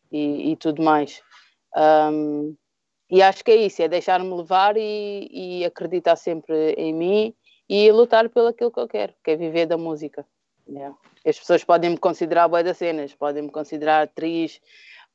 e, 0.10 0.52
e 0.52 0.56
tudo 0.56 0.82
mais. 0.82 1.22
Um, 1.76 2.56
e 3.10 3.22
acho 3.22 3.44
que 3.44 3.52
é 3.52 3.56
isso, 3.58 3.82
é 3.82 3.90
deixar-me 3.90 4.34
levar 4.34 4.78
e, 4.78 5.28
e 5.30 5.66
acreditar 5.66 6.16
sempre 6.16 6.72
em 6.78 6.94
mim 6.94 7.36
e 7.70 7.92
lutar 7.92 8.30
pelo 8.30 8.48
aquilo 8.48 8.72
que 8.72 8.80
eu 8.80 8.88
quero, 8.88 9.14
que 9.24 9.32
é 9.32 9.36
viver 9.36 9.66
da 9.66 9.78
música. 9.78 10.26
Yeah. 10.70 10.96
As 11.26 11.40
pessoas 11.40 11.64
podem 11.64 11.92
me 11.92 11.98
considerar 11.98 12.48
boa 12.48 12.64
das 12.64 12.78
cenas, 12.78 13.14
podem 13.14 13.44
me 13.44 13.52
considerar 13.52 14.04
atriz, 14.04 14.62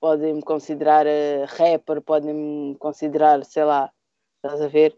podem 0.01 0.35
me 0.35 0.43
considerar 0.43 1.07
uh, 1.07 1.45
rapper, 1.47 2.01
podem 2.01 2.35
me 2.35 2.77
considerar, 2.77 3.45
sei 3.45 3.65
lá, 3.65 3.91
estás 4.37 4.61
a 4.61 4.69
ver? 4.69 4.97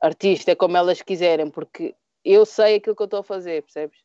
Artista, 0.00 0.54
como 0.54 0.76
elas 0.76 1.02
quiserem, 1.02 1.50
porque 1.50 1.94
eu 2.24 2.46
sei 2.46 2.76
aquilo 2.76 2.94
que 2.94 3.02
eu 3.02 3.06
estou 3.06 3.20
a 3.20 3.24
fazer, 3.24 3.62
percebes? 3.62 3.98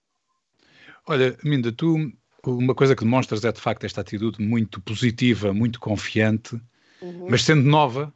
Olha, 1.08 1.38
Minda, 1.44 1.72
tu, 1.72 2.12
uma 2.48 2.74
coisa 2.74 2.96
que 2.96 3.04
demonstras 3.04 3.44
é 3.46 3.52
de 3.52 3.62
facto 3.62 3.84
esta 3.84 4.02
atitude 4.02 4.42
muito 4.42 4.82
positiva, 4.82 5.54
muito 5.54 5.80
confiante, 5.80 6.56
uhum. 7.02 7.28
mas 7.30 7.44
sendo 7.44 7.70
nova, 7.70 8.14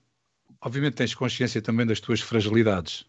obviamente 0.62 0.96
tens 0.96 1.14
consciência 1.14 1.62
também 1.62 1.86
das 1.86 2.00
tuas 2.00 2.22
fragilidades. 2.22 3.06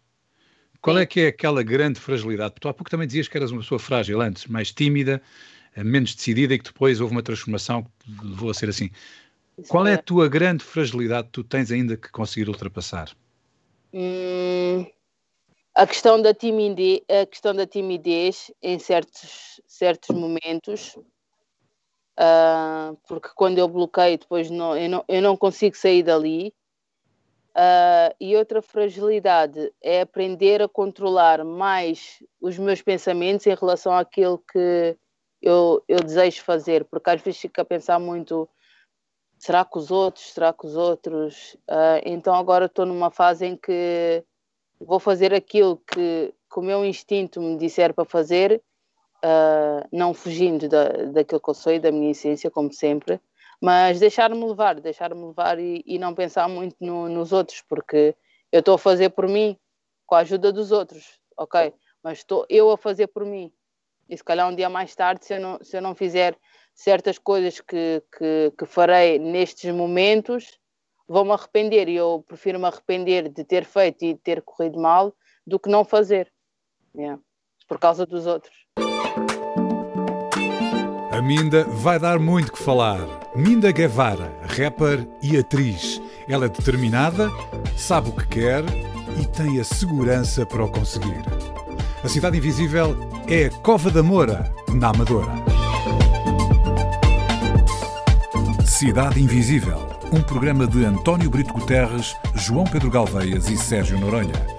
Qual 0.81 0.97
é 0.97 1.05
que 1.05 1.21
é 1.21 1.27
aquela 1.27 1.61
grande 1.61 1.99
fragilidade? 1.99 2.51
Porque 2.51 2.61
tu 2.61 2.69
há 2.69 2.73
pouco 2.73 2.89
também 2.89 3.07
dizias 3.07 3.27
que 3.27 3.37
eras 3.37 3.51
uma 3.51 3.61
pessoa 3.61 3.79
frágil 3.79 4.21
antes, 4.21 4.45
mais 4.45 4.71
tímida, 4.71 5.21
eh, 5.75 5.83
menos 5.83 6.15
decidida 6.15 6.53
e 6.53 6.57
que 6.57 6.63
depois 6.65 7.01
houve 7.01 7.13
uma 7.13 7.23
transformação 7.23 7.83
que 7.83 8.25
levou 8.25 8.49
a 8.49 8.53
ser 8.53 8.69
assim. 8.69 8.89
Qual 9.67 9.85
é 9.85 9.95
a 9.95 10.01
tua 10.01 10.29
grande 10.29 10.63
fragilidade 10.63 11.27
que 11.27 11.33
tu 11.33 11.43
tens 11.43 11.71
ainda 11.71 11.97
que 11.97 12.09
conseguir 12.09 12.47
ultrapassar? 12.47 13.11
Hum, 13.93 14.85
a 15.75 15.85
questão 15.85 16.21
da 16.21 16.33
timidez, 16.33 17.01
a 17.09 17.25
questão 17.25 17.53
da 17.53 17.67
timidez 17.67 18.51
em 18.61 18.79
certos, 18.79 19.59
certos 19.67 20.15
momentos, 20.15 20.95
uh, 22.17 22.97
porque 23.07 23.29
quando 23.35 23.57
eu 23.57 23.67
bloqueio 23.67 24.17
depois 24.17 24.49
não, 24.49 24.77
eu, 24.77 24.89
não, 24.89 25.05
eu 25.07 25.21
não 25.21 25.35
consigo 25.35 25.75
sair 25.75 26.03
dali 26.03 26.53
Uh, 27.55 28.13
e 28.19 28.35
outra 28.35 28.61
fragilidade 28.61 29.73
é 29.81 30.01
aprender 30.01 30.61
a 30.61 30.69
controlar 30.69 31.43
mais 31.43 32.23
os 32.39 32.57
meus 32.57 32.81
pensamentos 32.81 33.47
em 33.47 33.55
relação 33.55 33.91
àquilo 33.91 34.37
que 34.37 34.95
eu, 35.41 35.83
eu 35.87 35.99
desejo 35.99 36.43
fazer, 36.43 36.85
porque 36.85 37.09
às 37.09 37.21
vezes 37.21 37.41
fico 37.41 37.59
a 37.59 37.65
pensar 37.65 37.99
muito: 37.99 38.47
será 39.37 39.65
que 39.65 39.77
os 39.77 39.89
outros, 39.89 40.31
será 40.31 40.53
que 40.53 40.65
os 40.65 40.75
outros? 40.75 41.55
Uh, 41.67 41.99
então 42.05 42.35
agora 42.35 42.65
estou 42.65 42.85
numa 42.85 43.09
fase 43.09 43.47
em 43.47 43.57
que 43.57 44.23
vou 44.79 44.99
fazer 44.99 45.33
aquilo 45.33 45.77
que, 45.77 46.33
que 46.51 46.59
o 46.59 46.63
meu 46.63 46.85
instinto 46.85 47.41
me 47.41 47.57
disser 47.57 47.93
para 47.93 48.05
fazer, 48.05 48.61
uh, 49.25 49.87
não 49.91 50.13
fugindo 50.13 50.69
da, 50.69 50.87
daquilo 51.11 51.41
que 51.41 51.49
eu 51.49 51.55
sou 51.55 51.73
e 51.73 51.79
da 51.79 51.91
minha 51.91 52.11
essência, 52.11 52.51
como 52.51 52.71
sempre 52.71 53.19
mas 53.61 53.99
deixar-me 53.99 54.43
levar, 54.45 54.79
deixar-me 54.79 55.25
levar 55.25 55.59
e, 55.59 55.83
e, 55.85 55.99
não 55.99 56.13
pensar 56.13 56.47
muito 56.47 56.75
no, 56.79 57.09
nos 57.09 57.33
outros, 57.33 57.61
porque 57.67 58.15
eu 58.51 58.59
estou 58.59 58.75
a 58.75 58.79
fazer 58.79 59.09
por 59.09 59.27
mim 59.27 59.57
com 60.05 60.15
a 60.15 60.19
ajuda 60.19 60.51
dos 60.51 60.71
outros, 60.71 61.19
ok? 61.37 61.73
Mas 62.03 62.19
estou 62.19 62.45
eu 62.49 62.71
a 62.71 62.77
fazer 62.77 63.07
por 63.07 63.25
mim. 63.25 63.51
E 64.07 64.17
se 64.17 64.23
calhar 64.23 64.47
um 64.49 64.55
dia 64.55 64.69
mais 64.69 64.95
tarde, 64.95 65.25
se 65.25 65.35
eu 65.35 65.39
não, 65.39 65.59
se 65.61 65.77
eu 65.77 65.81
não 65.81 65.93
fizer 65.93 66.35
certas 66.73 67.19
coisas 67.19 67.59
que, 67.59 68.01
que, 68.17 68.53
que 68.57 68.65
farei 68.65 69.19
nestes 69.19 69.71
momentos, 69.73 70.57
vou-me 71.07 71.31
arrepender. 71.31 71.89
E 71.89 71.95
eu 71.95 72.23
prefiro 72.27 72.57
me 72.57 72.65
arrepender 72.65 73.29
de 73.29 73.43
ter 73.43 73.65
feito 73.65 74.03
e 74.05 74.13
de 74.13 74.19
ter 74.19 74.41
corrido 74.41 74.79
mal 74.79 75.13
do 75.45 75.59
que 75.59 75.69
não 75.69 75.83
fazer. 75.83 76.31
Yeah. 76.95 77.21
Por 77.67 77.77
causa 77.77 78.05
dos 78.05 78.25
outros. 78.25 78.55
A 81.11 81.21
Minda 81.21 81.65
vai 81.65 81.99
dar 81.99 82.17
muito 82.17 82.51
que 82.53 82.63
falar. 82.63 83.18
Minda 83.35 83.71
Guevara, 83.71 84.33
rapper 84.57 85.07
e 85.21 85.37
atriz. 85.37 86.01
Ela 86.27 86.45
é 86.45 86.49
determinada, 86.49 87.29
sabe 87.77 88.09
o 88.09 88.11
que 88.13 88.27
quer 88.27 88.63
e 89.19 89.25
tem 89.25 89.59
a 89.59 89.63
segurança 89.63 90.45
para 90.45 90.63
o 90.63 90.69
conseguir. 90.69 91.23
A 92.03 92.07
Cidade 92.07 92.37
Invisível 92.37 92.97
é 93.27 93.45
a 93.45 93.49
Cova 93.49 93.91
da 93.91 94.01
Moura, 94.01 94.51
na 94.73 94.89
Amadora. 94.89 95.33
Cidade 98.65 99.21
Invisível, 99.21 99.77
um 100.11 100.21
programa 100.21 100.65
de 100.65 100.83
António 100.83 101.29
Brito 101.29 101.53
Guterres, 101.53 102.15
João 102.33 102.63
Pedro 102.63 102.89
Galveias 102.89 103.49
e 103.49 103.57
Sérgio 103.57 103.99
Noronha, 103.99 104.58